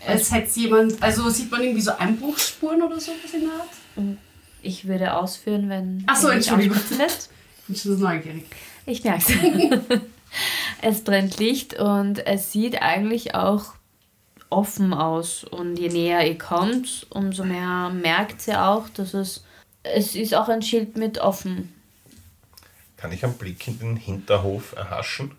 Als 0.06 0.32
hätte 0.32 0.60
jemand. 0.60 1.02
Also 1.02 1.30
sieht 1.30 1.50
man 1.52 1.62
irgendwie 1.62 1.82
so 1.82 1.92
Einbruchsspuren 1.98 2.82
oder 2.82 3.00
so 3.00 3.12
was 3.24 3.34
in 3.34 3.42
der 3.42 3.50
Art? 3.52 4.18
Ich 4.62 4.88
würde 4.88 5.14
ausführen, 5.14 5.70
wenn 5.70 6.04
Ach 6.08 6.16
so, 6.16 6.30
ihr 6.30 6.36
mich 6.36 6.48
Entschuldigung. 6.48 6.78
Ich 6.78 7.68
bin 7.68 7.76
schon 7.76 7.98
so 7.98 8.04
neugierig. 8.04 8.46
Ich 8.86 9.04
merk's. 9.04 9.30
es 9.30 9.36
brennt 11.04 11.38
Licht 11.40 11.80
und 11.80 12.26
es 12.26 12.52
sieht 12.52 12.82
eigentlich 12.82 13.36
auch 13.36 13.74
offen 14.50 14.94
aus. 14.94 15.44
Und 15.44 15.78
je 15.78 15.90
näher 15.90 16.28
ihr 16.28 16.38
kommt, 16.38 17.08
umso 17.10 17.44
mehr 17.44 17.90
merkt 17.90 18.48
ihr 18.48 18.66
auch, 18.66 18.90
dass 18.90 19.14
es. 19.14 19.44
Es 19.84 20.16
ist 20.16 20.36
auch 20.36 20.50
ein 20.50 20.62
Schild 20.62 20.98
mit 20.98 21.18
offen. 21.20 21.74
Kann 22.98 23.12
ich 23.12 23.24
einen 23.24 23.38
Blick 23.38 23.68
in 23.68 23.80
den 23.80 23.96
Hinterhof 23.96 24.74
erhaschen? 24.76 25.32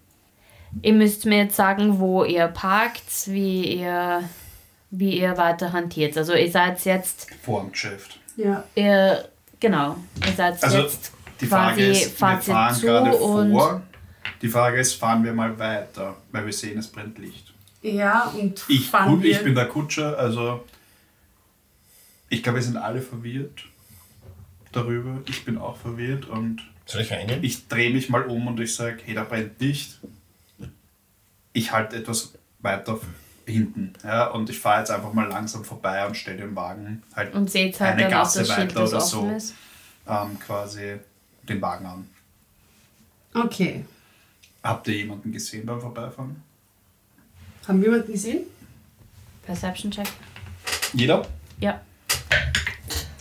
Ihr 0.83 0.93
müsst 0.93 1.27
mir 1.27 1.39
jetzt 1.39 1.57
sagen, 1.57 1.99
wo 1.99 2.25
ihr 2.25 2.47
parkt, 2.49 3.27
wie 3.27 3.79
ihr, 3.79 4.23
wie 4.91 5.19
ihr 5.19 5.37
weiter 5.37 5.73
hantiert. 5.73 6.17
Also 6.17 6.35
ihr 6.35 6.51
seid 6.51 6.83
jetzt, 6.85 7.27
Vor 7.43 7.61
dem 7.63 7.73
Geschäft. 7.73 8.19
Ja. 8.37 8.65
ihr, 8.75 9.29
genau, 9.61 9.97
ihr 10.25 10.33
seid 10.33 10.63
Also 10.63 10.79
jetzt 10.79 11.13
die 11.41 11.47
Frage 11.47 11.77
quasi, 11.77 11.91
ist, 11.91 12.21
wir 12.21 12.39
fahren 12.39 12.75
zu 12.75 12.81
gerade 12.87 13.17
und 13.17 13.53
vor. 13.53 13.83
Die 14.43 14.49
Frage 14.49 14.79
ist, 14.81 14.95
fahren 14.95 15.25
wir 15.25 15.33
mal 15.33 15.59
weiter, 15.59 16.17
weil 16.33 16.47
wir 16.47 16.53
sehen, 16.53 16.79
es 16.79 16.89
brennt 16.89 17.19
Licht. 17.19 17.53
Ja, 17.83 18.25
und 18.39 18.65
Ich, 18.69 18.89
fahren 18.91 19.09
gut, 19.17 19.25
ich 19.25 19.43
bin 19.43 19.55
der 19.55 19.67
Kutscher, 19.67 20.19
also 20.19 20.65
ich 22.29 22.43
glaube, 22.43 22.59
wir 22.59 22.63
sind 22.63 22.77
alle 22.77 23.01
verwirrt 23.01 23.65
darüber. 24.73 25.21
Ich 25.29 25.45
bin 25.45 25.57
auch 25.59 25.77
verwirrt 25.77 26.27
und 26.27 26.63
Soll 26.87 27.03
ich 27.03 27.13
reingehen? 27.13 27.43
ich 27.43 27.69
drehe 27.69 27.91
mich 27.91 28.09
mal 28.09 28.23
um 28.25 28.47
und 28.49 28.61
ich 28.61 28.75
sage, 28.75 28.99
hey, 29.05 29.15
da 29.15 29.25
brennt 29.25 29.61
Licht. 29.61 29.99
Ich 31.53 31.73
halte 31.73 31.97
etwas 31.97 32.35
weiter 32.61 32.99
hinten. 33.47 33.95
Ja, 34.05 34.27
und 34.27 34.51
ich 34.51 34.59
fahre 34.59 34.81
jetzt 34.81 34.91
einfach 34.91 35.13
mal 35.13 35.27
langsam 35.29 35.65
vorbei 35.65 36.07
und 36.07 36.17
stelle 36.17 36.39
den 36.39 36.55
Wagen 36.55 37.03
halt 37.15 37.33
und 37.35 37.51
seht 37.51 37.81
halt 37.81 37.99
eine 37.99 38.09
Gasse 38.11 38.41
das 38.41 38.49
Schild, 38.55 38.75
weiter 38.75 38.81
das 38.81 38.91
oder 38.93 38.99
offen 39.23 39.31
so 39.31 39.37
ist. 39.37 39.55
ähm, 40.07 40.39
quasi 40.39 40.97
den 41.49 41.63
Wagen 41.63 41.87
an. 41.87 42.11
Okay. 43.35 43.85
Habt 44.69 44.87
ihr 44.89 44.97
jemanden 44.99 45.33
gesehen 45.33 45.65
beim 45.65 45.81
Vorbeifahren? 45.81 46.43
Haben 47.67 47.81
wir 47.81 47.89
jemanden 47.89 48.13
gesehen? 48.13 48.41
Perception 49.47 49.91
Check. 49.91 50.07
Jeder? 50.93 51.27
Ja. 51.59 51.81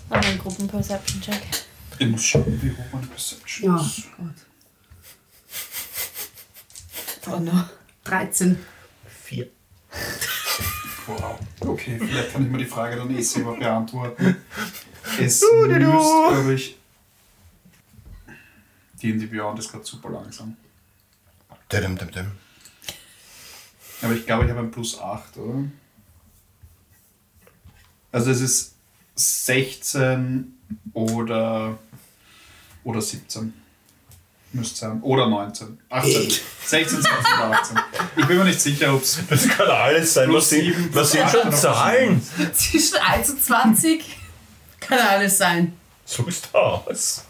Mach 0.09 0.21
einen 0.25 0.37
Gruppen-Perception-Check. 0.39 1.41
Ich 1.99 2.07
muss 2.07 2.21
schauen, 2.25 2.61
wie 2.61 2.71
hoch 2.71 2.83
meine 2.91 3.07
Perception 3.07 3.77
Ja, 3.77 3.81
ist. 3.81 4.03
Gott. 7.23 7.33
Oh 7.33 7.39
no. 7.39 7.63
13. 8.03 8.57
Vier. 9.23 9.47
Wow. 11.05 11.39
Okay, 11.61 11.97
vielleicht 11.97 12.33
kann 12.33 12.43
ich 12.43 12.51
mir 12.51 12.57
die 12.57 12.65
Frage 12.65 12.97
dann 12.97 13.09
eh 13.15 13.21
selber 13.21 13.55
beantworten. 13.55 14.35
Es 15.17 15.41
müsste, 15.41 15.79
glaube 15.79 16.53
ich. 16.55 16.75
Die 19.01 19.11
in 19.11 19.19
die 19.19 19.27
Beyond 19.27 19.59
ist 19.59 19.71
gerade 19.71 19.85
super 19.85 20.09
langsam. 20.09 20.57
Dim, 21.71 21.97
dim, 21.97 22.11
dim. 22.11 22.31
Aber 24.01 24.13
ich 24.13 24.25
glaube, 24.25 24.45
ich 24.45 24.51
habe 24.51 24.61
ein 24.61 24.71
Plus 24.71 24.99
8, 24.99 25.37
oder? 25.37 25.63
Also 28.11 28.31
es 28.31 28.41
ist 28.41 28.75
16 29.15 30.53
oder, 30.93 31.77
oder 32.83 33.01
17. 33.01 33.53
Müsste 34.53 34.77
sein. 34.77 35.01
Oder 35.01 35.27
19. 35.27 35.77
18. 35.89 36.31
16, 36.65 37.01
17 37.01 37.11
oder 37.11 37.59
18. 37.59 37.77
Ich 38.15 38.25
bin 38.25 38.37
mir 38.37 38.45
nicht 38.45 38.61
sicher, 38.61 38.93
ob 38.93 39.01
es 39.01 39.19
Das 39.27 39.47
kann 39.49 39.67
alles 39.67 40.13
sein. 40.13 40.29
Plus 40.29 40.43
Was 40.43 40.49
sind, 40.49 40.95
was 40.95 41.11
sind 41.11 41.29
schon 41.29 41.51
Zahlen? 41.51 42.21
Zwischen 42.53 42.97
1 42.97 43.29
und 43.31 43.43
20 43.43 44.03
kann 44.79 44.99
alles 44.99 45.37
sein. 45.37 45.73
So 46.05 46.25
ist 46.27 46.47
das. 46.53 47.25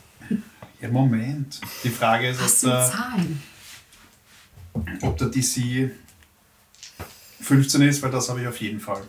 Ja, 0.80 0.90
Moment. 0.90 1.60
Die 1.84 1.90
Frage 1.90 2.30
ist, 2.30 2.40
Was 2.40 2.52
ob 2.52 2.58
sind 2.60 2.70
Zahlen? 2.70 3.44
Ob 5.02 5.18
der 5.18 5.28
DC 5.30 5.92
15 7.42 7.82
ist, 7.84 8.02
weil 8.02 8.12
das 8.12 8.30
habe 8.30 8.42
ich 8.42 8.48
auf 8.48 8.60
jeden 8.60 8.80
Fall. 8.80 9.02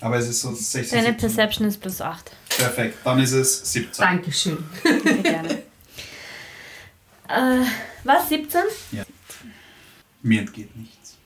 Aber 0.00 0.16
es 0.16 0.28
ist 0.28 0.40
so 0.40 0.52
16. 0.54 0.98
Deine 0.98 1.08
17. 1.12 1.16
Perception 1.18 1.68
ist 1.68 1.78
plus 1.78 2.00
8. 2.00 2.30
Perfekt, 2.56 2.98
dann 3.04 3.18
ist 3.20 3.32
es 3.32 3.72
17. 3.72 4.02
Dankeschön. 4.02 4.58
Sehr 4.82 5.16
gerne. 5.22 5.50
äh, 7.28 7.64
was? 8.04 8.28
17? 8.28 8.60
Mir 10.22 10.40
entgeht 10.40 10.74
nichts. 10.76 11.16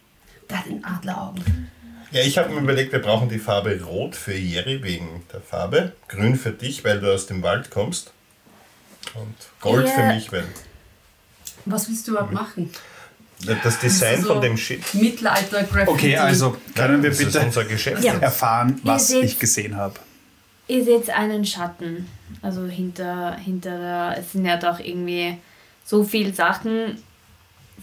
Hat 0.51 0.67
den 0.67 0.85
Adleraugen. 0.85 1.71
Ja, 2.13 2.21
ich 2.21 2.39
habe 2.39 2.51
mir 2.55 2.61
überlegt, 2.61 2.93
wir 2.93 3.01
brauchen 3.01 3.29
die 3.29 3.41
Farbe 3.41 3.81
Rot 3.83 4.15
für 4.15 4.35
Jerry 4.37 4.83
wegen 4.85 5.25
der 5.33 5.41
Farbe, 5.41 5.95
Grün 6.07 6.37
für 6.37 6.53
dich, 6.53 6.85
weil 6.85 7.01
du 7.01 7.13
aus 7.13 7.27
dem 7.27 7.43
Wald 7.43 7.71
kommst 7.71 8.13
und 9.15 9.35
Gold 9.61 9.87
Ja. 9.89 9.93
für 9.93 10.15
mich, 10.15 10.31
weil 10.31 10.45
Was 11.67 11.89
willst 11.89 12.07
du 12.09 12.13
überhaupt 12.13 12.33
machen? 12.33 12.71
das 13.63 13.79
Design 13.81 14.23
So 14.23 14.35
von 14.35 14.41
dem 14.43 14.57
Shit. 14.57 14.95
Mittelalter-Graffiti. 14.95 15.91
Okay, 15.91 16.17
also 16.17 16.57
können 16.75 17.03
wir 17.03 17.11
bitte 17.11 17.41
unser 17.41 17.65
Geschäft. 17.65 18.03
Ja. 18.03 18.15
erfahren, 18.15 18.81
was 18.85 19.09
seht- 19.09 19.25
ich 19.25 19.39
gesehen 19.39 19.77
habe. 19.77 19.95
Ihr 20.69 20.83
seht 20.85 21.11
einen 21.11 21.45
Schatten. 21.45 22.09
Also 22.41 22.65
hinter, 22.67 23.37
hinter 23.37 23.77
der. 23.79 24.17
Es 24.19 24.33
sind 24.33 24.47
ja 24.47 24.57
doch 24.57 24.79
irgendwie 24.81 25.37
so 25.85 26.05
viele 26.05 26.33
Sachen 26.33 27.03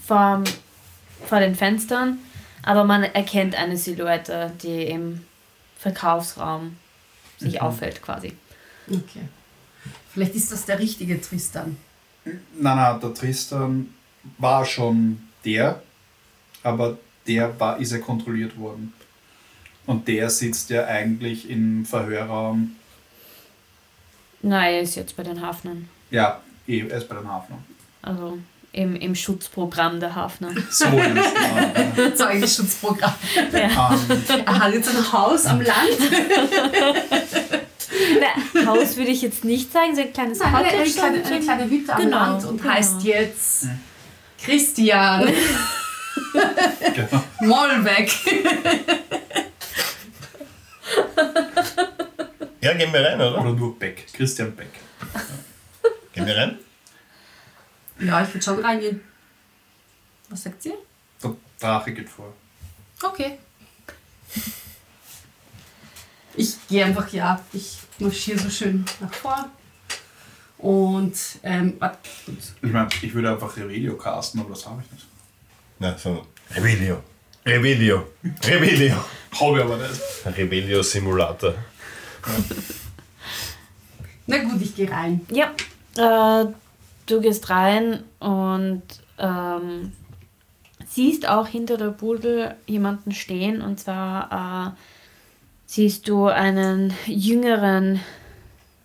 vor, 0.04 0.42
vor 1.26 1.38
den 1.40 1.54
Fenstern. 1.54 2.18
Aber 2.64 2.84
man 2.84 3.04
erkennt 3.04 3.54
eine 3.54 3.76
Silhouette, 3.76 4.52
die 4.62 4.82
im 4.84 5.20
Verkaufsraum 5.78 6.76
sich 7.38 7.60
auffällt 7.60 8.02
quasi. 8.02 8.32
Okay. 8.88 9.28
Vielleicht 10.12 10.34
ist 10.34 10.50
das 10.52 10.64
der 10.64 10.78
richtige 10.78 11.20
Tristan. 11.20 11.76
Nein, 12.24 12.40
nein, 12.76 13.00
der 13.00 13.14
Tristan 13.14 13.92
war 14.38 14.64
schon 14.64 15.20
der, 15.44 15.82
aber 16.62 16.98
der 17.26 17.58
war, 17.58 17.78
ist 17.78 17.92
ja 17.92 17.98
kontrolliert 17.98 18.56
worden. 18.58 18.92
Und 19.86 20.06
der 20.06 20.30
sitzt 20.30 20.70
ja 20.70 20.86
eigentlich 20.86 21.50
im 21.50 21.84
Verhörraum. 21.84 22.76
Nein, 24.42 24.74
er 24.74 24.80
ist 24.82 24.94
jetzt 24.94 25.16
bei 25.16 25.22
den 25.22 25.40
Hafnern. 25.40 25.88
Ja, 26.10 26.40
eh, 26.66 26.86
er 26.86 26.98
ist 26.98 27.08
bei 27.08 27.16
den 27.16 27.28
Hafner. 27.28 27.58
Also 28.02 28.38
im, 28.72 28.96
im 28.96 29.14
Schutzprogramm 29.14 30.00
der 30.00 30.14
Hafner. 30.14 30.50
So 30.70 30.86
ist 30.86 30.96
es. 31.96 32.16
Zeugenschutzprogramm. 32.16 33.14
ja. 33.52 33.98
ähm, 34.10 34.42
Er 34.46 34.58
hat 34.58 34.72
jetzt 34.74 34.88
ein 34.88 35.12
Haus 35.12 35.46
am 35.46 35.60
Land. 35.60 35.98
Na, 38.20 38.66
Haus 38.66 38.96
würde 38.96 39.10
ich 39.10 39.22
jetzt 39.22 39.44
nicht 39.44 39.72
sagen, 39.72 39.94
so 39.94 40.02
ein 40.02 40.12
kleines 40.12 40.38
Nein, 40.38 40.54
eine, 40.54 40.68
eine, 40.68 40.76
Cottage. 40.78 40.92
kleine, 40.92 41.24
eine 41.24 41.40
kleine 41.40 41.70
Hütte 41.70 41.92
am 41.94 42.00
Genau, 42.02 42.16
Land 42.16 42.44
und 42.44 42.60
genau. 42.62 42.74
heißt 42.74 43.02
jetzt 43.02 43.66
Christian 44.42 45.32
genau. 46.94 47.24
Mollbeck. 47.40 48.10
Ja, 52.60 52.74
gehen 52.74 52.92
wir 52.92 53.04
rein, 53.04 53.20
oder? 53.20 53.40
Oder 53.40 53.52
nur 53.52 53.78
Beck. 53.78 54.06
Christian 54.12 54.54
Beck. 54.54 54.68
Gehen 56.12 56.26
wir 56.26 56.36
rein? 56.36 56.58
Ja, 58.00 58.22
ich 58.22 58.34
würde 58.34 58.44
schon 58.44 58.60
reingehen. 58.64 59.00
Was 60.28 60.42
sagt 60.44 60.64
ihr? 60.66 60.74
Der 61.22 61.34
Drache 61.60 61.92
geht 61.92 62.08
vor. 62.08 62.32
Okay. 63.02 63.38
Ich 66.34 66.56
gehe 66.68 66.84
einfach, 66.84 67.12
ja, 67.12 67.40
ich 67.52 67.78
marschiere 67.98 68.38
so 68.38 68.50
schön 68.50 68.84
nach 69.00 69.12
vor. 69.12 69.48
Und, 70.58 71.14
ähm, 71.42 71.74
warte, 71.78 71.98
gut. 72.24 72.38
Ich 72.62 72.72
meine, 72.72 72.88
ich 73.02 73.12
würde 73.12 73.30
einfach 73.30 73.56
Revelio 73.56 73.96
casten, 73.96 74.40
aber 74.40 74.50
das 74.50 74.66
habe 74.66 74.82
ich 74.84 74.92
nicht. 74.92 75.06
Na, 75.78 75.98
so. 75.98 76.26
Rebelio. 76.54 77.02
Rebelio. 77.44 78.06
Rebelio. 78.44 79.04
Habe 79.40 79.58
ich 79.58 79.64
aber 79.64 79.76
nicht. 79.76 80.38
Rebelio 80.38 80.82
Simulator. 80.82 81.54
Na 84.26 84.38
gut, 84.38 84.62
ich 84.62 84.76
gehe 84.76 84.90
rein. 84.90 85.26
Ja, 85.30 85.52
äh, 85.96 86.46
du 87.06 87.20
gehst 87.20 87.50
rein 87.50 88.04
und 88.20 88.82
ähm, 89.18 89.92
siehst 90.86 91.28
auch 91.28 91.48
hinter 91.48 91.76
der 91.76 91.90
Bude 91.90 92.56
jemanden 92.66 93.12
stehen 93.12 93.62
und 93.62 93.80
zwar 93.80 94.76
äh, 94.76 94.78
siehst 95.72 96.08
du 96.08 96.26
einen 96.26 96.92
jüngeren, 97.06 98.00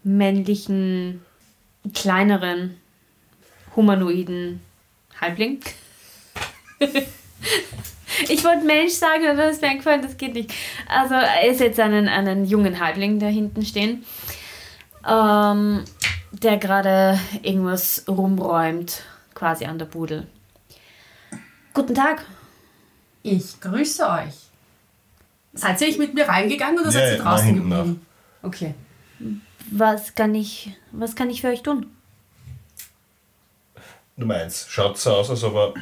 männlichen, 0.03 1.25
kleineren, 1.93 2.77
humanoiden 3.75 4.61
Halbling. 5.19 5.59
Ich 8.29 8.43
wollte 8.43 8.65
Mensch 8.65 8.93
sagen, 8.93 9.27
aber 9.27 9.43
das 9.43 9.57
ist 9.57 9.61
mir 9.61 9.67
eingefallen, 9.67 10.01
das 10.01 10.17
geht 10.17 10.33
nicht. 10.33 10.51
Also 10.87 11.13
er 11.13 11.47
ist 11.47 11.59
jetzt 11.59 11.79
einen, 11.79 12.07
einen 12.07 12.45
jungen 12.45 12.79
Halbling 12.79 13.19
da 13.19 13.27
hinten 13.27 13.63
stehen 13.63 14.03
ähm, 15.07 15.85
der 16.31 16.57
gerade 16.57 17.19
irgendwas 17.41 18.03
rumräumt, 18.07 19.03
quasi 19.33 19.65
an 19.65 19.79
der 19.79 19.85
Bude. 19.85 20.27
Guten 21.73 21.95
Tag. 21.95 22.25
Ich 23.23 23.59
grüße 23.61 24.07
euch. 24.07 24.46
Seid 25.57 25.81
ihr 25.81 25.87
nicht 25.87 25.99
mit 25.99 26.13
mir 26.13 26.27
reingegangen 26.27 26.79
oder 26.79 26.87
Ja, 26.87 26.91
seid 26.91 27.17
ihr 27.17 27.23
draußen 27.23 27.25
nach 27.25 27.43
hinten 27.43 27.69
geblieben? 27.69 28.05
Okay. 28.43 28.73
Was 29.71 30.15
kann 30.15 30.33
ich, 30.35 30.71
was 30.91 31.15
kann 31.15 31.29
ich 31.29 31.41
für 31.41 31.47
euch 31.47 31.63
tun? 31.63 31.87
Du 34.15 34.25
meinst, 34.25 34.69
schaut 34.71 34.97
so 34.97 35.11
aus, 35.11 35.29
als 35.29 35.43
ob 35.43 35.55
er 35.55 35.73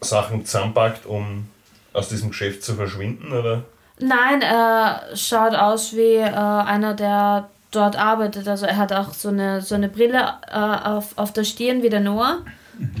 Sachen 0.00 0.44
zusammenpackt, 0.44 1.06
um 1.06 1.48
aus 1.92 2.08
diesem 2.08 2.30
Geschäft 2.30 2.62
zu 2.62 2.74
verschwinden, 2.74 3.32
oder? 3.32 3.64
Nein, 3.98 4.42
er 4.42 5.02
schaut 5.14 5.54
aus 5.54 5.94
wie 5.94 6.16
äh, 6.16 6.30
einer, 6.30 6.94
der 6.94 7.48
dort 7.70 7.96
arbeitet. 7.96 8.46
Also 8.48 8.66
er 8.66 8.76
hat 8.76 8.92
auch 8.92 9.12
so 9.12 9.28
eine, 9.28 9.62
so 9.62 9.74
eine 9.74 9.88
Brille 9.88 10.34
äh, 10.48 10.56
auf, 10.58 11.16
auf 11.16 11.32
der 11.32 11.44
Stirn 11.44 11.82
wie 11.82 11.88
der 11.88 12.00
Noah, 12.00 12.38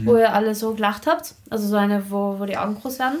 wo 0.04 0.16
ihr 0.16 0.32
alle 0.32 0.54
so 0.54 0.74
gelacht 0.74 1.06
habt. 1.06 1.34
Also 1.50 1.68
so 1.68 1.76
eine, 1.76 2.10
wo, 2.10 2.38
wo 2.38 2.44
die 2.44 2.56
Augen 2.56 2.80
groß 2.80 2.98
werden. 2.98 3.18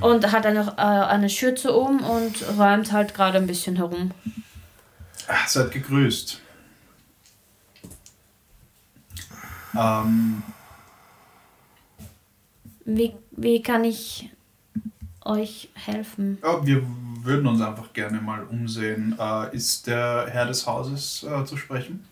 Und 0.00 0.30
hat 0.32 0.46
eine, 0.46 0.74
äh, 0.76 0.80
eine 0.80 1.28
Schürze 1.28 1.72
um 1.72 2.00
und 2.02 2.44
räumt 2.58 2.92
halt 2.92 3.14
gerade 3.14 3.38
ein 3.38 3.46
bisschen 3.46 3.76
herum. 3.76 4.12
Ah, 5.28 5.46
seid 5.46 5.70
gegrüßt. 5.72 6.40
Ähm, 9.76 10.42
Wie, 12.84 13.14
wie 13.30 13.62
kann 13.62 13.84
ich 13.84 14.30
euch 15.24 15.68
helfen? 15.74 16.38
ja, 16.42 16.64
wir 16.66 16.82
würden 17.22 17.46
uns 17.46 17.60
einfach 17.60 17.92
gerne 17.92 18.20
mal 18.20 18.42
umsehen. 18.44 19.16
Äh, 19.18 19.54
ist 19.54 19.86
der 19.86 20.26
Herr 20.30 20.46
des 20.46 20.66
Hauses 20.66 21.22
äh, 21.22 21.44
zu 21.44 21.56
sprechen? 21.56 22.04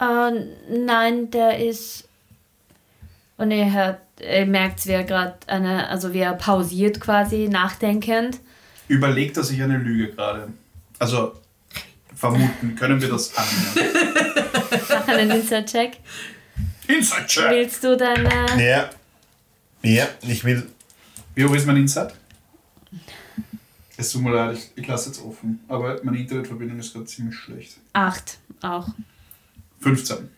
Äh, 0.00 0.30
nein, 0.70 1.30
der 1.30 1.58
ist. 1.66 2.08
Und 3.36 3.50
ihr 3.50 3.72
hört, 3.72 4.00
ihr 4.20 4.46
merkt, 4.46 4.86
wie 4.86 4.92
er 4.92 5.04
gerade 5.04 5.34
eine, 5.46 5.88
also 5.88 6.12
wie 6.12 6.20
er 6.20 6.34
pausiert 6.34 7.00
quasi, 7.00 7.48
nachdenkend. 7.48 8.38
Überlegt 8.88 9.36
er 9.36 9.42
sich 9.42 9.62
eine 9.62 9.78
Lüge 9.78 10.12
gerade? 10.12 10.48
Also, 10.98 11.32
vermuten, 12.14 12.76
können 12.76 13.00
wir 13.00 13.08
das 13.08 13.32
annehmen? 13.36 13.92
Mach 14.88 15.08
einen 15.08 15.30
Inside-Check. 15.30 15.98
Inside 16.86 17.26
Check! 17.26 17.50
Willst 17.50 17.82
du 17.82 17.96
deine. 17.96 18.28
Ja. 18.62 18.90
Ja, 19.82 20.08
ich 20.22 20.44
will. 20.44 20.70
Wie 21.34 21.44
hoch 21.44 21.54
ist 21.54 21.66
mein 21.66 21.76
Inside? 21.76 22.12
Es 23.96 24.10
tut 24.10 24.22
mir 24.22 24.32
leid, 24.32 24.56
ich, 24.56 24.70
ich 24.76 24.86
lasse 24.86 25.10
jetzt 25.10 25.22
offen. 25.22 25.60
Aber 25.68 26.00
meine 26.02 26.18
Internetverbindung 26.18 26.78
ist 26.78 26.92
gerade 26.92 27.06
ziemlich 27.06 27.36
schlecht. 27.36 27.76
Acht 27.92 28.38
auch. 28.62 28.88
15. 29.80 30.28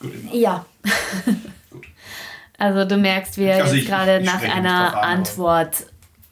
Gut, 0.00 0.14
immer. 0.14 0.34
Ja. 0.34 0.66
Gut. 1.70 1.86
Also 2.58 2.84
du 2.84 2.96
merkst, 2.96 3.36
wie 3.38 3.44
er 3.44 3.62
Also 3.64 3.74
jetzt 3.76 3.86
gerade 3.86 4.20
nach 4.24 4.42
einer 4.42 4.88
an, 4.88 4.94
aber- 4.94 5.02
Antwort 5.02 5.76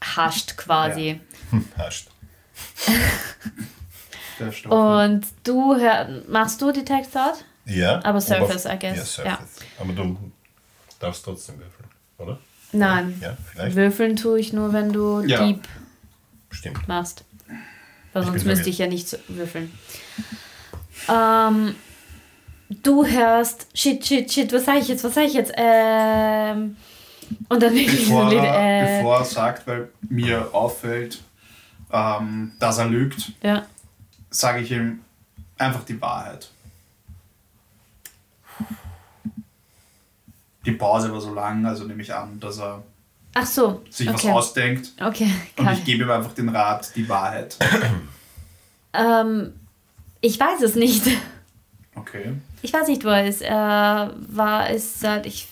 hascht 0.02 0.56
quasi. 0.56 1.20
Hascht. 1.76 2.08
Der 4.38 4.52
Stoff. 4.52 4.72
Und 4.72 5.26
du 5.44 5.74
hör, 5.76 6.08
machst 6.28 6.60
du 6.62 6.70
die 6.70 6.84
Textart? 6.84 7.44
Ja. 7.64 8.02
Aber 8.04 8.20
Surface, 8.20 8.66
Oberf- 8.66 8.74
I 8.74 8.78
guess, 8.78 9.16
Ja, 9.18 9.24
ja. 9.24 9.30
Surface. 9.36 9.66
Aber 9.80 9.92
du 9.92 10.16
darfst 11.00 11.24
trotzdem 11.24 11.56
würfeln, 11.58 11.88
oder? 12.18 12.38
Nein. 12.72 13.18
Ja, 13.20 13.36
vielleicht. 13.50 13.74
Würfeln 13.76 14.16
tue 14.16 14.38
ich 14.38 14.52
nur, 14.52 14.72
wenn 14.72 14.92
du 14.92 15.22
Ja. 15.22 15.44
Dieb 15.44 15.66
Stimmt. 16.50 16.86
machst. 16.86 17.24
Weil 18.12 18.24
sonst 18.24 18.44
müsste 18.44 18.70
ich 18.70 18.78
ja 18.78 18.86
nicht 18.86 19.18
würfeln. 19.28 19.72
Ähm, 21.08 21.74
du 22.68 23.04
hörst, 23.04 23.66
shit, 23.74 24.04
shit, 24.04 24.30
shit, 24.30 24.52
was 24.52 24.64
sag 24.64 24.78
ich 24.78 24.88
jetzt, 24.88 25.04
was 25.04 25.14
sag 25.14 25.24
ich 25.24 25.34
jetzt? 25.34 25.52
Ähm, 25.56 26.76
und 27.48 27.62
dann 27.62 27.74
wirklich 27.74 28.06
so 28.06 28.14
bevor, 28.14 28.22
ein 28.24 28.30
Lied, 28.30 28.38
er, 28.38 28.82
äh, 28.82 28.98
bevor 28.98 29.18
er 29.18 29.24
sagt, 29.24 29.66
weil 29.66 29.88
mir 30.08 30.54
auffällt, 30.54 31.22
ähm, 31.92 32.52
dass 32.58 32.78
er 32.78 32.86
lügt, 32.86 33.32
ja. 33.42 33.64
sage 34.30 34.60
ich 34.60 34.70
ihm 34.70 35.00
einfach 35.56 35.84
die 35.84 36.00
Wahrheit. 36.00 36.48
Die 40.64 40.72
Pause 40.72 41.12
war 41.12 41.20
so 41.20 41.32
lang, 41.32 41.64
also 41.64 41.84
nehme 41.84 42.02
ich 42.02 42.14
an, 42.14 42.38
dass 42.40 42.58
er 42.58 42.82
so, 43.44 43.82
sich 43.88 44.08
okay. 44.08 44.28
was 44.28 44.36
ausdenkt. 44.36 44.92
Okay, 45.00 45.30
Und 45.56 45.72
ich 45.72 45.84
gebe 45.84 46.04
ihm 46.04 46.10
einfach 46.10 46.32
den 46.32 46.48
Rat, 46.48 46.94
die 46.94 47.08
Wahrheit. 47.08 47.56
Ähm, 48.92 49.52
ich 50.20 50.40
weiß 50.40 50.62
es 50.62 50.74
nicht. 50.74 51.04
Okay. 52.00 52.32
Ich 52.62 52.72
weiß 52.72 52.88
nicht, 52.88 53.04
wo 53.04 53.08
er 53.08 53.26
ist. 53.26 53.42
Er 53.42 54.14
war 54.28 54.70
es 54.70 55.00
seit 55.00 55.26
ich. 55.26 55.48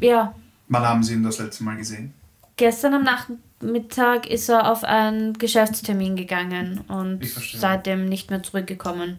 Ja, 0.00 0.34
Wann 0.68 0.82
haben 0.86 1.02
Sie 1.02 1.12
ihn 1.14 1.22
das 1.22 1.38
letzte 1.38 1.64
Mal 1.64 1.76
gesehen? 1.76 2.14
gestern 2.56 2.94
am 2.94 3.02
Nachmittag 3.04 4.26
ist 4.28 4.48
er 4.48 4.70
auf 4.70 4.84
einen 4.84 5.32
Geschäftstermin 5.34 6.16
gegangen 6.16 6.80
und 6.88 7.22
Ich 7.24 7.34
seitdem 7.58 8.06
nicht 8.08 8.30
mehr 8.30 8.42
zurückgekommen. 8.42 9.18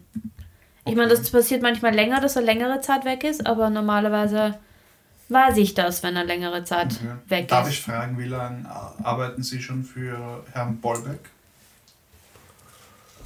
Ich 0.86 0.92
Okay. 0.92 0.96
meine, 0.96 1.10
das 1.10 1.30
passiert 1.30 1.62
manchmal 1.62 1.94
länger, 1.94 2.22
dass 2.22 2.36
er 2.36 2.42
längere 2.42 2.82
Zeit 2.82 3.06
weg 3.06 3.24
ist, 3.24 3.46
aber 3.46 3.70
normalerweise 3.70 4.58
weiß 5.30 5.58
ich 5.58 5.74
das, 5.74 6.04
wenn 6.04 6.16
er 6.16 6.24
längere 6.26 6.64
Zeit 6.64 6.94
Okay. 6.96 7.14
weg 7.28 7.48
Darf 7.50 7.68
ist. 7.68 7.74
ich 7.74 7.82
fragen, 7.82 8.18
wie 8.18 8.26
lange 8.28 8.66
arbeiten 9.04 9.44
Sie 9.44 9.62
schon 9.62 9.84
für 9.84 10.44
Herrn 10.54 10.78
Bollbeck? 10.78 11.20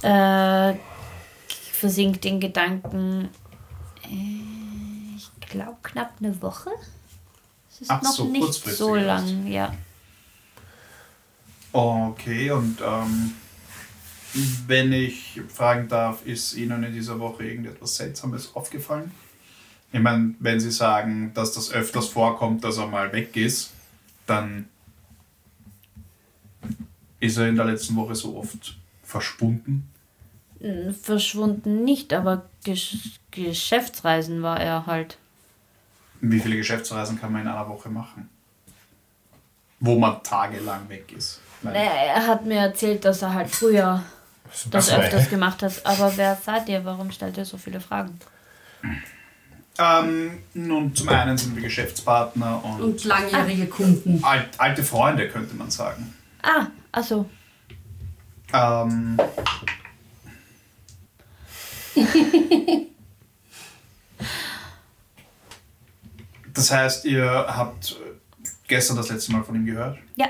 Äh, 0.02 0.74
versinkt 1.78 2.24
in 2.24 2.40
Gedanken. 2.40 3.28
Äh, 4.04 5.16
ich 5.16 5.30
glaube 5.48 5.78
knapp 5.82 6.12
eine 6.20 6.40
Woche. 6.42 6.70
Es 7.70 7.82
ist 7.82 7.90
Ach 7.90 8.02
noch 8.02 8.12
so, 8.12 8.24
nicht 8.24 8.52
so 8.52 8.96
erst. 8.96 9.06
lang, 9.06 9.46
ja. 9.46 9.74
Okay, 11.72 12.50
und 12.50 12.78
ähm, 12.80 13.32
wenn 14.66 14.92
ich 14.92 15.40
fragen 15.48 15.88
darf, 15.88 16.26
ist 16.26 16.54
Ihnen 16.54 16.82
in 16.82 16.92
dieser 16.92 17.18
Woche 17.20 17.44
irgendetwas 17.44 17.96
Seltsames 17.96 18.54
aufgefallen? 18.54 19.12
Ich 19.92 20.00
meine, 20.00 20.34
wenn 20.38 20.60
Sie 20.60 20.70
sagen, 20.70 21.32
dass 21.34 21.52
das 21.52 21.70
öfters 21.70 22.08
vorkommt, 22.08 22.64
dass 22.64 22.78
er 22.78 22.86
mal 22.88 23.12
weg 23.12 23.36
ist, 23.36 23.70
dann 24.26 24.68
ist 27.20 27.36
er 27.38 27.48
in 27.48 27.56
der 27.56 27.64
letzten 27.64 27.96
Woche 27.96 28.14
so 28.14 28.36
oft 28.36 28.76
verschwunden. 29.02 29.88
Verschwunden 31.02 31.84
nicht, 31.84 32.12
aber 32.12 32.46
Gesch 32.64 32.96
Geschäftsreisen 33.30 34.42
war 34.42 34.58
er 34.60 34.86
halt. 34.86 35.16
Wie 36.20 36.40
viele 36.40 36.56
Geschäftsreisen 36.56 37.20
kann 37.20 37.32
man 37.32 37.42
in 37.42 37.48
einer 37.48 37.68
Woche 37.68 37.88
machen? 37.88 38.28
Wo 39.78 39.96
man 39.98 40.20
tagelang 40.24 40.88
weg 40.88 41.12
ist. 41.16 41.40
Äh, 41.64 42.08
Er 42.08 42.26
hat 42.26 42.44
mir 42.44 42.58
erzählt, 42.58 43.04
dass 43.04 43.22
er 43.22 43.34
halt 43.34 43.48
früher 43.48 44.02
das 44.70 44.90
öfters 44.92 45.30
gemacht 45.30 45.62
hat. 45.62 45.74
Aber 45.86 46.16
wer 46.16 46.34
seid 46.34 46.68
ihr? 46.68 46.84
Warum 46.84 47.10
stellt 47.12 47.36
ihr 47.36 47.44
so 47.44 47.56
viele 47.58 47.78
Fragen? 47.80 48.18
Ähm, 49.78 50.38
nun, 50.54 50.92
zum 50.96 51.08
einen 51.08 51.38
sind 51.38 51.54
wir 51.54 51.62
Geschäftspartner 51.62 52.64
und, 52.64 52.80
Und 52.82 53.04
langjährige 53.04 53.66
Kunden. 53.66 54.24
alt, 54.24 54.48
alte 54.58 54.82
Freunde, 54.82 55.28
könnte 55.28 55.54
man 55.54 55.70
sagen. 55.70 56.12
Ah, 56.42 56.66
achso. 56.90 57.28
Ähm, 58.52 59.16
das 66.54 66.70
heißt, 66.70 67.04
ihr 67.04 67.24
habt 67.28 67.96
gestern 68.66 68.96
das 68.96 69.08
letzte 69.08 69.32
Mal 69.32 69.42
von 69.44 69.54
ihm 69.56 69.66
gehört? 69.66 69.98
Ja. 70.16 70.28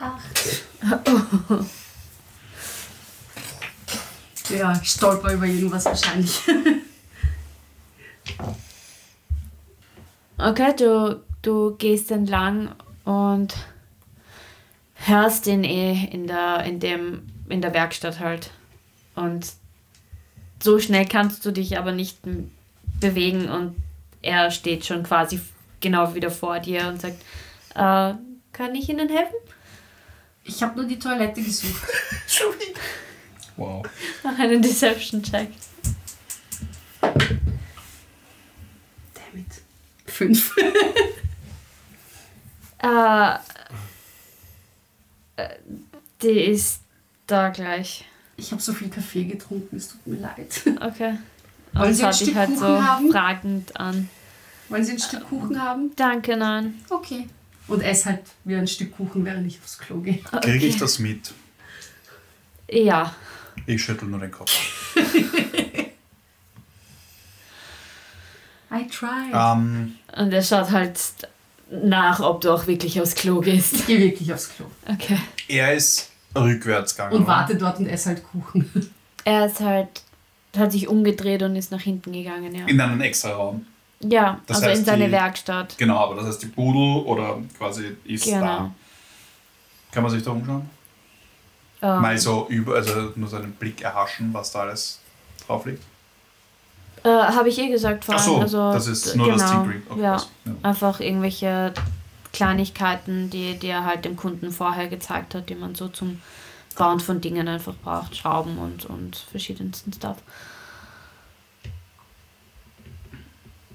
Acht. 0.00 0.64
Ja, 4.50 4.76
ich 4.82 4.90
stolper 4.90 5.34
über 5.34 5.46
irgendwas 5.46 5.84
wahrscheinlich. 5.84 6.40
Okay, 10.42 10.74
du, 10.76 11.22
du 11.42 11.76
gehst 11.76 12.10
entlang 12.10 12.74
und 13.04 13.54
hörst 14.94 15.46
ihn 15.46 15.64
eh 15.64 16.08
in 16.10 16.26
der, 16.26 16.64
in 16.64 16.80
dem, 16.80 17.26
in 17.48 17.60
der 17.60 17.74
Werkstatt 17.74 18.20
halt. 18.20 18.50
Und 19.14 19.52
so 20.62 20.78
schnell 20.78 21.06
kannst 21.06 21.44
du 21.44 21.50
dich 21.50 21.78
aber 21.78 21.92
nicht 21.92 22.18
bewegen 23.00 23.48
und 23.48 23.76
er 24.22 24.50
steht 24.50 24.84
schon 24.84 25.02
quasi 25.02 25.40
genau 25.80 26.14
wieder 26.14 26.30
vor 26.30 26.60
dir 26.60 26.86
und 26.88 27.00
sagt, 27.00 27.22
äh, 27.74 28.14
kann 28.52 28.74
ich 28.74 28.88
Ihnen 28.88 29.08
helfen? 29.08 29.36
Ich 30.44 30.62
habe 30.62 30.76
nur 30.76 30.88
die 30.88 30.98
Toilette 30.98 31.42
gesucht. 31.42 31.82
Wow. 33.56 33.84
Mach 34.22 34.38
einen 34.38 34.62
Deception-Check. 34.62 35.50
Damit. 37.02 37.30
Fünf. 40.20 40.54
Äh, 42.82 43.34
äh, 45.36 45.48
die 46.22 46.28
ist 46.28 46.80
da 47.26 47.50
gleich. 47.50 48.06
Ich 48.38 48.52
habe 48.52 48.62
so 48.62 48.72
viel 48.72 48.88
Kaffee 48.88 49.24
getrunken, 49.24 49.76
es 49.76 49.88
tut 49.88 50.06
mir 50.06 50.16
leid. 50.16 50.62
Okay. 50.80 51.18
Wollen 51.74 51.88
Und 51.88 51.94
Sie 51.94 52.04
ein 52.04 52.14
Stück 52.14 52.34
halt 52.36 52.48
Kuchen 52.48 52.58
so 52.58 52.82
haben? 52.82 53.12
fragend 53.12 53.76
an. 53.78 54.08
Wollen 54.70 54.82
Sie 54.82 54.92
ein 54.92 54.98
Stück 54.98 55.28
Kuchen 55.28 55.60
haben? 55.62 55.92
Danke, 55.94 56.38
nein. 56.38 56.80
Okay. 56.88 57.28
Und 57.68 57.82
ess 57.82 58.06
halt 58.06 58.22
wie 58.44 58.54
ein 58.56 58.66
Stück 58.66 58.96
Kuchen, 58.96 59.26
während 59.26 59.46
ich 59.46 59.60
aufs 59.60 59.76
Klo 59.76 60.00
gehe. 60.00 60.22
Kriege 60.40 60.64
ich 60.66 60.78
das 60.78 60.98
mit? 60.98 61.34
Ja. 62.70 63.14
Ich 63.66 63.82
schüttel 63.84 64.08
nur 64.08 64.20
den 64.20 64.30
Kopf. 64.30 64.96
I 68.72 68.86
tried. 68.88 69.32
Ähm, 69.34 69.94
Und 70.16 70.32
er 70.32 70.42
schaut 70.42 70.70
halt 70.70 70.98
nach, 71.70 72.20
ob 72.20 72.40
du 72.40 72.52
auch 72.52 72.66
wirklich 72.66 73.00
aufs 73.00 73.14
Klo 73.14 73.40
gehst. 73.40 73.74
Ich 73.74 73.86
gehe 73.86 73.98
wirklich 74.00 74.32
aufs 74.32 74.50
Klo. 74.54 74.66
Okay. 74.88 75.18
er 75.48 75.74
ist 75.74 76.10
rückwärts 76.36 76.94
gegangen. 76.94 77.12
Und 77.16 77.22
oder? 77.22 77.28
warte 77.32 77.56
dort 77.56 77.78
und 77.78 77.86
esse 77.86 78.10
halt 78.10 78.22
Kuchen. 78.24 78.70
Er 79.24 79.44
ist 79.46 79.60
halt, 79.60 79.88
hat 80.56 80.72
sich 80.72 80.88
umgedreht 80.88 81.42
und 81.42 81.54
ist 81.54 81.70
nach 81.70 81.80
hinten 81.82 82.10
gegangen, 82.12 82.54
ja. 82.54 82.64
In 82.66 82.80
einen 82.80 83.02
extra 83.02 83.32
Raum. 83.32 83.66
Ja, 84.02 84.40
Das 84.46 84.62
also 84.62 84.78
in 84.78 84.84
seine 84.84 85.06
die- 85.06 85.12
Werkstatt. 85.12 85.76
Genau, 85.76 85.98
aber 85.98 86.14
das 86.14 86.24
heißt, 86.26 86.42
die 86.42 86.46
Pudel 86.46 87.04
oder 87.04 87.36
quasi 87.58 87.96
ist 88.04 88.24
Genau. 88.24 88.40
da. 88.40 88.70
Kann 89.92 90.02
man 90.02 90.10
sich 90.10 90.22
da 90.22 90.30
umschauen? 90.30 90.70
Ähm, 91.82 92.00
Mal 92.00 92.16
so 92.16 92.46
über, 92.48 92.76
also 92.76 93.12
nur 93.14 93.28
so 93.28 93.36
einen 93.36 93.52
Blick 93.52 93.82
erhaschen, 93.82 94.32
was 94.32 94.52
da 94.52 94.60
alles 94.60 95.00
drauf 95.46 95.66
liegt. 95.66 95.82
Äh, 97.02 97.08
Habe 97.08 97.48
ich 97.48 97.58
eh 97.58 97.68
gesagt 97.68 98.04
Ach 98.08 98.20
vorhin. 98.20 98.48
so, 98.48 98.60
also, 98.60 98.72
das 98.72 98.86
ist 98.86 99.16
nur 99.16 99.32
das 99.32 99.42
genau, 99.42 99.62
Tinkering. 99.62 99.82
Okay, 99.88 100.02
ja. 100.02 100.16
ja. 100.16 100.52
Einfach 100.62 101.00
irgendwelche 101.00 101.72
Kleinigkeiten, 102.32 103.30
die, 103.30 103.58
die 103.58 103.68
er 103.68 103.84
halt 103.84 104.04
dem 104.04 104.16
Kunden 104.16 104.52
vorher 104.52 104.88
gezeigt 104.88 105.34
hat, 105.34 105.48
die 105.48 105.54
man 105.54 105.74
so 105.74 105.88
zum 105.88 106.20
Bauen 106.76 107.00
von 107.00 107.20
Dingen 107.20 107.48
einfach 107.48 107.74
braucht. 107.74 108.16
Schrauben 108.16 108.58
und, 108.58 108.86
und 108.86 109.16
verschiedensten 109.16 109.92
Stuff. 109.92 110.18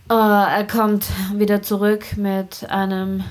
Äh, 0.10 0.14
er 0.14 0.68
kommt 0.68 1.06
wieder 1.34 1.62
zurück 1.62 2.16
mit 2.18 2.70
einem 2.70 3.24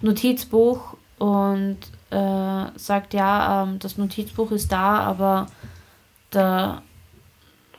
Notizbuch 0.00 0.96
und 1.18 1.78
äh, 2.10 2.66
sagt, 2.76 3.14
ja, 3.14 3.64
ähm, 3.64 3.78
das 3.80 3.98
Notizbuch 3.98 4.52
ist 4.52 4.70
da, 4.70 5.00
aber 5.00 5.46
da 6.30 6.82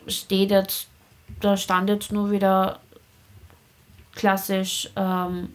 steht 0.08 0.52
jetzt, 0.52 0.88
da 1.40 1.58
stand 1.58 1.90
jetzt 1.90 2.12
nur 2.12 2.32
wieder 2.32 2.80
klassisch 4.14 4.90
ähm, 4.96 5.50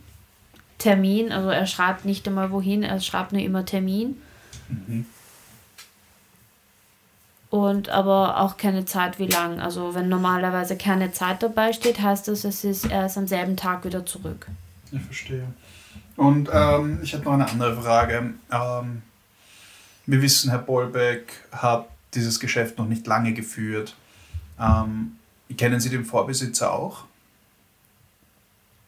Termin, 0.79 1.33
also 1.33 1.51
er 1.51 1.67
schreibt 1.67 2.05
nicht 2.05 2.27
einmal 2.27 2.51
wohin, 2.51 2.83
er 2.83 3.01
schreibt 3.01 3.33
nur 3.33 3.43
immer 3.43 3.65
Termin. 3.65 4.21
Und 7.51 7.89
aber 7.89 8.41
auch 8.41 8.57
keine 8.57 8.85
Zeit, 8.85 9.19
wie 9.19 9.27
lang. 9.27 9.61
Also 9.61 9.95
wenn 9.95 10.09
normalerweise 10.09 10.77
keine 10.77 11.11
Zeit 11.13 11.43
dabei 11.43 11.73
steht, 11.73 12.01
heißt 12.01 12.29
das, 12.29 12.45
es 12.45 12.65
ist, 12.65 12.87
er 12.87 13.07
ist 13.07 13.19
am 13.19 13.27
selben 13.27 13.57
Tag 13.57 13.85
wieder 13.85 14.07
zurück. 14.07 14.47
Ich 14.93 15.03
verstehe. 15.03 15.47
Und 16.17 16.49
ähm, 16.53 17.01
ich 17.03 17.13
habe 17.15 17.25
noch 17.25 17.33
eine 17.33 17.49
andere 17.49 17.81
Frage. 17.81 18.35
Ähm, 18.53 19.03
wir 20.07 20.23
wissen, 20.23 20.51
Herr 20.51 20.61
Bollbeck 20.61 21.33
hat 21.51 21.89
dieses 22.15 22.41
Geschäft 22.41 22.79
noch 22.79 22.87
nicht 22.87 23.07
lange 23.07 23.33
geführt. 23.33 23.97
Ähm, 24.61 25.17
kennen 25.57 25.81
Sie 25.81 25.91
den 25.91 26.05
Vorbesitzer 26.05 26.73
auch? 26.73 27.05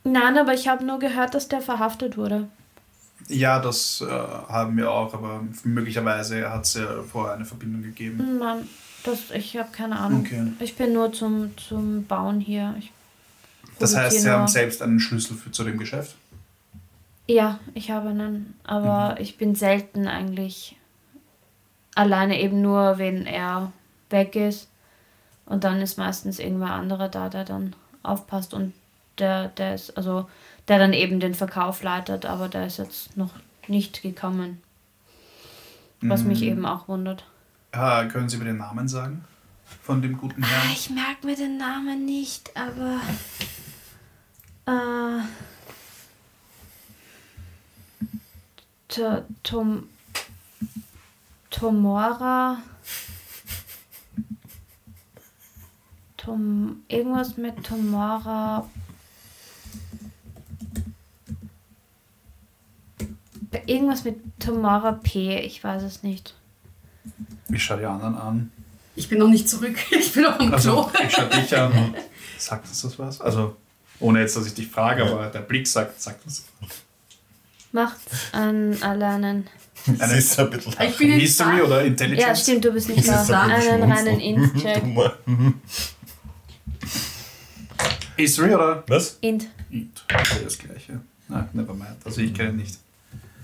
Nein, 0.05 0.37
aber 0.37 0.55
ich 0.55 0.69
habe 0.69 0.85
nur 0.85 0.99
gehört, 0.99 1.35
dass 1.35 1.49
der 1.49 1.61
verhaftet 1.61 2.17
wurde. 2.17 2.49
Ja, 3.29 3.61
das 3.61 4.01
äh, 4.01 4.11
haben 4.11 4.77
wir 4.77 4.91
auch, 4.91 5.15
aber 5.15 5.45
möglicherweise 5.63 6.51
hat 6.51 6.65
es 6.65 6.75
ja 6.75 7.03
vorher 7.11 7.35
eine 7.35 7.45
Verbindung 7.45 7.83
gegeben. 7.83 8.39
Mann, 8.39 8.69
das, 9.05 9.31
ich 9.31 9.57
habe 9.57 9.71
keine 9.71 9.99
Ahnung. 9.99 10.23
Okay. 10.27 10.53
Ich 10.59 10.77
bin 10.77 10.93
nur 10.93 11.13
zum, 11.13 11.57
zum 11.57 12.05
Bauen 12.05 12.41
hier. 12.41 12.75
Ich 12.79 12.93
Das 13.79 13.97
heißt, 13.97 14.23
Sie 14.23 14.31
haben 14.31 14.49
selbst 14.49 14.83
einen 14.83 14.99
Schlüssel 14.99 15.37
für, 15.37 15.53
zu 15.53 15.63
dem 15.63 15.79
Geschäft? 15.79 16.17
Ja, 17.29 17.61
ich 17.75 17.93
habe 17.93 18.09
einen, 18.09 18.55
aber 18.65 19.17
ich 19.21 19.39
bin 19.39 19.55
selten 19.55 20.09
eigentlich 20.09 20.77
alleine 21.95 22.41
eben 22.41 22.61
nur, 22.61 22.99
wenn 22.99 23.27
er 23.27 23.73
weg 24.11 24.35
ist. 24.35 24.69
Und 25.53 25.65
dann 25.65 25.83
ist 25.83 25.99
meistens 25.99 26.39
irgendwer 26.39 26.71
anderer 26.73 27.09
da, 27.11 27.29
der 27.29 27.45
dann 27.45 27.77
aufpasst 28.03 28.55
und 28.55 28.73
der, 29.19 29.49
der 29.49 29.75
ist, 29.75 29.97
also 29.99 30.29
der 30.69 30.79
dann 30.79 30.95
eben 30.95 31.21
den 31.21 31.35
Verkauf 31.35 31.83
leitet, 31.83 32.25
aber 32.25 32.49
der 32.49 32.67
ist 32.67 32.79
jetzt 32.79 33.17
noch 33.19 33.31
nicht 33.69 34.01
gekommen. 34.03 34.63
Was 36.01 36.23
mich 36.25 36.43
eben 36.43 36.65
auch 36.67 36.89
wundert. 36.89 37.25
Ah, 37.73 38.05
können 38.07 38.29
Sie 38.31 38.39
mir 38.39 38.45
den 38.47 38.57
Namen 38.57 38.89
sagen? 38.89 39.25
Von 39.83 40.01
dem 40.03 40.17
guten 40.17 40.43
Ah, 40.43 40.47
Herrn? 40.47 40.73
ich 40.73 40.89
merke 40.91 41.27
mir 41.27 41.37
den 41.37 41.59
Namen 41.59 42.05
nicht, 42.07 42.51
aber. 42.57 43.01
Äh, 44.67 45.23
To- 48.89 49.25
Tom. 49.43 49.89
Tomora. 51.51 52.59
Tom. 56.25 56.83
Irgendwas 56.89 57.37
mit 57.37 57.65
Tomora. 57.65 58.69
Irgendwas 63.67 64.05
mit 64.05 64.17
Tomora 64.39 64.93
P. 64.93 65.39
Ich 65.41 65.63
weiß 65.63 65.83
es 65.83 66.03
nicht. 66.03 66.35
Ich 67.51 67.63
schaue 67.63 67.79
die 67.79 67.85
anderen 67.85 68.15
an. 68.17 68.53
Ich 68.95 69.09
bin 69.09 69.19
noch 69.19 69.29
nicht 69.29 69.49
zurück. 69.49 69.77
Ich 69.91 70.13
bin 70.13 70.23
noch 70.23 70.39
am 70.39 70.53
Also, 70.53 70.85
Klo. 70.85 71.05
ich 71.05 71.13
schaue 71.13 71.29
dich 71.29 71.57
an. 71.57 71.95
Sagt 72.39 72.67
uns 72.69 72.83
das 72.83 72.99
was? 72.99 73.21
Also, 73.21 73.57
ohne 74.01 74.21
jetzt, 74.21 74.37
dass 74.37 74.47
ich 74.47 74.55
dich 74.55 74.69
frage, 74.69 75.05
aber 75.05 75.27
der 75.29 75.41
Blick 75.41 75.67
sagt, 75.67 76.01
sagt 76.01 76.25
uns 76.25 76.45
Macht 77.73 77.99
einen 78.33 78.83
alleinen. 78.83 79.47
Das 79.99 80.13
ist 80.13 80.39
ein 80.39 80.51
bisschen 80.51 80.75
Ich 80.81 80.97
bin 80.97 81.35
da. 81.39 81.65
oder 81.65 81.83
Intelligence? 81.85 82.27
Ja, 82.29 82.35
stimmt, 82.37 82.65
du 82.65 82.73
bist 82.73 82.89
nicht 82.89 83.09
Das 83.09 83.27
da. 83.27 83.43
Einen 83.43 83.91
reinen 83.91 84.21
schmunzeln. 84.21 85.55
History 88.17 88.55
oder? 88.55 88.85
Was? 88.89 89.19
Int. 89.21 89.49
Int. 89.71 90.05
Okay, 90.13 90.41
das 90.45 90.59
gleiche. 90.59 91.01
Na, 91.29 91.49
never 91.53 91.75
mind. 91.75 91.97
Also, 92.05 92.21
ich 92.21 92.35
kenne 92.35 92.55
nicht. 92.55 92.79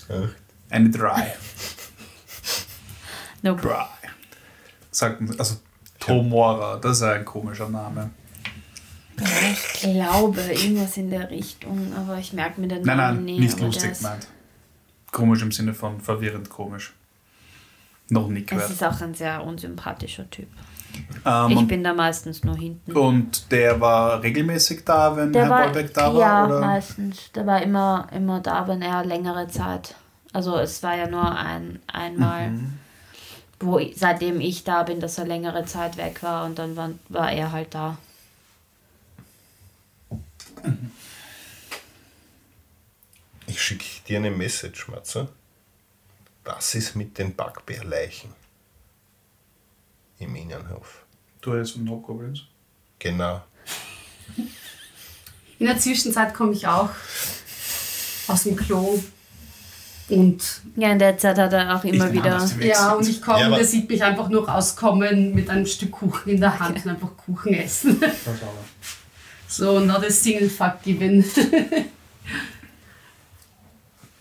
Ach, 0.09 0.29
Eine 0.71 0.91
Dry. 0.91 1.23
Nope. 3.43 3.63
Dry. 3.63 3.85
Sagt 4.91 5.21
uns, 5.21 5.39
also, 5.39 5.57
Tomora, 6.01 6.77
das 6.79 6.97
ist 6.99 7.03
ein 7.05 7.25
komischer 7.25 7.69
Name. 7.69 8.11
Ja, 9.21 9.27
ich 9.53 9.81
glaube, 9.81 10.41
irgendwas 10.41 10.97
in 10.97 11.11
der 11.11 11.31
Richtung, 11.31 11.93
aber 11.95 12.19
ich 12.19 12.33
merke 12.33 12.61
mir 12.61 12.69
den 12.69 12.83
Nein, 12.83 12.97
Namen 12.97 13.25
nein, 13.25 13.37
nicht 13.37 13.59
der 13.59 13.67
lustig 13.67 13.97
gemeint. 13.97 14.27
Komisch 15.13 15.43
im 15.43 15.53
Sinne 15.53 15.75
von 15.75 16.01
verwirrend 16.01 16.49
komisch. 16.51 16.93
Noch 18.09 18.29
nie 18.29 18.41
Es 18.41 18.47
gehört. 18.47 18.71
ist 18.71 18.83
auch 18.85 19.01
ein 19.01 19.15
sehr 19.15 19.43
unsympathischer 19.45 20.29
Typ. 20.31 20.49
Ähm, 21.25 21.51
Ich 21.51 21.67
bin 21.69 21.83
da 21.85 21.93
meistens 21.95 22.43
nur 22.45 22.57
hinten. 22.57 22.97
und 22.97 23.51
der 23.51 23.81
war 23.81 24.23
regelmäßig 24.23 24.85
da, 24.85 25.17
wenn 25.17 25.33
Der 25.33 25.43
Herr 25.45 25.51
war, 25.51 25.63
Bollbeck 25.65 25.95
da 25.95 26.13
war? 26.15 26.21
ja, 26.21 26.47
oder? 26.47 26.61
meistens. 26.61 27.31
Der 27.33 27.47
war 27.47 27.63
immer, 27.63 28.09
immer 28.15 28.41
da, 28.41 28.67
wenn 28.69 28.83
er 28.83 29.05
längere 29.05 29.49
Zeit. 29.49 29.95
Also 30.33 30.57
es 30.59 30.83
war 30.83 30.97
ja 30.97 31.09
nur 31.09 31.37
ein, 31.37 31.81
einmal, 31.87 32.51
Mhm. 32.51 32.79
wo 33.61 33.79
ich, 33.79 33.97
seitdem 33.97 34.41
ich 34.41 34.65
da 34.65 34.83
bin, 34.85 35.01
dass 35.01 35.19
er 35.19 35.27
längere 35.27 35.65
Zeit 35.65 35.97
weg 35.97 36.23
war 36.23 36.45
und 36.47 36.59
dann 36.59 36.77
war, 36.77 36.91
war 37.09 37.33
er 37.33 37.53
halt 37.53 37.75
da. 37.75 37.99
Ich 43.47 43.63
schicke 43.63 43.85
dir 44.07 44.19
eine 44.19 44.31
Message, 44.31 44.89
Matze. 44.89 45.29
Was 46.45 46.75
ist 46.75 46.97
mit 46.97 47.19
den 47.19 47.35
Backbärleichen 47.35 48.31
im 50.19 50.35
Innenhof? 50.37 51.05
Du 51.41 51.55
jetzt 51.55 51.73
von 51.73 51.85
No 51.85 51.99
Goblins? 52.01 52.43
Genau. 52.99 53.43
In 55.59 55.67
der 55.67 55.79
Zwischenzeit 55.79 56.35
komme 56.35 56.53
ich 56.53 56.67
auch 56.67 56.91
aus 58.29 58.43
dem 58.45 58.57
Klo. 58.57 59.03
Und 60.09 60.63
Ja, 60.77 60.91
in 60.93 60.99
der 60.99 61.19
Zeit 61.19 61.37
hat 61.39 61.53
er 61.53 61.77
auch 61.77 61.85
immer 61.85 62.11
wieder. 62.13 62.43
ja, 62.61 62.93
und 62.93 63.07
ich 63.07 63.21
komme, 63.21 63.41
Ja, 63.41 63.51
der 63.51 63.65
sieht 63.65 63.89
mich 63.91 64.03
einfach 64.03 64.29
nur 64.29 64.49
rauskommen 64.49 65.35
mit 65.35 65.51
einem 65.51 65.67
Stück 65.67 65.91
Kuchen 65.93 66.33
in 66.33 66.41
der 66.41 66.59
Hand 66.59 66.85
und 66.85 66.91
einfach 66.91 67.15
Kuchen 67.17 67.55
essen. 67.55 68.01
So, 69.49 69.81
not 69.81 70.05
a 70.05 70.11
single 70.11 70.49
fuck 70.49 70.83
given. 70.83 71.23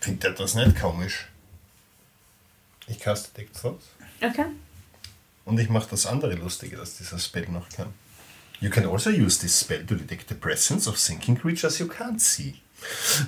Findet 0.00 0.24
er 0.24 0.32
das 0.32 0.54
nicht 0.54 0.78
komisch? 0.78 1.26
Ich 2.86 2.98
Detect 2.98 3.60
Thoughts 3.60 3.86
Okay. 4.22 4.46
Und 5.48 5.58
ich 5.58 5.68
mache 5.68 5.88
das 5.90 6.06
andere 6.06 6.34
Lustige, 6.34 6.76
dass 6.76 6.96
dieser 6.98 7.18
Spell 7.18 7.48
noch 7.48 7.68
kann. 7.70 7.92
You 8.60 8.70
can 8.70 8.84
also 8.86 9.10
use 9.10 9.38
this 9.40 9.58
spell 9.60 9.84
to 9.86 9.94
detect 9.94 10.28
the 10.28 10.34
presence 10.34 10.88
of 10.88 10.96
thinking 10.98 11.36
creatures 11.38 11.78
you 11.78 11.86
can't 11.86 12.20
see. 12.20 12.60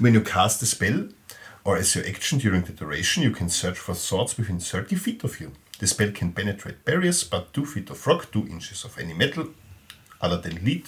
When 0.01 0.15
you 0.15 0.21
cast 0.23 0.63
a 0.63 0.67
spell, 0.67 1.09
or 1.65 1.77
as 1.77 1.95
your 1.95 2.05
action 2.07 2.39
during 2.39 2.65
the 2.67 2.73
duration, 2.73 3.23
you 3.23 3.33
can 3.33 3.49
search 3.49 3.79
for 3.79 3.95
thoughts 3.95 4.37
within 4.37 4.59
30 4.61 4.97
feet 4.97 5.25
of 5.25 5.41
you. 5.41 5.53
The 5.79 5.87
spell 5.87 6.11
can 6.13 6.33
penetrate 6.33 6.85
barriers, 6.85 7.23
but 7.25 7.53
2 7.55 7.65
feet 7.65 7.91
of 7.91 8.07
rock, 8.07 8.31
2 8.33 8.47
inches 8.49 8.85
of 8.85 8.99
any 8.99 9.15
metal, 9.15 9.49
other 10.21 10.37
than 10.41 10.65
lead, 10.65 10.85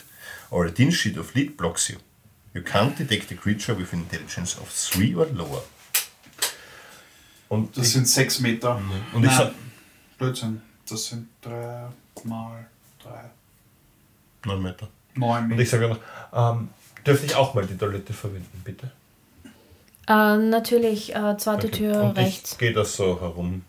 or 0.51 0.67
a 0.67 0.71
thin 0.71 0.91
sheet 0.91 1.17
of 1.17 1.35
lead 1.35 1.57
blocks 1.57 1.89
you. 1.89 1.99
You 2.55 2.63
can't 2.63 2.97
detect 2.97 3.31
a 3.33 3.35
creature 3.37 3.75
with 3.75 3.93
an 3.93 4.01
intelligence 4.01 4.57
of 4.61 4.69
3 4.69 5.15
or 5.15 5.27
lower. 5.33 5.63
Und 7.49 7.77
Das 7.77 7.87
ich- 7.87 7.93
sind 7.93 8.09
sechs 8.09 8.41
Meter. 8.41 8.77
Und 9.13 9.25
ich 9.25 9.31
Nein, 9.31 9.37
sag- 9.39 9.55
Blödsinn. 10.19 10.63
Das 10.93 11.07
sind 11.07 11.27
drei 11.41 11.89
mal 12.25 12.67
drei. 13.03 13.31
9 14.45 14.63
Meter. 14.63 14.89
Neun 15.15 15.51
Und 15.53 15.59
ich 15.59 15.71
sage 15.71 15.89
noch, 15.89 15.99
ähm, 16.35 16.69
dürfte 17.07 17.25
ich 17.27 17.35
auch 17.35 17.55
mal 17.55 17.65
die 17.67 17.77
Toilette 17.79 18.13
verwenden, 18.13 18.61
bitte? 18.63 18.91
Äh, 20.07 20.37
natürlich, 20.37 21.15
äh, 21.15 21.37
zweite 21.39 21.69
Okay. 21.69 21.77
Tür 21.79 22.03
und 22.03 22.17
rechts. 22.19 22.53
ich 22.53 22.59
gehe 22.59 22.73
das 22.75 22.95
so 22.97 23.19
herum 23.21 23.65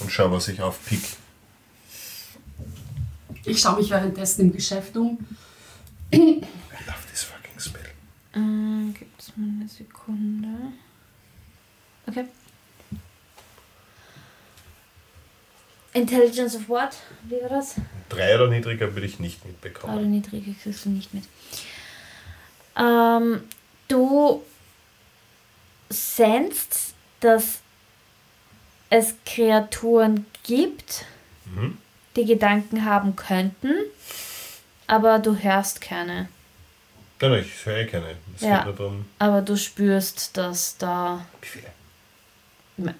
und 0.00 0.10
schaue, 0.12 0.32
was 0.32 0.48
ich 0.48 0.60
aufpick. 0.60 1.00
Ich 3.44 3.60
schaue 3.60 3.76
mich 3.78 3.88
währenddessen 3.90 4.42
im 4.42 4.52
Geschäft 4.52 4.96
um. 4.98 5.18
I 6.12 6.18
love 6.86 7.06
this 7.10 7.22
fucking 7.24 7.58
spell. 7.58 7.88
Äh, 8.34 8.92
gibt's 8.98 9.32
mal 9.36 9.48
eine 9.48 9.68
Sekunde. 9.68 10.48
Okay. 12.06 12.26
Intelligence 15.98 16.54
of 16.56 16.68
what? 16.68 16.90
Wie 17.24 17.40
war 17.42 17.48
das? 17.48 17.74
Drei 18.08 18.34
oder 18.34 18.48
niedriger 18.48 18.94
würde 18.94 19.06
ich 19.06 19.18
nicht 19.18 19.44
mitbekommen. 19.44 20.10
niedrige 20.10 20.54
kriegst 20.54 20.84
du 20.84 20.90
nicht 20.90 21.12
mit. 21.14 21.24
Ähm, 22.76 23.42
du 23.88 24.42
sensst, 25.90 26.94
dass 27.20 27.60
es 28.90 29.14
Kreaturen 29.26 30.26
gibt, 30.44 31.04
Mhm. 31.46 31.76
die 32.16 32.24
Gedanken 32.24 32.84
haben 32.84 33.16
könnten, 33.16 33.74
aber 34.86 35.18
du 35.18 35.36
hörst 35.36 35.80
keine. 35.80 36.28
Nein, 37.20 37.30
nein, 37.32 37.44
ich 37.44 37.66
höre 37.66 37.84
keine. 37.86 38.14
Es 38.36 38.42
Ja. 38.42 38.58
geht 38.58 38.66
nur 38.66 38.74
darum, 38.76 39.04
Aber 39.18 39.42
du 39.42 39.56
spürst, 39.56 40.36
dass 40.36 40.76
da. 40.78 41.24
wie 41.40 41.46
viele. 41.46 41.66
Me- 42.76 42.94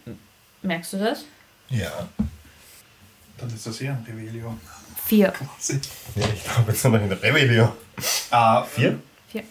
Merkst 0.62 0.92
du 0.94 0.98
das? 0.98 1.24
Ja. 1.70 2.08
Dann 3.38 3.54
ist 3.54 3.66
das 3.66 3.78
hier 3.78 3.90
ein 3.92 4.04
Revelio. 4.06 4.56
Vier. 5.06 5.30
Quasi. 5.30 5.80
ja 6.16 6.26
ich 6.34 6.44
glaube 6.44 6.72
jetzt 6.72 6.84
noch 6.84 6.94
in 6.94 7.08
der 7.08 7.22
Rebellion. 7.22 7.70
Ah, 8.30 8.62
Vier? 8.64 8.98
Vier. 9.28 9.44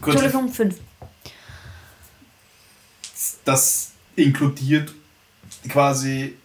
kurz, 0.00 0.16
Entschuldigung, 0.16 0.52
fünf. 0.52 0.76
das 3.44 3.92
inkludiert 4.16 4.92
quasi 5.68 6.36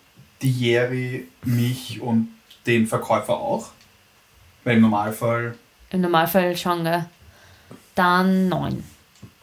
die 0.41 0.51
Jerry, 0.51 1.27
mich 1.43 1.99
und 2.01 2.29
den 2.67 2.85
Verkäufer 2.87 3.33
auch. 3.33 3.71
Weil 4.63 4.75
im 4.75 4.81
Normalfall, 4.81 5.55
Im 5.91 6.01
Normalfall 6.01 6.55
schon, 6.57 6.83
gell? 6.83 7.05
Dann 7.95 8.49
neun. 8.49 8.83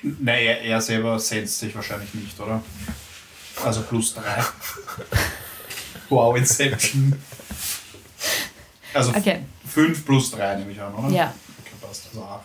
naja, 0.02 0.52
er, 0.52 0.60
er 0.62 0.80
selber 0.80 1.18
setzt 1.18 1.58
sich 1.60 1.74
wahrscheinlich 1.74 2.12
nicht, 2.14 2.38
oder? 2.38 2.62
Also 3.64 3.82
plus 3.82 4.14
drei. 4.14 4.44
wow, 6.12 6.36
Inception. 6.36 7.14
Also 8.94 9.10
Okay. 9.16 9.38
5 9.66 10.04
plus 10.04 10.32
3 10.32 10.56
nehme 10.56 10.70
ich 10.72 10.78
an, 10.80 10.94
oder? 10.94 11.08
Ja. 11.08 11.32
Okay, 11.64 11.74
passt. 11.80 12.08
Also 12.08 12.22
8. 12.24 12.42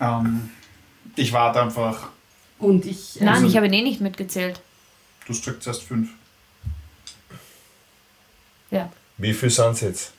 Ähm, 0.00 0.48
ich 1.16 1.32
warte 1.32 1.60
einfach. 1.60 2.10
Und 2.60 2.86
ich. 2.86 3.16
Nein, 3.18 3.28
Also- 3.34 3.48
ich 3.48 3.56
habe 3.56 3.66
ihn 3.66 3.72
eh 3.72 3.82
nicht 3.82 4.00
mitgezählt. 4.00 4.60
Du 5.26 5.30
hast 5.32 5.40
gesagt 5.40 5.62
zuerst 5.64 5.82
5. 5.82 6.08
Ja. 8.70 8.90
Wie 9.18 9.32
viel 9.34 9.50
sind 9.50 9.72
es 9.72 9.80
jetzt? 9.80 10.12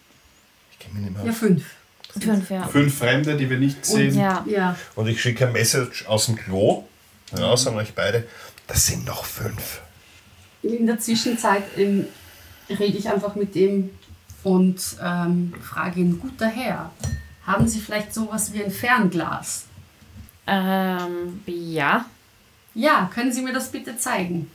Ich 0.72 0.80
kenne 0.80 0.96
mich 0.96 1.04
nicht 1.06 1.16
mehr 1.16 1.26
Ja, 1.26 1.32
aus. 1.32 1.38
fünf. 1.38 1.64
Fünf, 2.20 2.50
ja. 2.52 2.68
Fünf 2.68 2.98
Fremde, 2.98 3.36
die 3.38 3.50
wir 3.50 3.58
nicht 3.58 3.86
sehen. 3.86 4.16
Ja. 4.16 4.46
Ja. 4.48 4.76
Und 4.96 5.08
ich 5.08 5.22
schicke 5.22 5.48
ein 5.48 5.54
Message 5.54 6.06
aus 6.08 6.28
dem 6.28 6.36
Klo 6.36 6.84
raus 7.40 7.66
an 7.68 7.76
euch 7.76 7.94
beide. 7.96 8.28
Das 8.68 8.86
sind 8.86 9.06
noch 9.06 9.26
fünf. 9.26 9.82
In 10.62 10.86
der 10.86 11.00
Zwischenzeit 11.00 11.64
ähm, 11.78 12.06
rede 12.80 12.97
ich 12.97 13.09
einfach 13.09 13.36
mit 13.36 13.55
dem 13.55 13.89
und 14.43 14.97
ähm, 15.01 15.53
frage 15.61 16.01
ihn, 16.01 16.19
guter 16.19 16.47
Herr, 16.47 16.91
haben 17.45 17.67
Sie 17.67 17.80
vielleicht 17.80 18.13
sowas 18.13 18.53
wie 18.53 18.63
ein 18.63 18.71
Fernglas? 18.71 19.65
Ähm, 20.47 21.41
ja. 21.45 22.05
Ja, 22.76 23.09
können 23.13 23.32
Sie 23.32 23.41
mir 23.41 23.53
das 23.53 23.71
bitte 23.71 23.97
zeigen? 23.97 24.49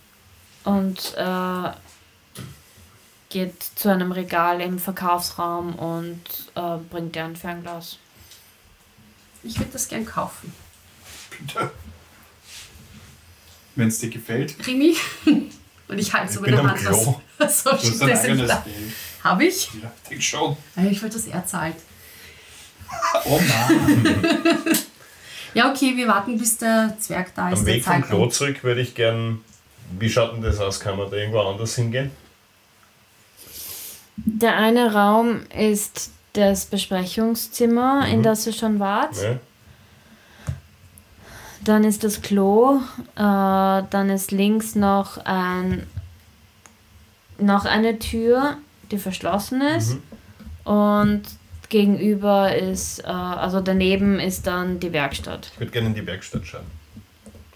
Und 0.65 1.15
äh, 1.17 1.71
geht 3.31 3.63
zu 3.63 3.91
einem 3.91 4.13
Regal 4.13 4.61
im 4.61 4.79
Verkaufsraum 4.79 5.75
und 5.75 6.21
äh, 6.55 6.77
bringt 6.91 7.15
dir 7.15 7.25
ein 7.25 7.37
Fernglas. 7.37 7.99
Ich 9.43 9.59
würde 9.59 9.73
das 9.73 9.89
gern 9.89 10.05
kaufen. 10.05 10.53
Bitte. 11.31 11.71
Wenn 13.77 13.89
es 13.89 14.01
dir 14.01 14.11
gefällt. 14.11 14.59
Krimi? 14.59 14.97
Und 15.89 15.99
ich 15.99 16.13
halte 16.13 16.33
so 16.33 16.41
mit 16.41 16.51
der 16.51 16.63
Hand 16.63 16.85
was. 16.87 17.03
Klo. 17.03 17.21
was 17.39 17.63
Du 17.65 17.71
hast 17.73 18.03
ein 18.03 18.11
eigenes 18.19 18.53
Habe 19.25 19.45
ich? 19.45 19.71
Ja, 19.83 19.91
ich 20.03 20.09
denke 20.11 20.23
schon. 20.23 20.57
Ich 20.91 21.03
wollte, 21.03 21.17
dass 21.17 21.27
er 21.27 21.47
zahlt. 21.47 21.77
Oh 23.25 23.39
Mann. 23.41 24.07
Ja, 25.55 25.71
okay, 25.73 25.97
wir 25.97 26.07
warten, 26.07 26.39
bis 26.39 26.59
der 26.59 26.95
Zwerg 27.01 27.35
da 27.35 27.51
ist. 27.51 27.61
Am 27.61 27.65
der 27.65 27.75
Weg 27.77 27.85
vom 27.85 28.03
Klo 28.03 28.27
zurück 28.27 28.63
würde 28.63 28.83
ich 28.83 28.95
gern. 28.95 29.41
Wie 29.99 30.09
schaut 30.11 30.35
denn 30.35 30.43
das 30.43 30.61
aus? 30.61 30.79
Kann 30.79 30.99
man 30.99 31.11
da 31.11 31.17
irgendwo 31.17 31.41
anders 31.41 31.75
hingehen? 31.75 32.11
Der 34.17 34.57
eine 34.57 34.93
Raum 34.93 35.41
ist 35.57 36.11
das 36.35 36.67
Besprechungszimmer, 36.67 38.07
in 38.09 38.19
Mhm. 38.19 38.23
das 38.25 38.47
ihr 38.47 38.53
schon 38.53 38.79
wart. 38.79 39.17
Ne? 39.17 39.41
Dann 41.69 41.85
ist 41.85 42.03
das 42.03 42.23
Klo. 42.23 42.81
Äh, 43.15 43.19
dann 43.19 44.09
ist 44.09 44.31
links 44.31 44.75
noch 44.75 45.19
ein 45.27 45.87
noch 47.37 47.67
eine 47.67 47.99
Tür, 47.99 48.57
die 48.91 48.97
verschlossen 48.97 49.61
ist. 49.61 49.97
Mhm. 50.65 50.73
Und 50.73 51.23
gegenüber 51.69 52.57
ist, 52.57 53.01
äh, 53.01 53.09
also 53.09 53.61
daneben 53.61 54.19
ist 54.19 54.47
dann 54.47 54.81
die 54.81 54.95
Werkstatt. 54.95 55.51
Ich 55.53 55.61
würde 55.61 55.73
gerne 55.73 55.89
in 55.89 55.95
die 55.95 56.07
Werkstatt 56.07 56.47
schauen. 56.47 56.65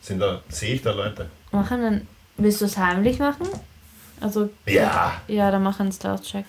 Sind 0.03 0.21
da, 0.21 0.43
sehe 0.51 0.75
ich 0.75 0.83
da 0.83 0.93
Leute? 0.93 1.31
Machen 1.51 1.83
einen, 1.83 2.09
willst 2.37 2.61
du 2.61 2.67
es 2.67 2.77
heimlich 2.77 3.19
machen? 3.19 3.49
Also 4.21 4.51
Ja. 4.67 5.23
ja, 5.27 5.51
dann 5.51 5.63
mach 5.63 5.81
einen 5.81 5.91
Stealth-Check. 5.91 6.45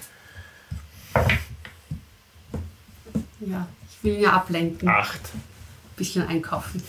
Ja, 3.39 3.68
ich 3.89 4.03
will 4.03 4.16
ihn 4.16 4.22
ja 4.24 4.34
ablenken. 4.34 4.89
Acht. 4.89 5.22
bisschen 5.95 6.28
einkaufen. 6.28 6.84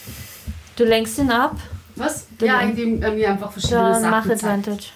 Du 0.76 0.84
lenkst 0.84 1.18
ihn 1.18 1.30
ab, 1.30 1.56
Was? 1.96 2.26
Dann- 2.38 2.48
ja, 2.48 2.60
indem 2.60 3.02
er 3.02 3.12
mir 3.12 3.30
einfach 3.30 3.52
verschiedene 3.52 3.92
dann 3.92 4.10
mach 4.10 4.24
Sachen 4.24 4.38
zeigt. 4.38 4.44
Advantage. 4.68 4.88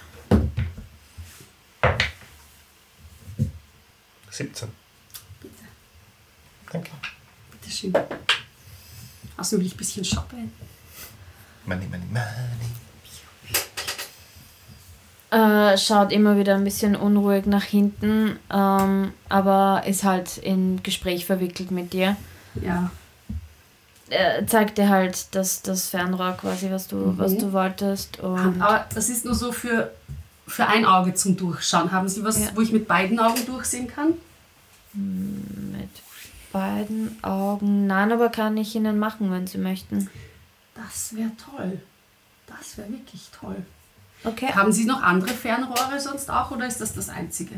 17. 4.30 4.68
Bitte, 5.40 5.54
Danke. 6.72 6.90
bitte 7.52 7.70
schön. 7.74 7.92
Außerdem 9.36 9.60
will 9.60 9.66
ich 9.66 9.74
ein 9.74 9.78
bisschen 9.78 10.04
shoppen. 10.04 10.52
Money, 11.66 11.86
money, 11.86 12.04
money. 12.10 12.24
Äh, 15.30 15.76
schaut 15.76 16.10
immer 16.12 16.38
wieder 16.38 16.54
ein 16.54 16.64
bisschen 16.64 16.96
unruhig 16.96 17.44
nach 17.46 17.64
hinten, 17.64 18.38
ähm, 18.50 19.12
aber 19.28 19.82
ist 19.86 20.02
halt 20.04 20.38
in 20.38 20.82
Gespräch 20.82 21.26
verwickelt 21.26 21.70
mit 21.70 21.92
dir. 21.92 22.16
Ja, 22.62 22.90
Er 24.10 24.46
zeigt 24.46 24.78
dir 24.78 24.88
halt 24.88 25.34
das, 25.34 25.62
das 25.62 25.88
Fernrohr 25.90 26.32
quasi, 26.40 26.70
was 26.70 26.88
du, 26.88 26.96
Mhm. 26.96 27.18
was 27.18 27.36
du 27.36 27.52
wolltest. 27.52 28.18
Und 28.20 28.60
aber 28.62 28.86
das 28.94 29.08
ist 29.08 29.24
nur 29.24 29.34
so 29.34 29.52
für, 29.52 29.90
für 30.46 30.66
ein 30.66 30.84
Auge 30.86 31.12
zum 31.14 31.36
Durchschauen. 31.36 31.92
Haben 31.92 32.08
Sie 32.08 32.24
was, 32.24 32.38
Ja. 32.40 32.46
wo 32.54 32.60
ich 32.62 32.72
mit 32.72 32.88
beiden 32.88 33.18
Augen 33.20 33.44
durchsehen 33.46 33.86
kann? 33.88 34.14
mit 34.94 35.90
beiden 36.52 37.22
Augen. 37.22 37.86
Nein, 37.86 38.10
aber 38.10 38.30
kann 38.30 38.56
ich 38.56 38.74
ihnen 38.74 38.98
machen, 38.98 39.30
wenn 39.30 39.46
sie 39.46 39.58
möchten. 39.58 40.08
Das 40.74 41.14
wäre 41.14 41.30
toll. 41.36 41.80
Das 42.46 42.78
wäre 42.78 42.88
wirklich 42.90 43.28
toll. 43.38 43.56
Okay. 44.24 44.48
Haben 44.52 44.72
Sie 44.72 44.86
noch 44.86 45.02
andere 45.02 45.28
Fernrohre 45.34 46.00
sonst 46.00 46.30
auch 46.30 46.50
oder 46.50 46.66
ist 46.66 46.80
das 46.80 46.94
das 46.94 47.10
einzige? 47.10 47.56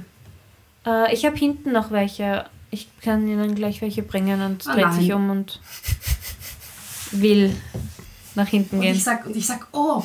Äh, 0.84 1.14
ich 1.14 1.24
habe 1.24 1.36
hinten 1.36 1.72
noch 1.72 1.90
welche. 1.92 2.44
Ich 2.72 2.88
kann 3.00 3.26
ihnen 3.26 3.54
gleich 3.54 3.80
welche 3.80 4.02
bringen 4.02 4.42
und 4.42 4.66
Ah, 4.68 4.74
dreht 4.74 4.92
sich 4.94 5.08
nein. 5.08 5.16
um 5.16 5.30
und 5.30 5.60
will 7.12 7.54
nach 8.34 8.48
hinten 8.48 8.76
Und 8.76 8.82
gehen. 8.82 8.94
ich 8.96 9.04
sag, 9.04 9.26
und 9.26 9.36
ich 9.36 9.46
sag, 9.46 9.66
oh, 9.72 10.02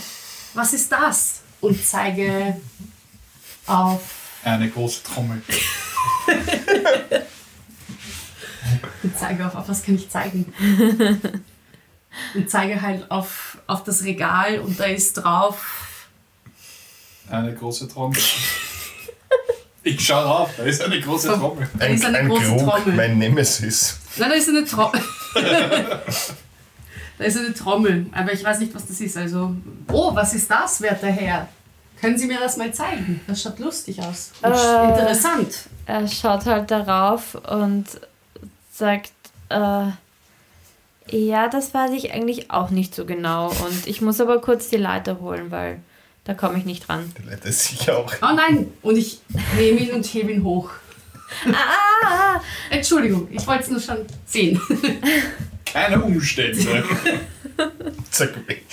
was 0.53 0.73
ist 0.73 0.91
das? 0.91 1.41
Und 1.61 1.83
zeige 1.85 2.59
auf, 3.67 4.01
Eine 4.43 4.69
große 4.69 5.03
Trommel. 5.03 5.41
und 9.03 9.17
zeige 9.17 9.45
auf, 9.45 9.55
auf 9.55 9.67
was 9.69 9.83
kann 9.83 9.95
ich 9.95 10.09
zeigen? 10.09 10.51
und 12.33 12.49
zeige 12.49 12.81
halt 12.81 13.09
auf, 13.11 13.57
auf 13.67 13.83
das 13.83 14.03
Regal 14.03 14.59
und 14.59 14.79
da 14.79 14.85
ist 14.85 15.13
drauf, 15.13 16.07
Eine 17.29 17.53
große 17.53 17.87
Trommel. 17.87 18.19
Ich 19.83 20.03
schau 20.03 20.19
rauf, 20.19 20.49
da 20.57 20.63
ist 20.63 20.81
eine 20.81 20.99
große 20.99 21.27
Trommel. 21.27 21.67
da 21.77 21.85
Ein, 21.85 21.93
ist 21.93 22.05
eine 22.05 22.17
ein 22.19 22.27
große 22.29 22.43
Krug, 22.57 22.59
Trommel. 22.59 22.93
mein 22.95 23.17
Nemesis. 23.19 23.99
Nein, 24.17 24.29
da 24.29 24.35
ist 24.35 24.49
eine 24.49 24.65
Trommel. 24.65 25.01
da 27.17 27.23
ist 27.25 27.37
eine 27.37 27.53
Trommel, 27.53 28.07
aber 28.11 28.33
ich 28.33 28.43
weiß 28.43 28.59
nicht, 28.59 28.73
was 28.75 28.87
das 28.87 28.99
ist. 29.01 29.17
Also, 29.17 29.55
oh, 29.91 30.13
was 30.15 30.33
ist 30.33 30.49
das, 30.49 30.81
werter 30.81 31.07
Herr? 31.07 31.47
Können 32.01 32.17
Sie 32.17 32.27
mir 32.27 32.39
das 32.39 32.57
mal 32.57 32.73
zeigen? 32.73 33.21
Das 33.27 33.41
schaut 33.41 33.57
lustig 33.59 34.01
aus. 34.01 34.31
Und 34.41 34.51
Äh. 34.51 34.89
Interessant. 34.89 35.69
Er 35.85 36.07
schaut 36.07 36.45
halt 36.45 36.69
darauf 36.71 37.35
und 37.35 37.85
sagt, 38.71 39.11
äh, 39.49 39.87
ja, 41.09 41.47
das 41.47 41.73
weiß 41.73 41.91
ich 41.91 42.11
eigentlich 42.13 42.51
auch 42.51 42.69
nicht 42.69 42.93
so 42.93 43.05
genau. 43.05 43.47
Und 43.49 43.87
ich 43.87 44.01
muss 44.01 44.19
aber 44.19 44.41
kurz 44.41 44.69
die 44.69 44.77
Leiter 44.77 45.19
holen, 45.21 45.51
weil 45.51 45.79
da 46.25 46.33
komme 46.33 46.57
ich 46.57 46.65
nicht 46.65 46.89
ran. 46.89 47.13
Die 47.17 47.29
Leute 47.29 47.47
ist 47.49 47.63
sicher 47.65 47.97
auch. 47.99 48.11
Oh 48.21 48.33
nein! 48.35 48.71
Und 48.81 48.97
ich 48.97 49.21
nehme 49.55 49.79
ihn 49.79 49.91
und 49.93 50.05
hebe 50.05 50.31
ihn 50.31 50.43
hoch. 50.43 50.71
Ah! 51.47 52.41
Entschuldigung, 52.69 53.27
ich 53.31 53.45
wollte 53.47 53.63
es 53.63 53.69
nur 53.69 53.79
schon 53.79 53.97
sehen. 54.25 54.59
Keine 55.75 56.01
Umstände. 56.01 56.57
Zack, 58.11 58.47
weg. 58.47 58.63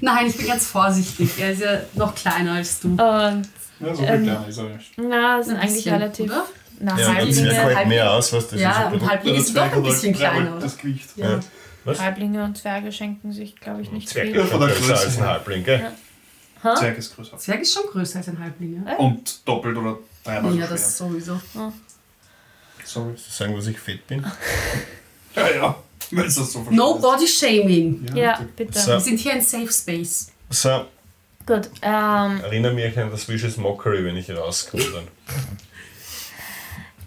Nein, 0.00 0.26
ich 0.26 0.36
bin 0.36 0.46
ganz 0.48 0.66
vorsichtig. 0.66 1.30
Er 1.38 1.52
ist 1.52 1.60
ja 1.62 1.80
noch 1.94 2.12
kleiner 2.14 2.54
als 2.54 2.80
du. 2.80 2.88
Und 2.88 2.98
Ja, 2.98 3.42
so 3.80 3.94
viel 3.94 4.06
Ähm, 4.08 4.22
kleiner 4.24 4.48
ist 4.48 4.58
er 4.58 4.64
nicht. 4.64 4.92
na, 4.96 5.40
sind 5.42 5.56
eigentlich 5.58 5.74
bisschen, 5.76 5.92
relativ. 5.94 6.26
oder? 6.26 6.44
Na, 6.80 6.98
Ja, 6.98 7.14
Halblinge, 7.14 7.52
hält 7.52 7.64
Halblinge. 7.66 7.88
mehr 7.88 8.10
aus, 8.12 8.32
was 8.32 8.48
das 8.48 8.60
Ja, 8.60 8.70
ist. 8.70 8.76
ein 8.78 8.92
und. 8.94 9.08
Halblinge 9.08 9.38
ist 9.38 9.56
doch 9.56 9.72
ein 9.72 9.82
bisschen 9.84 10.14
kleiner, 10.14 10.50
oder? 10.52 10.60
Das 10.60 10.76
Gewicht. 10.76 11.08
Ja. 11.16 11.38
Was? 11.84 12.00
Halblinge 12.00 12.42
und 12.42 12.58
Zwerge 12.58 12.90
schenken 12.90 13.32
sich, 13.32 13.54
glaube 13.56 13.82
ich, 13.82 13.92
nicht 13.92 14.08
Zwerg 14.08 14.26
viel. 14.26 14.36
Ja, 14.36 14.42
ist 14.44 14.50
größer 14.50 14.66
Größe 14.74 14.92
als 14.98 15.18
ein. 15.18 15.24
Halbling, 15.26 15.64
gell? 15.64 15.90
Ha? 16.64 16.74
Zwerg 16.74 16.98
ist 16.98 17.14
größer. 17.14 17.38
Zwerg 17.38 17.60
ist 17.60 17.72
schon 17.74 17.84
größer 17.92 18.18
als 18.18 18.28
ein 18.28 18.38
Halbling, 18.40 18.84
ja? 18.84 18.96
Und 18.96 19.46
doppelt 19.48 19.76
oder 19.76 19.98
dreimal 20.24 20.56
Ja, 20.56 20.66
so 20.66 20.72
das 20.74 20.96
schwer. 20.98 21.08
sowieso. 21.08 21.40
Sorry. 22.84 23.14
Sagen, 23.16 23.54
dass 23.54 23.66
ich 23.68 23.78
fett 23.78 24.04
bin. 24.08 24.24
Ja, 25.38 25.56
ja. 25.56 25.76
Wenn 26.10 26.24
es 26.24 26.36
das 26.36 26.52
so 26.52 26.60
verstehst. 26.60 26.78
No 26.78 26.98
body 26.98 27.26
shaming. 27.26 28.06
Ja, 28.14 28.38
bitte. 28.38 28.52
bitte. 28.72 28.78
So. 28.78 28.92
Wir 28.92 29.00
sind 29.00 29.20
hier 29.20 29.32
ein 29.32 29.42
Safe 29.42 29.70
Space. 29.70 30.32
So, 30.50 30.86
Gut. 31.48 31.70
Ähm, 31.80 32.42
erinnere 32.42 32.74
mich 32.74 32.98
an 32.98 33.10
das 33.10 33.26
Vicious 33.26 33.56
Mockery, 33.56 34.04
wenn 34.04 34.18
ich 34.18 34.30
rauskomme 34.30 34.84
dann. 34.84 35.08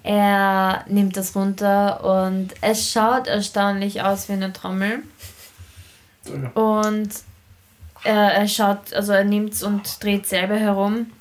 er 0.02 0.84
nimmt 0.88 1.16
das 1.16 1.36
runter 1.36 2.04
und 2.04 2.50
es 2.62 2.92
schaut 2.92 3.28
erstaunlich 3.28 4.02
aus 4.02 4.30
wie 4.30 4.34
eine 4.34 4.52
Trommel. 4.52 5.04
Ja. 6.26 6.50
Und 6.60 7.10
er, 8.04 8.34
er 8.34 8.48
schaut, 8.48 8.92
also 8.94 9.14
er 9.14 9.26
nimmt 9.26 9.54
es 9.54 9.62
und 9.62 10.04
dreht 10.04 10.26
selber 10.26 10.56
herum 10.56 11.12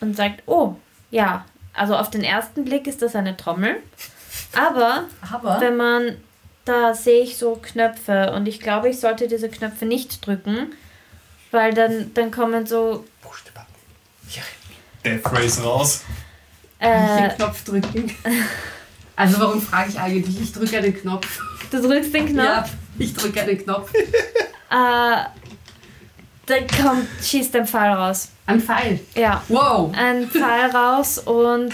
und 0.00 0.16
sagt, 0.16 0.42
oh, 0.46 0.76
ja, 1.10 1.44
also 1.74 1.94
auf 1.94 2.08
den 2.08 2.24
ersten 2.24 2.64
Blick 2.64 2.86
ist 2.86 3.02
das 3.02 3.14
eine 3.14 3.36
Trommel. 3.36 3.76
Aber 4.54 5.04
Aber 5.32 5.60
wenn 5.60 5.76
man, 5.76 6.16
da 6.64 6.94
sehe 6.94 7.22
ich 7.22 7.36
so 7.36 7.56
Knöpfe 7.60 8.32
und 8.32 8.46
ich 8.46 8.60
glaube, 8.60 8.88
ich 8.88 8.98
sollte 9.00 9.28
diese 9.28 9.48
Knöpfe 9.48 9.84
nicht 9.86 10.24
drücken, 10.26 10.72
weil 11.50 11.72
dann, 11.74 12.12
dann 12.14 12.30
kommen 12.30 12.66
so, 12.66 13.04
Push 13.22 13.44
the 13.44 13.50
button. 13.52 15.22
Death 15.22 15.32
Race 15.32 15.62
raus. 15.64 16.02
äh, 16.78 17.28
den 17.28 17.36
Knopf 17.36 17.64
drücken. 17.64 18.14
Also 19.16 19.38
warum 19.38 19.60
frage 19.60 19.90
ich 19.90 20.00
eigentlich? 20.00 20.40
Ich 20.40 20.50
drücke 20.50 20.78
einen 20.78 20.94
Knopf. 20.98 21.40
du 21.70 21.82
drückst 21.82 22.14
den 22.14 22.24
Knopf, 22.28 22.46
Ja, 22.46 22.64
ich 22.98 23.12
drücke 23.12 23.42
einen 23.42 23.58
Knopf. 23.58 23.92
äh, 23.94 24.04
dann 24.70 26.66
kommt, 26.82 27.06
schießt 27.22 27.54
ein 27.56 27.66
Pfeil 27.66 27.92
raus. 27.92 28.30
Ein 28.46 28.62
Pfeil. 28.62 28.98
Ja, 29.14 29.42
Wow. 29.48 29.92
ein 29.94 30.26
Pfeil 30.30 30.70
raus 30.70 31.18
und 31.18 31.70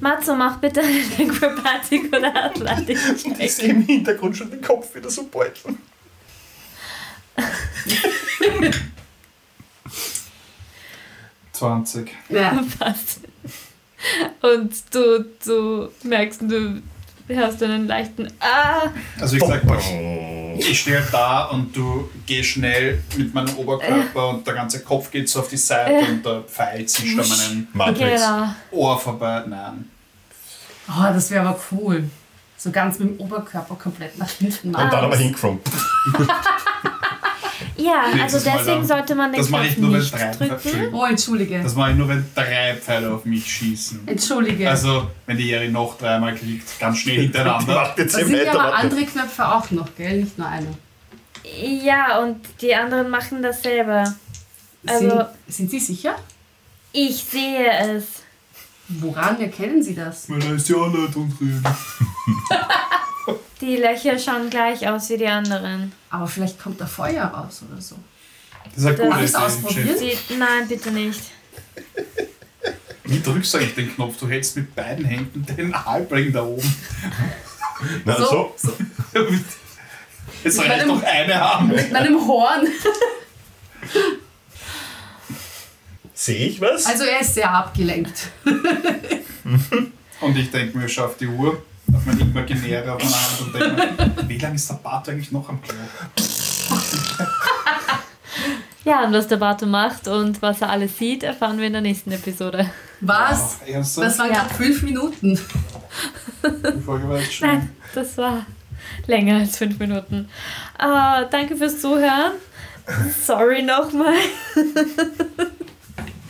Matzo, 0.00 0.34
mach 0.34 0.58
bitte 0.58 0.80
eine 0.80 1.30
Acrobatic 1.30 2.14
oder 2.14 2.44
Athletik. 2.46 2.98
Und 3.26 3.40
ich 3.40 3.54
sehe 3.54 3.70
im 3.70 3.82
Hintergrund 3.82 4.36
schon 4.36 4.50
den 4.50 4.62
Kopf 4.62 4.94
wieder 4.94 5.10
so 5.10 5.24
beuteln. 5.24 5.78
Zwanzig. 11.52 12.14
Ja. 12.28 12.64
Passt. 12.78 13.20
Und 14.40 14.72
du, 14.92 15.26
du 15.44 15.90
merkst, 16.02 16.40
du 16.42 16.82
hast 17.36 17.62
einen 17.62 17.86
leichten 17.86 18.32
Ah. 18.40 18.88
Also 19.20 19.36
ich 19.36 19.42
sag 19.44 19.64
mal, 19.64 19.78
Oh. 19.78 20.39
Ich 20.60 20.80
stehe 20.80 20.98
halt 21.00 21.12
da 21.12 21.44
und 21.46 21.74
du 21.76 22.08
gehst 22.26 22.50
schnell 22.50 23.02
mit 23.16 23.32
meinem 23.34 23.54
Oberkörper 23.56 24.28
und 24.28 24.46
der 24.46 24.54
ganze 24.54 24.82
Kopf 24.82 25.10
geht 25.10 25.28
so 25.28 25.40
auf 25.40 25.48
die 25.48 25.56
Seite 25.56 25.92
Äh. 25.92 26.10
und 26.10 26.24
der 26.24 26.42
Pfeil 26.42 26.86
zischt 26.86 27.18
an 27.18 27.28
meinem 27.28 27.68
Matrix. 27.72 28.20
Genau. 28.22 28.54
Ohr 28.70 28.98
vorbei. 28.98 29.44
Nein. 29.46 29.88
Oh, 30.88 31.02
das 31.12 31.30
wäre 31.30 31.46
aber 31.48 31.60
cool. 31.72 32.04
So 32.56 32.70
ganz 32.70 32.98
mit 32.98 33.08
dem 33.08 33.20
Oberkörper 33.20 33.74
komplett 33.76 34.18
nach 34.18 34.28
hinten 34.30 34.68
Und 34.68 34.74
dann 34.74 34.92
aber 35.04 35.16
hingefront. 35.16 35.60
Ja, 37.80 38.04
also 38.22 38.38
deswegen 38.38 38.84
sollte 38.84 39.14
man 39.14 39.32
den 39.32 39.38
Das 39.40 39.48
Knopf 39.48 39.64
ich 39.64 39.78
nur, 39.78 39.92
wenn 39.92 40.00
nicht 40.00 40.12
drei 40.12 40.30
drücken. 40.32 40.94
Oh, 40.94 41.04
entschuldige. 41.04 41.62
Das 41.62 41.74
mache 41.74 41.90
ich 41.92 41.96
nur, 41.96 42.08
wenn 42.08 42.24
drei 42.34 42.76
Pfeile 42.76 43.12
auf 43.12 43.24
mich 43.24 43.46
schießen. 43.50 44.06
Entschuldige. 44.06 44.68
Also, 44.68 45.08
wenn 45.26 45.36
die 45.36 45.46
Jeri 45.48 45.68
noch 45.68 45.96
dreimal 45.98 46.34
kriegt, 46.34 46.78
ganz 46.78 46.98
schnell 46.98 47.22
hintereinander. 47.22 47.74
Macht 47.74 47.98
jetzt 47.98 48.14
da 48.14 48.18
hier 48.18 48.26
sind 48.26 48.44
ja 48.44 48.52
aber 48.52 48.74
andere 48.74 49.04
Knöpfe 49.04 49.46
auch 49.46 49.70
noch, 49.70 49.88
gell? 49.96 50.20
Nicht 50.22 50.38
nur 50.38 50.46
einer. 50.48 50.74
Ja, 51.44 52.18
und 52.20 52.40
die 52.60 52.74
anderen 52.74 53.08
machen 53.08 53.42
dasselbe. 53.42 54.04
Also- 54.86 55.08
sind, 55.08 55.26
sind 55.48 55.70
Sie 55.70 55.80
sicher? 55.80 56.16
Ich 56.92 57.22
sehe 57.24 57.70
es. 57.96 58.22
Woran 58.88 59.40
erkennen 59.40 59.82
Sie 59.82 59.94
das? 59.94 60.28
Weil 60.28 60.40
da 60.40 60.52
ist 60.52 60.68
ja 60.68 60.88
nicht 60.88 61.14
drin. 61.14 61.62
Die 63.60 63.76
Löcher 63.76 64.18
schauen 64.18 64.48
gleich 64.50 64.88
aus 64.88 65.08
wie 65.10 65.18
die 65.18 65.26
anderen. 65.26 65.92
Aber 66.10 66.26
vielleicht 66.26 66.58
kommt 66.60 66.80
da 66.80 66.86
Feuer 66.86 67.24
raus 67.24 67.62
oder 67.70 67.80
so. 67.80 67.96
Das 68.74 68.84
ist 68.84 68.90
ich's 69.00 69.30
Idee, 69.30 69.36
ausprobieren? 69.36 69.98
Sie, 69.98 70.16
nein, 70.36 70.68
bitte 70.68 70.90
nicht. 70.90 71.20
Wie 73.04 73.20
drückst 73.20 73.54
du 73.54 73.58
eigentlich 73.58 73.74
den 73.74 73.94
Knopf? 73.94 74.16
Du 74.18 74.28
hältst 74.28 74.56
mit 74.56 74.74
beiden 74.74 75.04
Händen 75.04 75.44
den 75.56 75.84
Halbring 75.84 76.32
da 76.32 76.42
oben. 76.44 76.74
Na, 78.04 78.16
so. 78.16 78.54
so. 78.56 78.72
Jetzt 80.44 80.58
Mit 80.58 80.68
reicht 80.70 80.86
meinem- 80.86 80.88
noch 80.88 81.02
eine 81.02 81.54
Hand. 81.54 81.68
Mit 81.74 81.92
meinem 81.92 82.26
Horn. 82.26 82.66
Sehe 86.14 86.46
ich 86.48 86.60
was? 86.60 86.86
Also 86.86 87.04
er 87.04 87.20
ist 87.20 87.34
sehr 87.34 87.50
abgelenkt. 87.50 88.28
Und 90.20 90.36
ich 90.36 90.50
denke 90.50 90.76
mir, 90.78 90.84
ich 90.86 91.00
auf 91.00 91.16
die 91.16 91.26
Uhr, 91.26 91.62
auf 92.00 92.06
mein 92.06 92.18
imaginäre 92.20 92.94
auf 92.94 93.02
meiner 93.02 93.16
Hand 93.20 93.40
und 93.40 93.54
denke 93.54 94.22
mir, 94.22 94.28
wie 94.28 94.38
lange 94.38 94.54
ist 94.54 94.70
der 94.70 94.74
Bart 94.76 95.08
eigentlich 95.08 95.30
noch 95.32 95.48
am 95.48 95.60
Klo? 95.62 95.74
Ja, 98.84 99.04
und 99.04 99.12
was 99.12 99.28
der 99.28 99.36
Bato 99.36 99.66
macht 99.66 100.08
und 100.08 100.40
was 100.40 100.62
er 100.62 100.70
alles 100.70 100.96
sieht, 100.96 101.22
erfahren 101.22 101.58
wir 101.58 101.66
in 101.66 101.74
der 101.74 101.82
nächsten 101.82 102.10
Episode. 102.12 102.70
Was? 103.02 103.58
Ernsthaft? 103.66 104.06
Das 104.06 104.18
waren 104.18 104.28
Ja. 104.32 104.34
gerade 104.42 104.54
fünf 104.54 104.82
Minuten. 104.82 105.38
Die 106.42 106.80
Folge 106.82 107.08
war 107.08 107.18
jetzt 107.18 107.34
schon. 107.34 107.48
Nein, 107.48 107.70
das 107.94 108.16
war 108.16 108.46
länger 109.06 109.36
als 109.40 109.58
fünf 109.58 109.78
Minuten. 109.78 110.28
Äh, 110.78 111.26
danke 111.30 111.56
fürs 111.56 111.80
Zuhören. 111.80 112.32
Sorry 113.24 113.62
nochmal, 113.62 114.14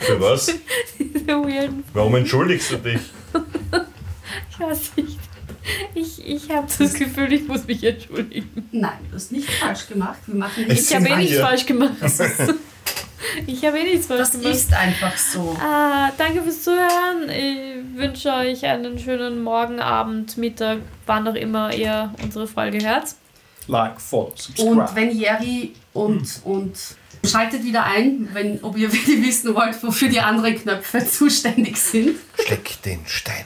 Für 0.01 0.21
was? 0.21 0.47
diese 0.99 1.27
weirden. 1.29 1.85
Warum 1.95 2.17
entschuldigst 2.17 2.73
du 2.73 2.77
dich? 2.79 3.01
Ich 4.51 4.61
weiß 4.61 4.91
nicht. 4.97 5.19
Ich, 5.95 6.25
ich 6.27 6.51
habe 6.51 6.67
das 6.79 6.95
Gefühl, 6.95 7.33
ich 7.33 7.47
muss 7.47 7.67
mich 7.67 7.83
entschuldigen. 7.85 8.69
Nein, 8.73 8.93
du 9.11 9.17
hast 9.17 9.33
nichts 9.33 9.53
falsch 9.55 9.89
gemacht. 9.89 10.19
Wir 10.27 10.35
machen 10.37 10.67
nichts 10.67 10.91
Ich 10.91 10.97
habe 10.97 11.09
eh 11.09 11.17
nichts 11.17 11.39
falsch 11.39 11.67
gemacht. 11.67 11.93
Ich 13.47 13.63
habe 13.65 13.79
eh 13.79 13.85
nichts 13.85 14.07
falsch 14.07 14.21
Das 14.21 14.33
gemacht. 14.33 14.55
ist 14.55 14.73
einfach 14.73 15.17
so. 15.17 15.57
Ah, 15.61 16.11
danke 16.17 16.43
fürs 16.43 16.63
Zuhören. 16.63 17.29
Ich 17.29 17.97
wünsche 17.99 18.31
euch 18.33 18.65
einen 18.65 18.99
schönen 18.99 19.43
Morgen, 19.43 19.79
Abend, 19.79 20.39
Mittag, 20.39 20.79
wann 21.07 21.29
auch 21.29 21.35
immer 21.35 21.73
ihr 21.75 22.13
unsere 22.23 22.47
Folge 22.47 22.79
hört. 22.85 23.15
Like, 23.69 24.01
follow, 24.01 24.33
subscribe. 24.35 24.71
Und 24.71 24.95
wenn 24.97 25.17
Jerry 25.17 25.75
und, 25.93 26.41
und 26.45 26.73
schaltet 27.25 27.63
wieder 27.63 27.85
ein, 27.85 28.31
wenn, 28.33 28.65
ob 28.65 28.77
ihr 28.79 28.91
wissen 29.23 29.55
wollt, 29.55 29.81
wofür 29.83 30.09
die 30.09 30.21
anderen 30.21 30.57
Knöpfe 30.57 31.07
zuständig 31.07 31.77
sind. 31.77 32.17
Steck 32.43 32.83
den 32.83 33.01
Stein. 33.07 33.45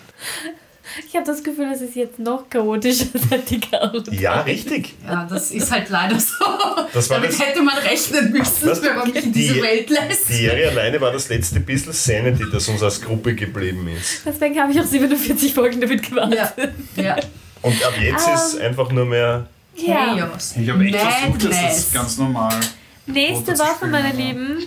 Ich 1.08 1.14
habe 1.16 1.26
das 1.26 1.42
Gefühl, 1.42 1.70
es 1.72 1.80
ist 1.80 1.96
jetzt 1.96 2.18
noch 2.18 2.48
chaotischer 2.48 3.06
seit 3.30 3.48
die 3.50 3.60
Chaos. 3.60 4.04
Ja, 4.12 4.40
richtig. 4.42 4.94
Ja, 5.06 5.26
das 5.28 5.50
ist 5.50 5.70
halt 5.70 5.88
leider 5.90 6.18
so. 6.20 6.44
Das 6.92 7.08
war 7.10 7.16
Damit 7.18 7.32
das- 7.32 7.40
hätte 7.46 7.62
man 7.62 7.76
rechnen 7.78 8.30
müssen, 8.32 8.68
Was? 8.68 8.82
wenn 8.82 8.94
man 8.96 9.10
mich 9.12 9.24
in 9.24 9.32
diese 9.32 9.54
Die- 9.54 9.62
Welt 9.62 9.90
lässt. 9.90 10.28
Die 10.28 10.34
Serie 10.34 10.68
alleine 10.70 11.00
war 11.00 11.12
das 11.12 11.28
letzte 11.28 11.60
bisschen 11.60 11.92
Sanity, 11.92 12.44
das 12.52 12.68
uns 12.68 12.82
als 12.82 13.00
Gruppe 13.00 13.34
geblieben 13.34 13.88
ist. 13.88 14.22
Deswegen 14.24 14.58
habe 14.60 14.72
ich 14.72 14.80
auch 14.80 14.84
47 14.86 15.52
Folgen 15.54 15.80
damit 15.80 16.02
gewartet. 16.08 16.52
Ja, 16.96 17.02
ja. 17.02 17.16
Und 17.62 17.82
ab 17.84 17.94
jetzt 18.00 18.28
Ähm, 18.28 18.34
ist 18.34 18.60
einfach 18.60 18.90
nur 18.92 19.06
mehr. 19.06 19.46
Ja. 19.76 20.16
Chaos. 20.16 20.54
ich 20.60 20.68
habe 20.70 20.84
echt 20.84 20.96
versucht, 20.96 21.44
das 21.44 21.50
Madness. 21.50 21.78
ist 21.78 21.94
ganz 21.94 22.18
normal. 22.18 22.60
Nächste 23.06 23.58
Woche, 23.58 23.86
meine 23.88 24.12
Lieben, 24.12 24.58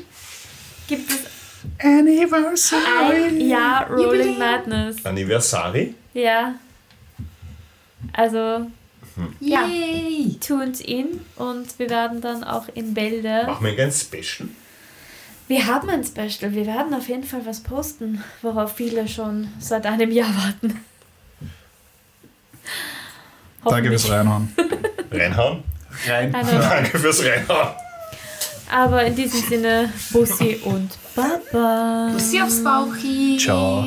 gibt 0.87 1.09
es 1.09 1.17
Anniversary. 1.79 3.23
ein 3.25 3.41
Jahr 3.41 3.87
Rolling 3.89 4.05
Jubiläum. 4.05 4.39
Madness. 4.39 5.05
Anniversary? 5.05 5.93
Ja. 6.13 6.55
Also 8.13 8.67
Ja. 9.39 9.65
Yay! 9.65 10.37
tunt 10.39 10.79
in 10.81 11.21
und 11.35 11.77
wir 11.79 11.89
werden 11.89 12.21
dann 12.21 12.43
auch 12.43 12.67
in 12.73 12.93
Bälde. 12.93 13.43
Machen 13.47 13.63
wir 13.65 13.71
ein 13.71 13.77
ganz 13.77 14.01
Special. 14.01 14.49
Wir 15.47 15.65
haben 15.65 15.89
ein 15.89 16.03
Special. 16.03 16.53
Wir 16.53 16.65
werden 16.65 16.93
auf 16.93 17.07
jeden 17.07 17.23
Fall 17.23 17.45
was 17.45 17.61
posten, 17.61 18.23
worauf 18.41 18.75
viele 18.75 19.07
schon 19.07 19.47
seit 19.59 19.85
einem 19.85 20.11
Jahr 20.11 20.29
warten. 20.35 20.83
Danke 23.63 23.89
fürs 23.89 24.09
Reinhauen. 24.09 24.53
Reinhauen. 25.11 25.63
Rein. 26.07 26.31
Danke 26.31 26.99
fürs 26.99 27.23
Reinhauen. 27.23 27.69
Aber 28.71 29.03
in 29.05 29.15
diesem 29.15 29.41
Sinne, 29.41 29.91
Bussi 30.11 30.59
und 30.63 30.91
Baba. 31.17 32.11
Bussi 32.13 32.39
aufs 32.39 32.63
Bauchi. 32.63 33.37
Ciao. 33.39 33.83